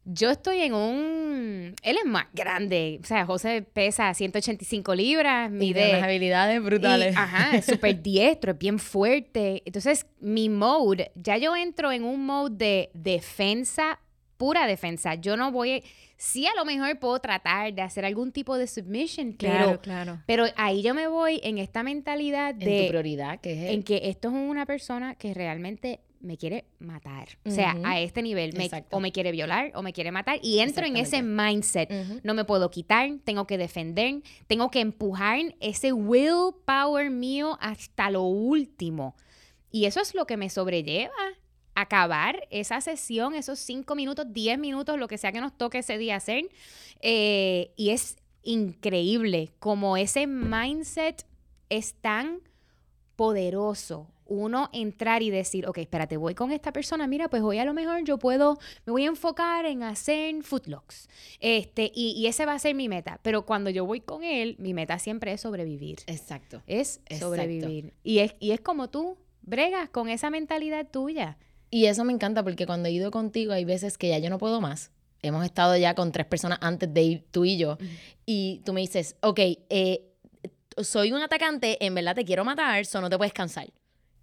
yo 0.06 0.30
estoy 0.30 0.62
en 0.62 0.74
un... 0.74 1.76
Él 1.82 1.98
es 1.98 2.06
más 2.06 2.28
grande. 2.32 3.00
O 3.02 3.06
sea, 3.06 3.26
José 3.26 3.64
pesa 3.64 4.14
185 4.14 4.94
libras. 4.94 5.50
Mide... 5.52 5.88
Y 5.88 5.90
unas 5.92 6.04
habilidades 6.04 6.64
brutales. 6.64 7.18
ajá, 7.18 7.58
es 7.58 7.66
súper 7.66 8.02
diestro, 8.04 8.52
es 8.52 8.58
bien 8.58 8.78
fuerte. 8.78 9.64
Entonces, 9.66 10.06
mi 10.20 10.48
mode, 10.48 11.12
ya 11.16 11.38
yo 11.38 11.56
entro 11.56 11.92
en 11.92 12.04
un 12.04 12.26
mode 12.26 12.56
de 12.56 12.92
defensa, 12.94 14.00
pura 14.38 14.68
defensa. 14.68 15.16
Yo 15.16 15.36
no 15.38 15.52
voy... 15.52 15.84
Sí, 16.18 16.46
a 16.46 16.56
lo 16.56 16.64
mejor 16.64 16.98
puedo 17.00 17.20
tratar 17.20 17.74
de 17.74 17.82
hacer 17.82 18.06
algún 18.06 18.32
tipo 18.32 18.58
de 18.58 18.68
submission, 18.68 19.34
claro, 19.34 19.82
claro. 19.82 20.22
pero 20.26 20.46
ahí 20.56 20.82
yo 20.82 20.94
me 20.94 21.08
voy 21.08 21.42
en 21.44 21.58
esta 21.58 21.84
mentalidad 21.84 22.56
de... 22.56 22.78
En 22.78 22.84
tu 22.84 22.90
prioridad, 22.90 23.42
que 23.42 23.68
es... 23.68 23.74
En 23.74 23.84
que 23.84 24.02
esto 24.04 24.30
es 24.30 24.34
una 24.34 24.66
persona 24.66 25.16
que 25.16 25.34
realmente 25.34 26.00
me 26.26 26.38
quiere 26.38 26.66
matar. 26.80 27.30
O 27.46 27.52
sea, 27.52 27.76
a 27.84 28.00
este 28.00 28.22
nivel, 28.22 28.54
o 28.92 29.00
me 29.00 29.12
quiere 29.12 29.32
violar 29.32 29.72
o 29.76 29.82
me 29.82 29.94
quiere 29.94 30.12
matar. 30.12 30.40
Y 30.42 30.60
entro 30.60 30.86
en 30.86 30.98
ese 30.98 31.22
mindset. 31.22 31.90
No 32.24 32.34
me 32.34 32.46
puedo 32.46 32.72
quitar, 32.72 33.10
tengo 33.24 33.48
que 33.48 33.58
defender, 33.58 34.22
tengo 34.48 34.70
que 34.72 34.80
empujar 34.82 35.40
ese 35.60 35.94
willpower 35.94 37.10
mío 37.10 37.58
hasta 37.62 38.10
lo 38.10 38.24
último. 38.24 39.16
Y 39.72 39.86
eso 39.86 40.00
es 40.02 40.16
lo 40.16 40.26
que 40.26 40.38
me 40.38 40.50
sobrelleva. 40.50 41.14
Acabar 41.78 42.48
esa 42.52 42.80
sesión, 42.80 43.36
esos 43.36 43.60
cinco 43.60 43.96
minutos, 43.96 44.26
diez 44.30 44.58
minutos, 44.58 44.98
lo 44.98 45.10
que 45.10 45.18
sea 45.18 45.34
que 45.34 45.42
nos 45.42 45.58
toque 45.58 45.80
ese 45.80 45.98
día 45.98 46.16
hacer. 46.16 46.50
Eh, 47.02 47.74
y 47.76 47.90
es 47.90 48.18
increíble 48.44 49.52
como 49.60 49.98
ese 49.98 50.28
mindset 50.28 51.26
es 51.70 51.96
tan 51.96 52.40
poderoso 53.16 54.08
uno 54.28 54.70
entrar 54.74 55.22
y 55.22 55.30
decir, 55.30 55.68
ok, 55.68 55.78
espérate, 55.80 56.18
voy 56.18 56.36
con 56.36 56.52
esta 56.52 56.72
persona, 56.72 57.08
mira, 57.08 57.30
pues 57.30 57.44
hoy 57.44 57.60
a 57.60 57.66
lo 57.66 57.74
mejor 57.74 58.04
yo 58.04 58.18
puedo, 58.18 58.58
me 58.86 58.92
voy 58.92 59.06
a 59.06 59.08
enfocar 59.08 59.66
en 59.66 59.84
hacer 59.84 60.44
footlocks. 60.44 61.08
Este, 61.40 61.92
y, 61.94 62.26
ese 62.28 62.46
va 62.46 62.54
a 62.54 62.60
ser 62.60 62.76
mi 62.76 62.90
meta. 62.90 63.20
Pero 63.22 63.46
cuando 63.46 63.70
yo 63.70 63.86
voy 63.86 64.02
con 64.02 64.24
él, 64.24 64.56
mi 64.60 64.74
meta 64.74 65.00
siempre 65.00 65.32
es 65.34 65.42
sobrevivir. 65.42 66.00
Exacto. 66.08 66.62
Es 66.68 67.02
sobrevivir. 67.20 67.94
Y 68.04 68.20
es, 68.20 68.36
y 68.40 68.52
es 68.52 68.62
como 68.62 68.90
tú 68.90 69.18
bregas 69.42 69.90
con 69.90 70.10
esa 70.10 70.30
mentalidad 70.30 70.88
tuya. 70.90 71.38
Y 71.70 71.86
eso 71.86 72.04
me 72.04 72.14
encanta 72.14 72.44
porque 72.44 72.66
cuando 72.66 72.90
he 72.90 72.92
ido 72.92 73.12
contigo 73.12 73.54
hay 73.54 73.66
veces 73.66 73.98
que 73.98 74.10
ya 74.10 74.18
yo 74.20 74.30
no 74.30 74.38
puedo 74.38 74.62
más. 74.62 74.92
Hemos 75.22 75.44
estado 75.46 75.76
ya 75.78 75.96
con 75.96 76.12
tres 76.12 76.26
personas 76.26 76.60
antes 76.62 76.94
de 76.94 77.02
ir 77.02 77.26
tú 77.32 77.46
y 77.46 77.58
yo. 77.58 77.78
Y 78.26 78.62
tú 78.66 78.74
me 78.74 78.82
dices, 78.82 79.16
ok, 79.22 79.40
eh, 79.70 80.12
soy 80.78 81.12
un 81.12 81.22
atacante, 81.22 81.84
en 81.84 81.96
verdad 81.96 82.16
te 82.16 82.26
quiero 82.26 82.44
matar, 82.46 82.80
eso 82.80 83.02
no 83.02 83.10
te 83.10 83.18
puedes 83.18 83.34
cansar. 83.34 83.68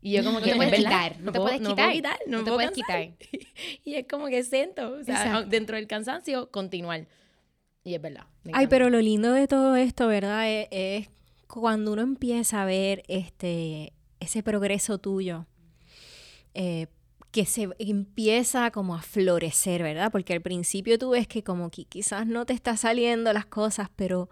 Y 0.05 0.13
yo 0.13 0.25
como 0.25 0.41
que, 0.41 0.47
no 0.47 0.53
te 0.53 0.57
puedes 0.57 0.75
quitar, 0.75 1.21
no, 1.21 1.33
te 1.33 1.41
puedes 1.41 1.61
quitar, 1.61 2.19
no, 2.27 2.43
te 2.43 2.51
puedes 2.51 2.71
quitar. 2.73 3.09
y 3.85 3.95
es 3.95 4.07
como 4.09 4.27
que 4.27 4.43
siento, 4.43 4.95
o 4.95 5.05
sea, 5.05 5.43
dentro 5.43 5.77
del 5.77 5.87
cansancio, 5.87 6.51
continuar. 6.51 7.07
Y 7.85 7.95
es 7.95 8.03
verdad. 8.03 8.27
Ay, 8.53 8.67
pero 8.67 8.91
lo 8.91 9.01
lindo 9.01 9.33
de 9.33 9.47
todo 9.47 9.77
esto, 9.77 10.09
¿verdad? 10.09 10.49
E, 10.49 10.69
es, 10.71 11.09
cuando 11.47 11.93
uno 11.93 12.03
empieza 12.03 12.63
a 12.63 12.65
ver 12.65 13.05
este, 13.07 13.93
ese 14.19 14.43
progreso 14.43 14.99
tuyo, 14.99 15.47
eh, 16.55 16.89
que 17.31 17.47
se 17.47 17.69
empieza 17.79 18.71
como 18.73 18.95
a 18.97 19.03
florecer, 19.03 19.83
¿verdad? 19.83 20.11
Porque 20.11 20.35
al 20.35 20.43
principio 20.43 20.99
tú 20.99 21.11
ves 21.11 21.29
que 21.29 21.43
como 21.43 21.71
que 21.71 21.85
quizás 21.85 22.27
no 22.27 22.45
te 22.45 22.53
está 22.53 22.77
saliendo 22.77 23.33
las 23.33 23.47
cosas, 23.47 23.89
pero 23.97 24.29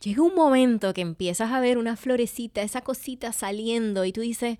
llega 0.00 0.22
un 0.22 0.34
momento 0.34 0.92
que 0.94 1.00
empiezas 1.00 1.52
a 1.52 1.60
ver 1.60 1.78
una 1.78 1.96
florecita, 1.96 2.62
esa 2.62 2.82
cosita 2.82 3.32
saliendo 3.32 4.04
y 4.04 4.12
tú 4.12 4.20
dices, 4.20 4.58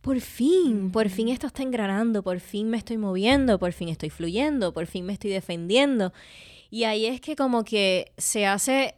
por 0.00 0.20
fin, 0.20 0.90
por 0.90 1.08
fin 1.08 1.28
esto 1.28 1.46
está 1.46 1.62
engranando, 1.62 2.22
por 2.22 2.40
fin 2.40 2.70
me 2.70 2.78
estoy 2.78 2.98
moviendo, 2.98 3.58
por 3.58 3.72
fin 3.72 3.88
estoy 3.88 4.10
fluyendo, 4.10 4.72
por 4.72 4.86
fin 4.86 5.04
me 5.04 5.12
estoy 5.12 5.30
defendiendo. 5.30 6.12
Y 6.70 6.84
ahí 6.84 7.06
es 7.06 7.20
que 7.20 7.36
como 7.36 7.64
que 7.64 8.12
se 8.16 8.46
hace 8.46 8.94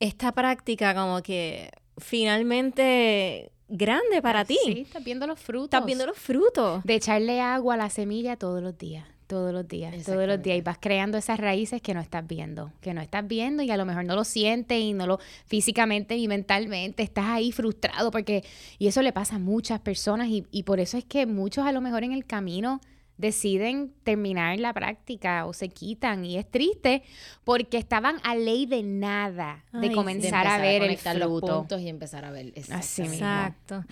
esta 0.00 0.32
práctica 0.32 0.94
como 0.94 1.22
que 1.22 1.70
finalmente 1.98 3.52
grande 3.68 4.20
para 4.20 4.44
ti. 4.44 4.58
Sí, 4.64 4.80
estás 4.80 5.04
viendo 5.04 5.26
los 5.26 5.40
frutos. 5.40 5.66
Estás 5.66 5.86
viendo 5.86 6.06
los 6.06 6.18
frutos. 6.18 6.84
De 6.84 6.94
echarle 6.94 7.40
agua 7.40 7.74
a 7.74 7.76
la 7.78 7.90
semilla 7.90 8.36
todos 8.36 8.62
los 8.62 8.76
días 8.76 9.13
todos 9.26 9.52
los 9.52 9.66
días, 9.66 9.94
todos 10.04 10.26
los 10.26 10.42
días. 10.42 10.58
Y 10.58 10.60
vas 10.60 10.78
creando 10.80 11.18
esas 11.18 11.38
raíces 11.38 11.80
que 11.82 11.94
no 11.94 12.00
estás 12.00 12.26
viendo, 12.26 12.72
que 12.80 12.94
no 12.94 13.00
estás 13.00 13.26
viendo 13.26 13.62
y 13.62 13.70
a 13.70 13.76
lo 13.76 13.84
mejor 13.84 14.04
no 14.04 14.14
lo 14.14 14.24
sientes 14.24 14.78
y 14.78 14.92
no 14.92 15.06
lo 15.06 15.18
físicamente 15.46 16.16
y 16.16 16.28
mentalmente 16.28 17.02
estás 17.02 17.26
ahí 17.26 17.52
frustrado 17.52 18.10
porque 18.10 18.44
y 18.78 18.86
eso 18.86 19.02
le 19.02 19.12
pasa 19.12 19.36
a 19.36 19.38
muchas 19.38 19.80
personas 19.80 20.28
y, 20.28 20.46
y 20.50 20.64
por 20.64 20.80
eso 20.80 20.96
es 20.96 21.04
que 21.04 21.26
muchos 21.26 21.66
a 21.66 21.72
lo 21.72 21.80
mejor 21.80 22.04
en 22.04 22.12
el 22.12 22.24
camino 22.24 22.80
deciden 23.16 23.92
terminar 24.02 24.58
la 24.58 24.72
práctica 24.72 25.46
o 25.46 25.52
se 25.52 25.68
quitan. 25.68 26.24
Y 26.24 26.36
es 26.36 26.50
triste 26.50 27.02
porque 27.44 27.78
estaban 27.78 28.16
a 28.24 28.34
ley 28.34 28.66
de 28.66 28.82
nada 28.82 29.64
de 29.72 29.92
comenzar 29.92 30.46
a 30.46 30.58
ver 30.58 30.82
el 30.82 30.96
fruto. 30.96 31.18
los 31.18 31.40
puntos 31.40 31.80
y 31.80 31.88
empezar 31.88 32.24
a 32.24 32.30
ver. 32.30 32.52
Así 32.70 33.02
exacto. 33.02 33.84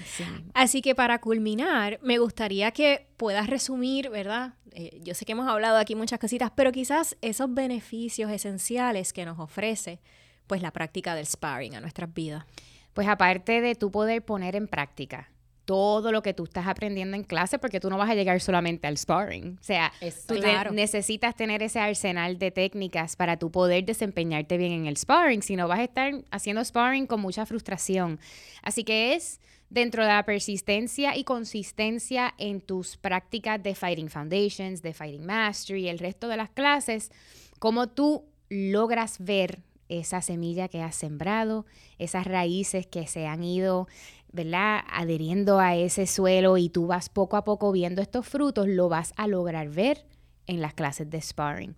así 0.55 0.83
que 0.83 0.95
para 0.95 1.21
culminar 1.21 1.99
me 2.03 2.19
gustaría 2.19 2.71
que 2.73 3.07
puedas 3.17 3.47
resumir 3.47 4.11
verdad 4.11 4.55
eh, 4.73 5.01
yo 5.03 5.15
sé 5.15 5.25
que 5.25 5.33
hemos 5.33 5.49
hablado 5.49 5.79
aquí 5.79 5.95
muchas 5.95 6.19
cositas 6.19 6.51
pero 6.55 6.73
quizás 6.73 7.17
esos 7.21 7.53
beneficios 7.53 8.31
esenciales 8.31 9.13
que 9.13 9.25
nos 9.25 9.39
ofrece 9.39 10.01
pues 10.47 10.63
la 10.63 10.71
práctica 10.71 11.15
del 11.15 11.27
sparring 11.27 11.77
a 11.77 11.81
nuestras 11.81 12.13
vidas. 12.13 12.45
Pues 12.93 13.09
aparte 13.09 13.61
de 13.61 13.75
tu 13.75 13.91
poder 13.91 14.23
poner 14.23 14.55
en 14.55 14.69
práctica 14.69 15.32
todo 15.65 16.13
lo 16.13 16.23
que 16.23 16.35
tú 16.35 16.45
estás 16.45 16.67
aprendiendo 16.67 17.17
en 17.17 17.25
clase 17.25 17.59
porque 17.59 17.81
tú 17.81 17.89
no 17.89 17.99
vas 17.99 18.11
a 18.11 18.15
llegar 18.15 18.41
solamente 18.41 18.87
al 18.87 18.99
sparring. 18.99 19.59
O 19.61 19.65
sea, 19.65 19.93
tú 20.27 20.35
necesitas 20.73 21.37
tener 21.37 21.63
ese 21.63 21.79
arsenal 21.79 22.39
de 22.39 22.51
técnicas 22.51 23.17
para 23.17 23.37
tú 23.39 23.51
poder 23.51 23.85
desempeñarte 23.85 24.57
bien 24.57 24.73
en 24.73 24.87
el 24.87 24.97
sparring, 24.97 25.43
si 25.43 25.57
no 25.57 25.69
vas 25.69 25.81
a 25.81 25.85
estar 25.85 26.13
haciendo 26.31 26.65
sparring 26.65 27.07
con 27.07 27.21
mucha 27.21 27.47
frustración. 27.47 28.19
Así 28.63 28.85
que 28.85 29.15
es 29.15 29.41
dentro 29.71 30.03
de 30.03 30.11
la 30.11 30.25
persistencia 30.25 31.17
y 31.17 31.25
consistencia 31.25 32.35
en 32.39 32.61
tus 32.61 32.97
prácticas 32.97 33.63
de 33.63 33.75
Fighting 33.75 34.11
Foundations, 34.11 34.83
de 34.83 34.93
Fighting 34.93 35.25
Mastery, 35.25 35.89
el 35.89 35.99
resto 35.99 36.29
de 36.29 36.37
las 36.37 36.51
clases, 36.51 37.11
cómo 37.59 37.89
tú 37.89 38.27
logras 38.51 39.17
ver 39.19 39.61
esa 39.89 40.23
semilla 40.23 40.69
que 40.69 40.83
has 40.83 40.97
sembrado, 40.97 41.67
esas 41.99 42.27
raíces 42.27 42.87
que 42.87 43.07
se 43.07 43.27
han 43.27 43.43
ido 43.45 43.89
¿verdad? 44.33 44.81
Adheriendo 44.91 45.59
a 45.61 45.77
ese 45.77 46.07
suelo 46.07 46.57
y 46.57 46.69
tú 46.69 46.87
vas 46.87 47.09
poco 47.09 47.37
a 47.37 47.45
poco 47.45 47.71
viendo 47.73 48.01
estos 48.03 48.27
frutos, 48.27 48.67
lo 48.67 48.89
vas 48.89 49.13
a 49.17 49.27
lograr 49.27 49.69
ver 49.69 50.07
en 50.47 50.61
las 50.61 50.75
clases 50.75 51.09
de 51.11 51.21
sparring. 51.21 51.77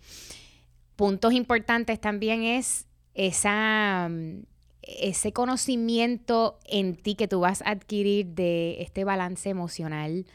Puntos 0.96 1.32
importantes 1.32 2.00
también 2.00 2.44
es 2.44 2.86
esa, 3.14 4.08
mm, 4.08 4.42
ese 4.82 5.32
conocimiento 5.32 6.58
en 6.66 6.96
ti 6.96 7.14
que 7.14 7.28
tú 7.28 7.40
vas 7.40 7.62
a 7.62 7.70
adquirir 7.70 8.26
de 8.26 8.82
este 8.82 9.04
balance 9.04 9.48
emocional, 9.48 10.26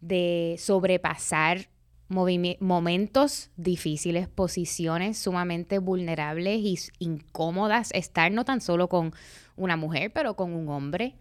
de 0.00 0.56
sobrepasar 0.58 1.68
momentos 2.08 3.50
difíciles, 3.56 4.28
posiciones 4.28 5.18
sumamente 5.18 5.78
vulnerables 5.78 6.60
y 6.60 6.78
incómodas, 7.00 7.90
estar 7.92 8.30
no 8.30 8.44
tan 8.44 8.60
solo 8.60 8.88
con 8.88 9.12
una 9.56 9.76
mujer, 9.76 10.12
pero 10.12 10.36
con 10.36 10.54
un 10.54 10.68
hombre, 10.68 11.16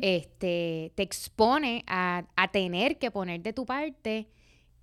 este, 0.00 0.92
te 0.94 1.02
expone 1.02 1.84
a, 1.86 2.24
tener 2.52 2.98
que 2.98 3.10
poner 3.10 3.42
de 3.42 3.52
tu 3.52 3.66
parte 3.66 4.28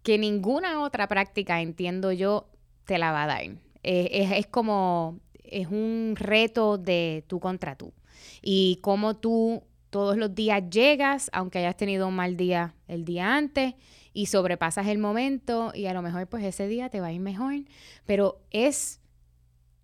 que 0.03 0.17
ninguna 0.17 0.81
otra 0.81 1.07
práctica, 1.07 1.61
entiendo 1.61 2.11
yo, 2.11 2.49
te 2.85 2.97
la 2.97 3.11
va 3.11 3.23
a 3.23 3.27
dar. 3.27 3.43
es, 3.83 4.31
es, 4.31 4.47
como, 4.47 5.19
es 5.43 5.67
un 5.67 6.15
reto 6.17 6.77
de 6.77 7.23
tú 7.27 7.39
contra 7.39 7.75
tú. 7.75 7.93
Y 8.41 8.79
como 8.81 9.15
tú 9.15 9.63
todos 9.89 10.17
los 10.17 10.35
días 10.35 10.63
llegas, 10.69 11.29
aunque 11.33 11.59
hayas 11.59 11.77
tenido 11.77 12.07
un 12.07 12.15
mal 12.15 12.37
día 12.37 12.75
el 12.87 13.05
día 13.05 13.35
antes, 13.35 13.73
y 14.17 14.25
sobrepasas 14.25 14.87
el 14.87 14.97
momento 14.97 15.71
y 15.75 15.85
a 15.85 15.93
lo 15.93 16.01
mejor 16.01 16.25
pues 16.25 16.43
ese 16.43 16.67
día 16.67 16.89
te 16.89 16.99
va 16.99 17.07
a 17.07 17.13
ir 17.13 17.19
mejor, 17.19 17.53
pero 18.07 18.41
es 18.49 18.99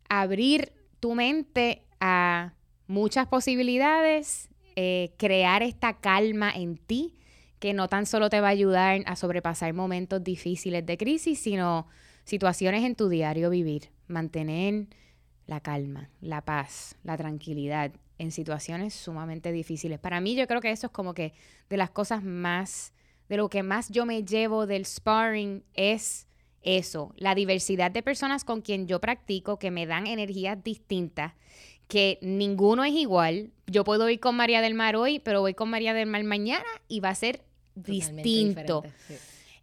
abrir 0.09 0.73
tu 0.99 1.13
mente 1.13 1.85
a 1.99 2.53
muchas 2.87 3.27
posibilidades, 3.27 4.49
eh, 4.75 5.13
crear 5.17 5.63
esta 5.63 5.99
calma 5.99 6.51
en 6.51 6.77
ti, 6.77 7.15
que 7.59 7.73
no 7.73 7.87
tan 7.87 8.05
solo 8.05 8.29
te 8.29 8.41
va 8.41 8.47
a 8.47 8.51
ayudar 8.51 9.01
a 9.05 9.15
sobrepasar 9.15 9.73
momentos 9.73 10.23
difíciles 10.23 10.85
de 10.85 10.97
crisis, 10.97 11.39
sino 11.39 11.87
situaciones 12.25 12.83
en 12.83 12.95
tu 12.95 13.09
diario 13.09 13.49
vivir, 13.49 13.89
mantener 14.07 14.87
la 15.45 15.59
calma, 15.59 16.09
la 16.21 16.41
paz, 16.41 16.97
la 17.03 17.17
tranquilidad 17.17 17.91
en 18.17 18.31
situaciones 18.31 18.93
sumamente 18.93 19.51
difíciles. 19.51 19.99
Para 19.99 20.21
mí 20.21 20.35
yo 20.35 20.47
creo 20.47 20.61
que 20.61 20.71
eso 20.71 20.87
es 20.87 20.93
como 20.93 21.13
que 21.13 21.33
de 21.69 21.77
las 21.77 21.89
cosas 21.89 22.23
más, 22.23 22.93
de 23.29 23.37
lo 23.37 23.49
que 23.49 23.63
más 23.63 23.89
yo 23.89 24.05
me 24.05 24.23
llevo 24.23 24.65
del 24.65 24.85
sparring 24.85 25.63
es 25.73 26.27
eso, 26.61 27.13
la 27.17 27.35
diversidad 27.35 27.91
de 27.91 28.01
personas 28.01 28.45
con 28.45 28.61
quien 28.61 28.87
yo 28.87 29.01
practico 29.01 29.59
que 29.59 29.71
me 29.71 29.85
dan 29.85 30.07
energías 30.07 30.63
distintas, 30.63 31.33
que 31.87 32.19
ninguno 32.21 32.83
es 32.83 32.93
igual. 32.93 33.51
Yo 33.67 33.83
puedo 33.83 34.09
ir 34.09 34.19
con 34.19 34.35
María 34.35 34.61
del 34.61 34.73
Mar 34.73 34.95
hoy, 34.95 35.19
pero 35.19 35.41
voy 35.41 35.53
con 35.53 35.69
María 35.69 35.93
del 35.93 36.07
Mar 36.07 36.23
mañana 36.23 36.65
y 36.87 36.99
va 36.99 37.09
a 37.09 37.15
ser 37.15 37.43
distinto. 37.75 38.83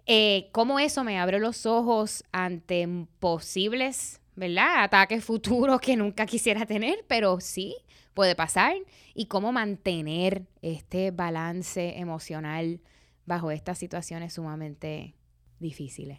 Eh, 0.06 0.48
cómo 0.52 0.78
eso 0.78 1.04
me 1.04 1.18
abre 1.18 1.38
los 1.38 1.66
ojos 1.66 2.24
ante 2.32 2.88
posibles, 3.18 4.20
¿verdad? 4.34 4.84
Ataques 4.84 5.24
futuros 5.24 5.80
que 5.80 5.96
nunca 5.96 6.26
quisiera 6.26 6.66
tener, 6.66 7.04
pero 7.06 7.40
sí, 7.40 7.76
puede 8.14 8.34
pasar. 8.34 8.74
Y 9.14 9.26
cómo 9.26 9.52
mantener 9.52 10.46
este 10.62 11.10
balance 11.10 11.98
emocional 11.98 12.80
bajo 13.26 13.50
estas 13.50 13.78
situaciones 13.78 14.32
sumamente 14.32 15.14
difíciles. 15.58 16.18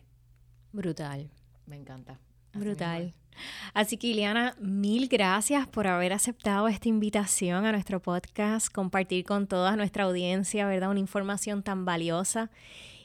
Brutal. 0.72 1.30
Me 1.66 1.76
encanta. 1.76 2.20
Brutal. 2.54 3.14
Así 3.74 3.98
que, 3.98 4.08
Ileana, 4.08 4.56
mil 4.60 5.08
gracias 5.08 5.68
por 5.68 5.88
haber 5.88 6.14
aceptado 6.14 6.68
esta 6.68 6.90
invitación 6.90 7.66
a 7.66 7.72
nuestro 7.72 8.02
podcast, 8.02 8.72
compartir 8.72 9.26
con 9.26 9.48
toda 9.48 9.76
nuestra 9.76 10.04
audiencia, 10.04 10.68
¿verdad? 10.68 10.92
Una 10.92 11.00
información 11.00 11.64
tan 11.64 11.86
valiosa 11.86 12.50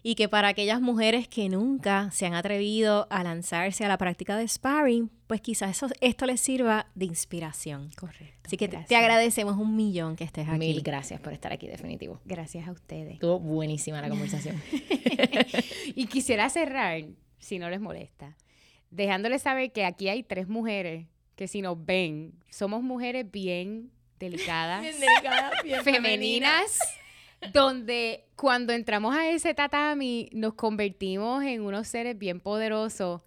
y 0.09 0.15
que 0.15 0.29
para 0.29 0.47
aquellas 0.47 0.81
mujeres 0.81 1.27
que 1.27 1.49
nunca 1.49 2.13
se 2.13 2.27
han 2.27 2.35
atrevido 2.35 3.09
a 3.11 3.25
lanzarse 3.25 3.85
a 3.85 3.89
la 3.89 3.99
práctica 3.99 4.37
de 4.37 4.47
sparring, 4.47 5.11
pues 5.27 5.41
quizás 5.41 5.85
esto 6.01 6.27
les 6.27 6.41
sirva 6.41 6.87
de 6.95 7.07
inspiración. 7.07 7.91
Correcto. 7.99 8.43
Así 8.45 8.57
que 8.57 8.69
te, 8.69 8.95
agradecemos 8.95 9.57
un 9.57 9.75
millón 9.75 10.15
que 10.15 10.23
estés 10.23 10.49
aquí. 10.49 10.59
Mil 10.59 10.83
gracias 10.83 11.21
por 11.21 11.33
estar 11.33 11.53
aquí, 11.53 11.67
definitivo. 11.67 12.21
Gracias 12.25 12.69
a 12.69 12.71
ustedes. 12.71 13.15
Estuvo 13.15 13.41
buenísima 13.41 14.01
la 14.01 14.09
conversación. 14.09 14.63
y 15.97 16.07
quisiera 16.07 16.49
cerrar, 16.51 17.03
si 17.41 17.59
no 17.59 17.69
les 17.69 17.81
molesta, 17.81 18.37
dejándoles 18.91 19.43
saber 19.43 19.73
que 19.73 19.85
aquí 19.85 20.09
hay 20.09 20.23
tres 20.23 20.49
mujeres 20.49 21.07
que 21.35 21.49
si 21.49 21.61
nos 21.61 21.85
ven, 21.85 22.33
somos 22.49 22.83
mujeres 22.83 23.31
bien 23.31 23.91
delicadas, 24.19 24.81
bien 24.81 24.99
delicadas, 24.99 25.53
bien 25.63 25.83
femeninas 25.85 26.79
donde 27.53 28.27
cuando 28.37 28.75
entramos 28.75 29.17
a 29.17 29.31
ese 29.31 29.55
tatami 29.55 30.29
nos 30.33 30.55
convertimos 30.55 31.43
en 31.43 31.63
unos 31.63 31.89
seres 31.89 32.19
bien 32.19 32.39
poderosos. 32.39 33.23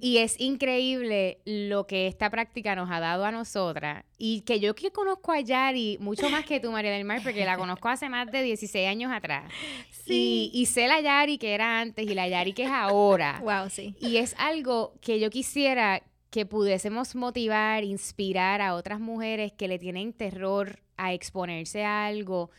Y 0.00 0.18
es 0.18 0.38
increíble 0.40 1.38
lo 1.44 1.86
que 1.86 2.06
esta 2.06 2.30
práctica 2.30 2.76
nos 2.76 2.88
ha 2.90 3.00
dado 3.00 3.24
a 3.24 3.32
nosotras. 3.32 4.04
Y 4.16 4.42
que 4.42 4.60
yo 4.60 4.74
que 4.74 4.92
conozco 4.92 5.32
a 5.32 5.40
Yari 5.40 5.98
mucho 6.00 6.30
más 6.30 6.44
que 6.44 6.60
tú, 6.60 6.70
María 6.70 6.92
del 6.92 7.04
Mar, 7.04 7.20
porque 7.22 7.44
la 7.44 7.56
conozco 7.56 7.88
hace 7.88 8.08
más 8.08 8.30
de 8.30 8.42
16 8.42 8.88
años 8.88 9.12
atrás. 9.12 9.50
Sí. 9.90 10.50
Y, 10.52 10.60
y 10.60 10.66
sé 10.66 10.86
la 10.86 11.00
Yari 11.00 11.38
que 11.38 11.54
era 11.54 11.80
antes 11.80 12.08
y 12.08 12.14
la 12.14 12.28
Yari 12.28 12.52
que 12.52 12.64
es 12.64 12.70
ahora. 12.70 13.42
Wow, 13.48 13.70
sí. 13.70 13.94
Y 13.98 14.18
es 14.18 14.34
algo 14.36 14.92
que 15.00 15.18
yo 15.18 15.30
quisiera 15.30 16.02
que 16.30 16.44
pudiésemos 16.44 17.14
motivar, 17.14 17.82
inspirar 17.84 18.60
a 18.60 18.74
otras 18.74 19.00
mujeres 19.00 19.52
que 19.52 19.68
le 19.68 19.78
tienen 19.78 20.12
terror 20.12 20.80
a 20.96 21.14
exponerse 21.14 21.84
a 21.84 22.06
algo 22.06 22.50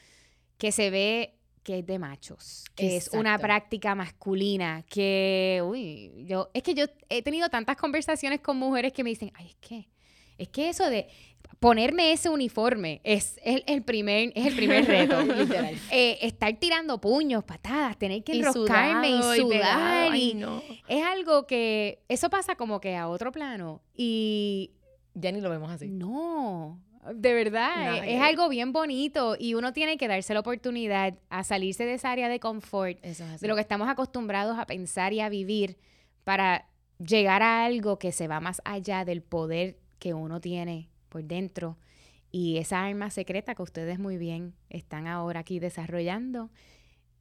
que 0.60 0.72
se 0.72 0.92
ve 0.92 1.40
que 1.64 1.80
es 1.80 1.86
de 1.86 2.00
machos, 2.00 2.66
que 2.76 2.98
es 2.98 3.10
una 3.14 3.38
práctica 3.38 3.96
masculina, 3.96 4.84
que, 4.90 5.62
uy, 5.66 6.26
yo, 6.26 6.50
es 6.54 6.64
que 6.64 6.74
yo 6.74 6.86
he 7.10 7.22
tenido 7.22 7.50
tantas 7.50 7.78
conversaciones 7.78 8.42
con 8.42 8.58
mujeres 8.58 8.94
que 8.94 9.04
me 9.04 9.10
dicen, 9.10 9.32
ay, 9.36 9.48
es 9.48 9.56
que, 9.56 9.90
es 10.38 10.50
que 10.50 10.70
eso 10.70 10.90
de 10.90 11.08
ponerme 11.60 12.12
ese 12.12 12.30
uniforme 12.30 13.02
es 13.04 13.40
el, 13.44 13.84
primer, 13.84 14.32
es 14.36 14.48
el 14.48 14.56
primer 14.56 14.86
reto, 14.86 15.22
literal. 15.36 15.76
Eh, 15.92 16.18
estar 16.22 16.54
tirando 16.58 17.00
puños, 17.00 17.44
patadas, 17.44 17.98
tener 17.98 18.24
que 18.24 18.34
enroscarme 18.34 19.10
y, 19.10 19.22
sudar. 19.22 20.16
Y, 20.16 20.44
Es 20.88 21.04
algo 21.04 21.46
que, 21.46 22.04
eso 22.10 22.30
pasa 22.30 22.56
como 22.56 22.82
que 22.82 22.96
a 22.96 23.08
otro 23.08 23.32
plano 23.32 23.82
y... 23.96 24.72
Ya 25.16 25.32
ni 25.32 25.42
lo 25.42 25.50
vemos 25.50 25.70
así. 25.70 25.90
No, 25.90 26.80
de 27.14 27.34
verdad, 27.34 28.06
es, 28.06 28.22
algo 28.22 28.50
bien 28.50 28.74
bonito 28.74 29.36
y 29.40 29.54
uno 29.54 29.74
tiene 29.74 29.98
que 29.98 30.08
darse 30.08 30.34
la 30.34 30.42
oportunidad 30.42 31.16
a 31.30 31.44
salirse 31.44 31.86
de 31.86 31.94
esa 31.94 32.12
área 32.12 32.30
de 32.30 32.40
confort, 32.40 33.00
de 33.02 33.48
lo 33.48 33.56
que 33.56 33.62
estamos 33.62 33.88
acostumbrados 33.88 34.60
a 34.60 34.66
pensar 34.66 35.14
y 35.14 35.22
a 35.22 35.30
vivir 35.30 35.78
para 36.24 36.68
llegar 37.00 37.42
a 37.42 37.66
algo 37.66 37.98
que 37.98 38.12
se 38.12 38.28
va 38.28 38.40
más 38.40 38.62
allá 38.66 39.06
del 39.06 39.22
poder 39.22 39.78
que 40.00 40.14
uno 40.14 40.42
tiene 40.42 40.90
por 41.08 41.24
dentro 41.24 41.78
y 42.32 42.58
esa 42.58 42.86
arma 42.86 43.10
secreta 43.10 43.56
que 43.56 43.64
ustedes 43.64 44.00
muy 44.00 44.18
bien 44.18 44.54
están 44.70 45.08
ahora 45.08 45.42
aquí 45.42 45.60
desarrollando 45.60 46.50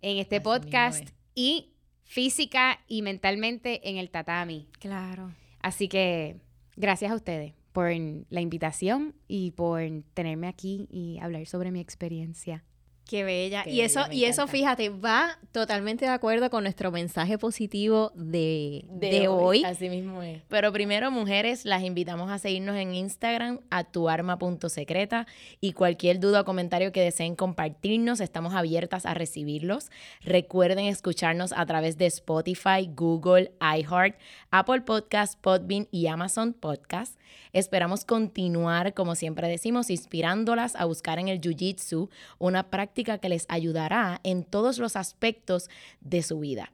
en 0.02 0.18
este 0.18 0.40
podcast 0.40 1.08
y 1.34 1.72
física 2.04 2.80
y 2.88 3.02
mentalmente 3.02 3.88
en 3.88 3.96
el 3.96 4.10
tatami. 4.10 4.68
Claro. 4.78 5.32
Así 5.60 5.88
que 5.88 6.36
gracias 6.76 7.10
a 7.10 7.14
ustedes 7.14 7.54
por 7.72 7.90
la 8.30 8.40
invitación 8.40 9.14
y 9.26 9.52
por 9.52 9.80
tenerme 10.14 10.48
aquí 10.48 10.88
y 10.90 11.18
hablar 11.20 11.46
sobre 11.46 11.70
mi 11.70 11.80
experiencia. 11.80 12.64
Qué 13.08 13.24
bella. 13.24 13.64
y 13.66 13.80
eso, 13.80 14.02
y 14.12 14.24
eso, 14.24 14.46
fíjate, 14.46 14.90
va 14.90 15.38
totalmente 15.50 16.04
de 16.04 16.10
acuerdo 16.10 16.50
con 16.50 16.62
nuestro 16.64 16.92
mensaje 16.92 17.38
positivo 17.38 18.12
de, 18.14 18.84
de, 18.90 19.28
hoy. 19.28 19.64
Así 19.64 19.88
mismo 19.88 20.22
es. 20.22 20.42
Pero 20.48 20.74
primero, 20.74 21.10
mujeres, 21.10 21.64
las 21.64 21.82
invitamos 21.82 22.30
a 22.30 22.38
seguirnos 22.38 22.76
en 22.76 22.94
Instagram, 22.94 23.60
a 23.70 23.84
tuarma.secreta. 23.84 25.26
Y 25.58 25.72
cualquier 25.72 26.20
duda 26.20 26.42
o 26.42 26.44
comentario 26.44 26.92
que 26.92 27.00
deseen 27.00 27.34
compartirnos, 27.34 28.20
estamos 28.20 28.52
abiertas 28.52 29.06
a 29.06 29.14
recibirlos. 29.14 29.90
Recuerden 30.22 30.84
escucharnos 30.84 31.54
a 31.56 31.64
través 31.64 31.96
de 31.96 32.04
Spotify, 32.04 32.90
Google, 32.94 33.52
iHeart, 33.62 34.18
Apple 34.50 34.82
Podcast, 34.82 35.40
Podbean 35.40 35.88
y 35.90 36.08
Amazon 36.08 36.52
Podcast. 36.52 37.18
Esperamos 37.52 38.04
continuar, 38.04 38.92
como 38.92 39.14
siempre 39.14 39.48
decimos, 39.48 39.88
inspirándolas 39.88 40.76
a 40.76 40.84
buscar 40.84 41.18
en 41.18 41.28
el 41.28 41.40
Jiu-Jitsu 41.40 42.10
una 42.38 42.68
práctica 42.70 42.97
que 43.04 43.28
les 43.28 43.46
ayudará 43.48 44.20
en 44.24 44.44
todos 44.44 44.78
los 44.78 44.96
aspectos 44.96 45.68
de 46.00 46.22
su 46.22 46.40
vida. 46.40 46.72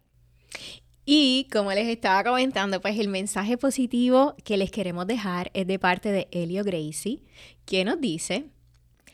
Y 1.07 1.49
como 1.53 1.70
les 1.72 1.87
estaba 1.89 2.25
comentando, 2.25 2.81
pues 2.81 2.99
el 2.99 3.09
mensaje 3.09 3.59
positivo 3.59 4.35
que 4.43 4.57
les 4.57 4.70
queremos 4.70 5.07
dejar 5.07 5.51
es 5.53 5.66
de 5.66 5.79
parte 5.79 6.11
de 6.11 6.29
Elio 6.31 6.64
Gracie, 6.64 7.20
que 7.66 7.85
nos 7.85 8.01
dice, 8.01 8.47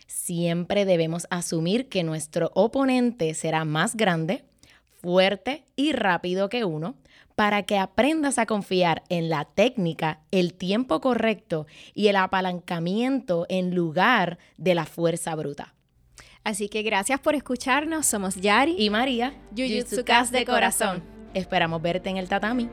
siempre 0.07 0.85
debemos 0.85 1.27
asumir 1.31 1.89
que 1.89 2.05
nuestro 2.05 2.53
oponente 2.55 3.35
será 3.35 3.65
más 3.65 3.97
grande, 3.97 4.45
fuerte 5.01 5.65
y 5.75 5.91
rápido 5.93 6.49
que 6.49 6.65
uno, 6.65 6.95
para 7.35 7.65
que 7.65 7.79
aprendas 7.79 8.39
a 8.39 8.47
confiar 8.47 9.03
en 9.09 9.29
la 9.29 9.47
técnica, 9.47 10.21
el 10.31 10.55
tiempo 10.55 11.01
correcto 11.01 11.67
y 11.95 12.09
el 12.09 12.17
apalancamiento 12.17 13.47
en 13.49 13.75
lugar 13.75 14.39
de 14.59 14.75
la 14.75 14.85
fuerza 14.85 15.35
bruta. 15.35 15.75
Así 16.45 16.69
que 16.69 16.83
gracias 16.83 17.21
por 17.21 17.35
escucharnos. 17.35 18.07
Somos 18.07 18.37
Yari 18.37 18.77
y 18.79 18.91
María, 18.91 19.35
Jujutsu 19.57 20.03
de 20.31 20.45
corazón. 20.45 21.03
Esperamos 21.35 21.81
verte 21.81 22.11
en 22.11 22.17
el 22.17 22.29
tatami. 22.29 22.69